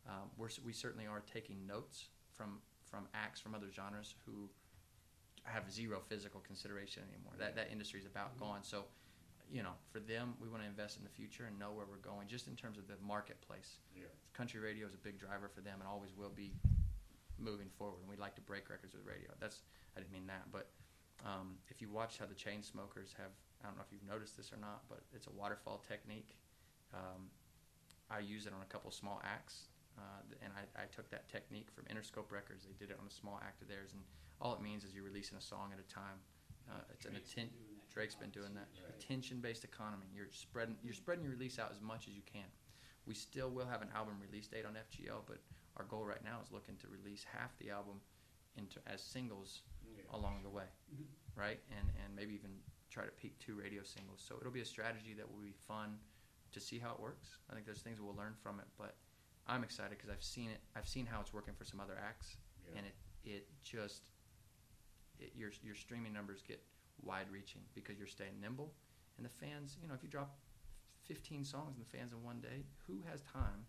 um, 0.06 0.28
we're, 0.36 0.50
we 0.64 0.72
certainly 0.72 1.06
are 1.06 1.22
taking 1.32 1.66
notes 1.66 2.08
from 2.36 2.58
from 2.84 3.06
acts 3.14 3.40
from 3.40 3.54
other 3.54 3.70
genres 3.74 4.14
who 4.24 4.48
have 5.44 5.70
zero 5.70 6.00
physical 6.08 6.40
consideration 6.40 7.02
anymore. 7.12 7.32
That 7.38 7.56
that 7.56 7.68
industry 7.70 8.00
is 8.00 8.06
about 8.06 8.38
gone. 8.38 8.62
So, 8.62 8.84
you 9.50 9.62
know, 9.62 9.76
for 9.92 10.00
them, 10.00 10.34
we 10.40 10.48
want 10.48 10.62
to 10.62 10.68
invest 10.68 10.96
in 10.96 11.04
the 11.04 11.10
future 11.10 11.44
and 11.46 11.58
know 11.58 11.72
where 11.72 11.86
we're 11.86 12.02
going, 12.02 12.28
just 12.28 12.48
in 12.48 12.56
terms 12.56 12.78
of 12.78 12.88
the 12.88 12.96
marketplace. 13.04 13.78
Yeah. 13.94 14.04
Country 14.32 14.60
radio 14.60 14.86
is 14.86 14.94
a 14.94 15.02
big 15.02 15.18
driver 15.18 15.48
for 15.48 15.60
them, 15.60 15.80
and 15.80 15.88
always 15.88 16.16
will 16.16 16.32
be 16.34 16.52
moving 17.38 17.68
forward. 17.76 18.00
And 18.00 18.08
we'd 18.08 18.18
like 18.18 18.34
to 18.36 18.40
break 18.40 18.70
records 18.70 18.94
with 18.94 19.04
radio. 19.06 19.30
That's 19.40 19.60
I 19.96 20.00
didn't 20.00 20.12
mean 20.12 20.26
that, 20.26 20.50
but 20.50 20.70
um, 21.24 21.56
if 21.68 21.80
you 21.80 21.88
watch 21.88 22.18
how 22.18 22.26
the 22.26 22.34
Chainsmokers 22.34 23.14
have, 23.16 23.32
I 23.62 23.68
don't 23.68 23.76
know 23.76 23.84
if 23.86 23.92
you've 23.92 24.08
noticed 24.08 24.36
this 24.36 24.52
or 24.52 24.58
not, 24.58 24.82
but 24.88 25.00
it's 25.14 25.26
a 25.26 25.32
waterfall 25.32 25.82
technique. 25.86 26.36
Um, 26.92 27.30
I 28.10 28.18
use 28.20 28.46
it 28.46 28.52
on 28.52 28.60
a 28.60 28.68
couple 28.68 28.90
small 28.90 29.22
acts, 29.24 29.68
uh, 29.96 30.20
and 30.42 30.52
I, 30.52 30.82
I 30.82 30.86
took 30.86 31.08
that 31.10 31.28
technique 31.28 31.68
from 31.70 31.84
Interscope 31.84 32.30
Records. 32.30 32.66
They 32.66 32.76
did 32.76 32.90
it 32.90 32.98
on 33.00 33.06
a 33.06 33.10
small 33.10 33.40
act 33.42 33.62
of 33.62 33.68
theirs, 33.68 33.90
and 33.92 34.02
all 34.40 34.54
it 34.54 34.60
means 34.62 34.84
is 34.84 34.94
you're 34.94 35.04
releasing 35.04 35.36
a 35.38 35.40
song 35.40 35.72
at 35.72 35.78
a 35.78 35.88
time. 35.92 36.18
Uh, 36.70 36.80
it's 36.92 37.04
an 37.06 37.12
Drake's 37.12 37.34
been 37.34 37.50
doing 37.50 37.74
that 37.74 37.90
Drake's 37.94 38.14
been 38.16 38.30
doing 38.30 38.54
that 38.54 38.68
Right. 38.82 38.94
attention-based 38.98 39.64
economy. 39.64 40.06
You're 40.14 40.30
spreading 40.30 40.76
you're 40.82 40.94
spreading 40.94 41.22
your 41.24 41.32
release 41.32 41.58
out 41.58 41.70
as 41.70 41.80
much 41.80 42.08
as 42.08 42.14
you 42.14 42.22
can. 42.22 42.48
We 43.06 43.14
still 43.14 43.50
will 43.50 43.66
have 43.66 43.82
an 43.82 43.90
album 43.94 44.18
release 44.20 44.48
date 44.48 44.64
on 44.64 44.74
FGL, 44.76 45.24
but 45.26 45.38
our 45.76 45.84
goal 45.84 46.04
right 46.06 46.22
now 46.24 46.40
is 46.42 46.50
looking 46.50 46.76
to 46.78 46.88
release 46.88 47.22
half 47.24 47.56
the 47.58 47.70
album 47.70 48.00
into 48.56 48.80
as 48.86 49.02
singles 49.02 49.62
Yeah. 49.82 50.02
along 50.10 50.42
the 50.42 50.48
way, 50.50 50.68
Mhm. 50.92 51.06
right? 51.36 51.60
And 51.70 51.90
and 52.04 52.14
maybe 52.16 52.34
even 52.34 52.62
try 52.90 53.04
to 53.04 53.10
peak 53.12 53.38
two 53.38 53.56
radio 53.60 53.82
singles. 53.82 54.20
So 54.22 54.38
it'll 54.38 54.52
be 54.52 54.60
a 54.60 54.64
strategy 54.64 55.14
that 55.14 55.28
will 55.30 55.40
be 55.42 55.52
fun 55.52 56.00
to 56.52 56.60
see 56.60 56.78
how 56.78 56.94
it 56.94 57.00
works. 57.00 57.38
I 57.50 57.54
think 57.54 57.66
there's 57.66 57.82
things 57.82 58.00
we'll 58.00 58.14
learn 58.14 58.34
from 58.36 58.60
it, 58.60 58.68
but 58.76 58.96
I'm 59.46 59.64
excited 59.64 59.98
because 59.98 60.10
I've 60.10 60.22
seen 60.22 60.50
it. 60.50 60.60
I've 60.74 60.88
seen 60.88 61.04
how 61.06 61.20
it's 61.20 61.32
working 61.32 61.54
for 61.54 61.64
some 61.64 61.80
other 61.80 61.98
acts, 61.98 62.36
Yeah. 62.66 62.76
and 62.78 62.86
it 62.86 62.94
it 63.24 63.62
just 63.62 64.10
it, 65.24 65.32
your 65.36 65.50
your 65.62 65.74
streaming 65.74 66.12
numbers 66.12 66.40
get 66.46 66.60
wide 67.02 67.26
reaching 67.32 67.60
because 67.74 67.98
you're 67.98 68.06
staying 68.06 68.40
nimble, 68.40 68.72
and 69.16 69.24
the 69.26 69.30
fans. 69.30 69.76
You 69.82 69.88
know, 69.88 69.94
if 69.94 70.02
you 70.02 70.08
drop 70.08 70.36
15 71.04 71.44
songs 71.44 71.76
and 71.76 71.84
the 71.84 71.90
fans 71.96 72.12
in 72.12 72.22
one 72.22 72.40
day, 72.40 72.64
who 72.86 73.00
has 73.10 73.20
time? 73.22 73.66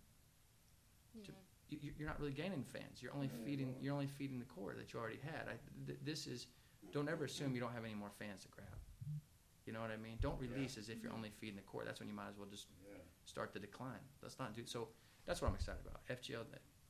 Yeah. 1.14 1.32
you, 1.70 1.80
you- 1.82 1.94
you're 1.98 2.08
not 2.08 2.20
really 2.20 2.34
gaining 2.34 2.64
fans. 2.64 3.02
You're 3.02 3.14
only 3.14 3.30
feeding 3.46 3.76
you're 3.82 3.94
only 3.94 4.08
feeding 4.08 4.40
the 4.40 4.46
core 4.46 4.76
that 4.78 4.94
you 4.94 5.00
already 5.00 5.20
had. 5.24 5.48
I, 5.48 5.56
th- 5.88 6.00
this 6.04 6.28
is 6.28 6.48
don't 6.92 7.10
ever 7.10 7.26
assume 7.26 7.56
you 7.56 7.62
don't 7.62 7.74
have 7.74 7.86
any 7.86 7.96
more 7.96 8.12
fans 8.20 8.44
to 8.44 8.50
grab. 8.50 8.68
You 9.66 9.74
know 9.74 9.82
what 9.82 9.90
I 9.90 9.98
mean? 9.98 10.18
Don't 10.22 10.40
release 10.40 10.78
as 10.78 10.90
if 10.90 11.02
you're 11.02 11.10
mm-hmm. 11.10 11.18
only 11.18 11.32
feeding 11.42 11.56
the 11.56 11.64
core. 11.64 11.84
That's 11.86 12.00
when 12.00 12.08
you 12.08 12.14
might 12.14 12.30
as 12.30 12.38
well 12.38 12.48
just 12.50 12.68
Yeah. 12.88 12.98
start 13.26 13.52
the 13.54 13.60
decline. 13.60 14.04
Let's 14.22 14.38
not 14.38 14.54
do 14.54 14.66
so. 14.66 14.90
That's 15.26 15.42
what 15.42 15.48
I'm 15.50 15.56
excited 15.56 15.82
about. 15.82 16.06
FGL, 16.08 16.46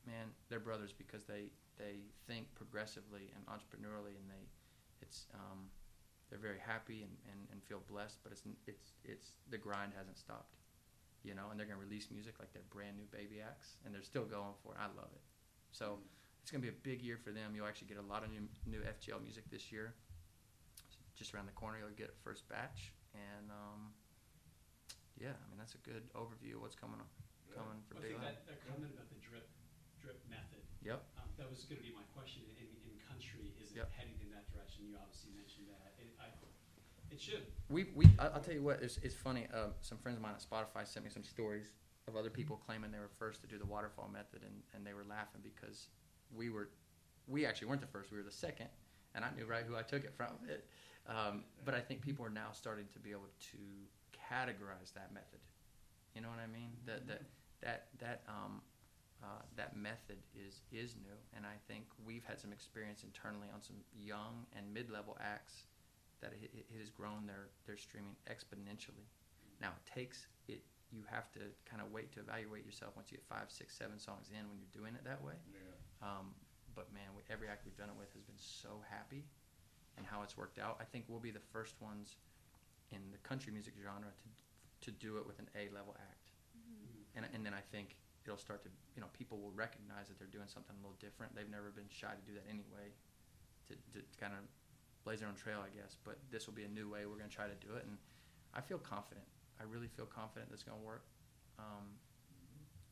man, 0.06 0.28
they're 0.50 0.60
brothers 0.60 0.92
because 0.92 1.24
they 1.24 1.50
they 1.78 2.08
think 2.26 2.52
progressively 2.54 3.32
and 3.34 3.44
entrepreneurially, 3.46 4.16
and 4.16 4.26
they 4.28 4.44
it's 5.02 5.26
um, 5.34 5.68
they're 6.30 6.38
very 6.42 6.58
happy 6.58 7.02
and, 7.02 7.12
and, 7.30 7.40
and 7.52 7.62
feel 7.62 7.82
blessed. 7.88 8.18
But 8.22 8.32
it's 8.32 8.42
it's 8.66 8.92
it's 9.04 9.32
the 9.50 9.58
grind 9.58 9.92
hasn't 9.96 10.18
stopped, 10.18 10.56
you 11.22 11.34
know. 11.34 11.48
And 11.50 11.58
they're 11.60 11.66
gonna 11.66 11.80
release 11.80 12.08
music 12.10 12.34
like 12.38 12.52
their 12.52 12.66
brand 12.70 12.96
new 12.96 13.06
baby 13.12 13.40
acts, 13.44 13.76
and 13.84 13.94
they're 13.94 14.02
still 14.06 14.24
going 14.24 14.56
for 14.62 14.72
it. 14.74 14.78
I 14.80 14.86
love 14.96 15.12
it. 15.14 15.22
So 15.72 15.98
it's 16.42 16.50
gonna 16.50 16.62
be 16.62 16.72
a 16.72 16.80
big 16.82 17.02
year 17.02 17.18
for 17.18 17.30
them. 17.30 17.52
You'll 17.54 17.66
actually 17.68 17.88
get 17.88 17.98
a 17.98 18.08
lot 18.08 18.24
of 18.24 18.30
new 18.30 18.48
new 18.66 18.80
FGL 18.80 19.22
music 19.22 19.44
this 19.50 19.70
year. 19.70 19.94
Just 21.16 21.32
around 21.32 21.46
the 21.48 21.56
corner, 21.56 21.78
you'll 21.80 21.96
get 21.96 22.12
a 22.12 22.18
first 22.24 22.44
batch, 22.48 22.92
and 23.16 23.48
um, 23.48 23.88
yeah, 25.16 25.32
I 25.32 25.44
mean 25.48 25.56
that's 25.56 25.72
a 25.74 25.80
good 25.80 26.04
overview 26.12 26.60
of 26.60 26.68
what's 26.68 26.76
coming 26.76 27.00
on 27.00 27.08
coming 27.56 27.80
for 27.88 27.96
I 27.96 28.00
Big 28.04 28.10
think 28.12 28.20
Loud. 28.20 28.36
that, 28.36 28.44
that 28.52 28.60
comment 28.68 28.92
about 28.92 29.08
the 29.08 29.16
drip, 29.24 29.48
drip 29.96 30.20
method, 30.28 30.60
Yep. 30.84 31.00
Um, 31.36 31.44
that 31.44 31.50
was 31.52 31.64
gonna 31.68 31.84
be 31.84 31.92
my 31.92 32.04
question, 32.16 32.42
in, 32.56 32.66
in 32.88 32.96
country, 33.04 33.52
is 33.60 33.72
it 33.72 33.76
Yep. 33.84 33.92
heading 33.92 34.16
in 34.24 34.30
that 34.32 34.48
direction? 34.52 34.88
You 34.88 34.96
obviously 34.96 35.30
mentioned 35.36 35.68
that, 35.68 35.92
it, 36.00 36.08
I, 36.20 36.32
it 37.12 37.20
should. 37.20 37.46
We, 37.68 37.92
we, 37.94 38.08
I- 38.18 38.28
I'll 38.32 38.40
tell 38.40 38.54
you 38.54 38.62
what, 38.62 38.82
it's, 38.82 38.96
it's 39.02 39.14
funny, 39.14 39.46
uh, 39.52 39.76
some 39.80 39.98
friends 39.98 40.16
of 40.16 40.22
mine 40.22 40.34
at 40.34 40.42
Spotify 40.44 40.86
sent 40.86 41.04
me 41.04 41.10
some 41.10 41.24
stories 41.24 41.72
of 42.08 42.16
other 42.16 42.30
people 42.30 42.56
claiming 42.64 42.90
they 42.90 42.98
were 42.98 43.10
first 43.18 43.40
to 43.42 43.46
do 43.46 43.58
the 43.58 43.66
waterfall 43.66 44.08
method 44.12 44.42
and, 44.42 44.62
and 44.74 44.86
they 44.86 44.94
were 44.94 45.04
laughing 45.08 45.40
because 45.42 45.88
we 46.34 46.50
were, 46.50 46.68
we 47.26 47.44
actually 47.44 47.68
weren't 47.68 47.80
the 47.80 47.86
first, 47.86 48.10
we 48.10 48.16
were 48.18 48.24
the 48.24 48.30
second, 48.30 48.68
and 49.14 49.24
I 49.24 49.28
knew 49.36 49.44
right 49.46 49.64
who 49.66 49.76
I 49.76 49.82
took 49.82 50.04
it 50.04 50.14
from. 50.16 50.32
It, 50.48 50.66
um, 51.08 51.44
but 51.64 51.74
I 51.74 51.80
think 51.80 52.00
people 52.02 52.24
are 52.24 52.30
now 52.30 52.48
starting 52.52 52.86
to 52.92 52.98
be 52.98 53.10
able 53.10 53.30
to 53.52 53.58
categorize 54.12 54.92
that 54.94 55.12
method. 55.14 55.38
You 56.14 56.20
know 56.22 56.28
what 56.28 56.38
I 56.42 56.46
mean? 56.46 56.70
That, 56.86 57.06
that, 57.06 57.22
that, 57.62 57.86
that, 57.98 58.22
um, 58.28 58.60
uh, 59.26 59.42
that 59.58 59.74
method 59.74 60.22
is, 60.38 60.62
is 60.70 60.94
new, 61.02 61.18
and 61.34 61.42
I 61.42 61.58
think 61.66 61.84
we've 62.06 62.22
had 62.22 62.38
some 62.38 62.52
experience 62.54 63.02
internally 63.02 63.50
on 63.50 63.58
some 63.60 63.82
young 63.98 64.46
and 64.54 64.62
mid-level 64.70 65.18
acts 65.18 65.66
that 66.22 66.30
it, 66.30 66.48
it 66.54 66.64
it 66.70 66.78
has 66.78 66.88
grown 66.88 67.26
their, 67.26 67.50
their 67.66 67.76
streaming 67.76 68.14
exponentially. 68.30 69.10
Now 69.58 69.74
it 69.74 69.84
takes 69.84 70.30
it. 70.46 70.62
You 70.94 71.02
have 71.10 71.26
to 71.34 71.42
kind 71.68 71.82
of 71.82 71.90
wait 71.90 72.14
to 72.14 72.20
evaluate 72.22 72.64
yourself 72.64 72.94
once 72.94 73.10
you 73.10 73.18
get 73.18 73.26
five, 73.26 73.50
six, 73.50 73.74
seven 73.74 73.98
songs 73.98 74.30
in 74.30 74.46
when 74.46 74.62
you're 74.62 74.70
doing 74.70 74.94
it 74.94 75.02
that 75.02 75.18
way. 75.18 75.34
Um, 76.00 76.30
but 76.78 76.86
man, 76.94 77.10
we, 77.16 77.26
every 77.26 77.48
act 77.50 77.66
we've 77.66 77.76
done 77.76 77.90
it 77.90 77.98
with 77.98 78.14
has 78.14 78.22
been 78.22 78.38
so 78.38 78.80
happy, 78.88 79.26
and 79.98 80.06
how 80.06 80.22
it's 80.22 80.38
worked 80.38 80.62
out. 80.62 80.78
I 80.78 80.86
think 80.86 81.04
we'll 81.10 81.18
be 81.18 81.34
the 81.34 81.46
first 81.52 81.74
ones 81.82 82.16
in 82.94 83.02
the 83.10 83.18
country 83.26 83.50
music 83.50 83.74
genre 83.82 84.08
to 84.08 84.26
to 84.86 84.90
do 85.02 85.16
it 85.18 85.26
with 85.26 85.38
an 85.42 85.48
A 85.58 85.74
level 85.74 85.96
act, 85.98 86.30
and 87.16 87.26
and 87.34 87.42
then 87.44 87.52
I 87.52 87.64
think 87.74 87.96
it'll 88.26 88.42
start 88.42 88.62
to 88.66 88.70
you 88.94 89.00
know 89.00 89.10
people 89.14 89.38
will 89.38 89.54
recognize 89.54 90.10
that 90.10 90.18
they're 90.18 90.30
doing 90.30 90.50
something 90.50 90.74
a 90.74 90.82
little 90.82 90.98
different. 90.98 91.34
They've 91.34 91.50
never 91.50 91.70
been 91.70 91.88
shy 91.88 92.10
to 92.10 92.24
do 92.26 92.34
that 92.34 92.46
anyway, 92.50 92.90
to 93.70 93.74
to 93.94 94.02
kind 94.18 94.34
of 94.34 94.42
blaze 95.06 95.22
their 95.22 95.30
own 95.30 95.38
trail, 95.38 95.62
I 95.62 95.70
guess. 95.70 95.96
But 96.02 96.18
this 96.34 96.50
will 96.50 96.58
be 96.58 96.66
a 96.66 96.72
new 96.72 96.90
way 96.90 97.06
we're 97.06 97.20
going 97.20 97.30
to 97.30 97.38
try 97.38 97.46
to 97.46 97.58
do 97.62 97.78
it, 97.78 97.86
and 97.86 97.94
I 98.50 98.60
feel 98.60 98.82
confident. 98.82 99.26
I 99.56 99.64
really 99.64 99.88
feel 99.88 100.04
confident 100.04 100.50
that's 100.50 100.66
going 100.66 100.76
to 100.76 100.84
work. 100.84 101.06
Um, 101.56 101.96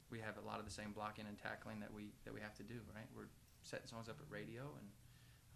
we 0.08 0.22
have 0.22 0.38
a 0.38 0.44
lot 0.46 0.62
of 0.62 0.64
the 0.64 0.72
same 0.72 0.94
blocking 0.94 1.26
and 1.26 1.36
tackling 1.36 1.82
that 1.82 1.90
we 1.90 2.14
that 2.22 2.32
we 2.32 2.38
have 2.38 2.54
to 2.62 2.64
do. 2.64 2.78
Right, 2.94 3.10
we're 3.12 3.32
setting 3.66 3.90
songs 3.90 4.06
up 4.06 4.22
at 4.22 4.28
radio, 4.30 4.70
and 4.78 4.86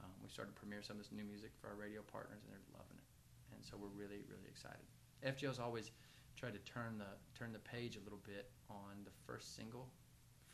um, 0.03 0.13
we 0.19 0.29
started 0.29 0.53
to 0.53 0.59
premiere 0.59 0.83
some 0.83 0.99
of 0.99 1.07
this 1.07 1.15
new 1.15 1.25
music 1.25 1.55
for 1.55 1.71
our 1.71 1.79
radio 1.79 2.03
partners, 2.03 2.43
and 2.43 2.51
they're 2.51 2.69
loving 2.75 2.99
it. 2.99 3.07
And 3.55 3.63
so 3.63 3.79
we're 3.79 3.95
really 3.95 4.27
really 4.27 4.51
excited. 4.51 4.83
FGL's 5.23 5.59
always 5.63 5.95
tried 6.39 6.55
to 6.55 6.63
turn 6.63 6.99
the 6.99 7.11
turn 7.35 7.53
the 7.53 7.59
page 7.59 7.99
a 7.99 8.03
little 8.07 8.23
bit 8.23 8.47
on 8.71 9.03
the 9.03 9.11
first 9.27 9.57
single 9.57 9.91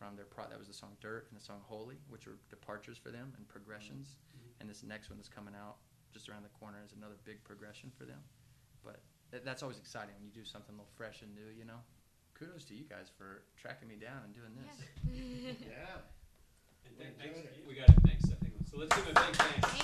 from 0.01 0.17
their 0.17 0.25
pro 0.25 0.49
that 0.49 0.59
was 0.59 0.67
the 0.67 0.75
song 0.75 0.97
Dirt 1.01 1.29
and 1.31 1.39
the 1.39 1.45
song 1.45 1.61
Holy, 1.63 2.01
which 2.09 2.27
are 2.27 2.41
departures 2.49 2.97
for 2.97 3.11
them 3.11 3.33
and 3.37 3.47
progressions. 3.47 4.17
Mm-hmm. 4.17 4.41
Mm-hmm. 4.41 4.61
And 4.61 4.71
this 4.71 4.83
next 4.83 5.11
one 5.11 5.19
that's 5.19 5.29
coming 5.29 5.55
out 5.55 5.77
just 6.13 6.29
around 6.29 6.43
the 6.43 6.55
corner 6.59 6.79
is 6.85 6.95
another 6.97 7.21
big 7.25 7.45
progression 7.45 7.93
for 7.97 8.05
them. 8.05 8.19
But 8.83 9.05
th- 9.31 9.45
that's 9.45 9.63
always 9.63 9.79
exciting 9.79 10.15
when 10.17 10.25
you 10.25 10.33
do 10.33 10.45
something 10.45 10.75
a 10.75 10.79
little 10.79 10.91
fresh 10.97 11.23
and 11.23 11.35
new, 11.35 11.53
you 11.57 11.65
know. 11.65 11.79
Kudos 12.33 12.65
to 12.65 12.75
you 12.75 12.85
guys 12.89 13.13
for 13.17 13.45
tracking 13.61 13.87
me 13.87 13.95
down 13.95 14.25
and 14.25 14.33
doing 14.35 14.57
this. 14.57 14.75
Yeah. 15.13 15.53
And 16.85 16.93
We're 16.99 17.33
thanks, 17.33 17.49
we 17.67 17.75
got 17.75 17.89
it, 17.89 17.97
thanks, 18.05 18.25
I 18.27 18.37
think, 18.45 18.53
so 18.71 18.77
let's 18.77 18.95
give 18.95 19.07
him 19.07 19.17
a 19.17 19.21
big 19.25 19.37
thanks. 19.37 19.83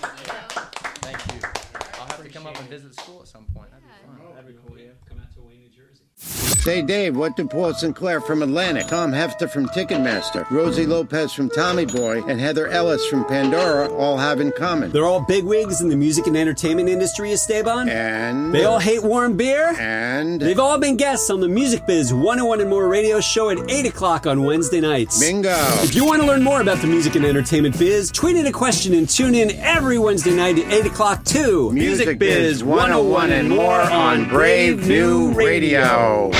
Thank 1.00 1.18
you. 1.26 1.40
Thank 1.40 1.64
you. 1.64 1.69
I'll 2.00 2.06
have 2.06 2.22
to 2.22 2.28
come 2.30 2.46
up 2.46 2.58
and 2.58 2.68
visit 2.68 2.94
the 2.96 3.02
school 3.02 3.20
at 3.22 3.28
some 3.28 3.44
point. 3.54 3.70
That'd 3.70 3.84
be 3.84 3.90
Yeah. 3.90 4.24
fun. 4.26 4.34
That'd 4.34 4.56
be 4.56 4.62
cool, 4.66 4.78
yeah, 4.78 4.92
come 5.06 5.20
out 5.20 5.32
to 5.34 5.40
Wayne, 5.42 5.60
New 5.60 5.68
Jersey. 5.68 6.49
Say, 6.60 6.82
Dave, 6.82 7.16
what 7.16 7.36
do 7.36 7.46
Paul 7.46 7.72
Sinclair 7.72 8.20
from 8.20 8.42
Atlantic, 8.42 8.86
Tom 8.88 9.12
Hefter 9.12 9.50
from 9.50 9.66
Ticketmaster, 9.70 10.48
Rosie 10.50 10.84
Lopez 10.84 11.32
from 11.32 11.48
Tommy 11.48 11.86
Boy, 11.86 12.22
and 12.28 12.38
Heather 12.38 12.68
Ellis 12.68 13.06
from 13.06 13.24
Pandora 13.24 13.90
all 13.94 14.18
have 14.18 14.42
in 14.42 14.52
common? 14.52 14.90
They're 14.90 15.06
all 15.06 15.24
bigwigs 15.24 15.80
in 15.80 15.88
the 15.88 15.96
music 15.96 16.26
and 16.26 16.36
entertainment 16.36 16.90
industry, 16.90 17.32
Esteban. 17.32 17.88
And. 17.88 18.52
They 18.52 18.64
all 18.64 18.78
hate 18.78 19.02
warm 19.02 19.38
beer. 19.38 19.74
And. 19.78 20.38
They've 20.38 20.58
all 20.58 20.78
been 20.78 20.98
guests 20.98 21.30
on 21.30 21.40
the 21.40 21.48
Music 21.48 21.86
Biz 21.86 22.12
101 22.12 22.60
and 22.60 22.68
More 22.68 22.88
radio 22.88 23.20
show 23.20 23.48
at 23.48 23.70
8 23.70 23.86
o'clock 23.86 24.26
on 24.26 24.44
Wednesday 24.44 24.82
nights. 24.82 25.18
Bingo! 25.18 25.56
If 25.82 25.94
you 25.94 26.04
want 26.04 26.20
to 26.20 26.28
learn 26.28 26.42
more 26.42 26.60
about 26.60 26.82
the 26.82 26.88
music 26.88 27.14
and 27.14 27.24
entertainment 27.24 27.78
biz, 27.78 28.10
tweet 28.12 28.36
in 28.36 28.46
a 28.46 28.52
question 28.52 28.92
and 28.92 29.08
tune 29.08 29.34
in 29.34 29.52
every 29.60 29.98
Wednesday 29.98 30.36
night 30.36 30.58
at 30.58 30.70
8 30.70 30.86
o'clock 30.86 31.24
to 31.24 31.72
Music 31.72 32.18
Biz 32.18 32.62
101 32.62 33.32
and 33.32 33.48
more 33.48 33.80
on 33.80 34.28
Brave 34.28 34.86
New 34.86 35.32
Radio. 35.32 36.30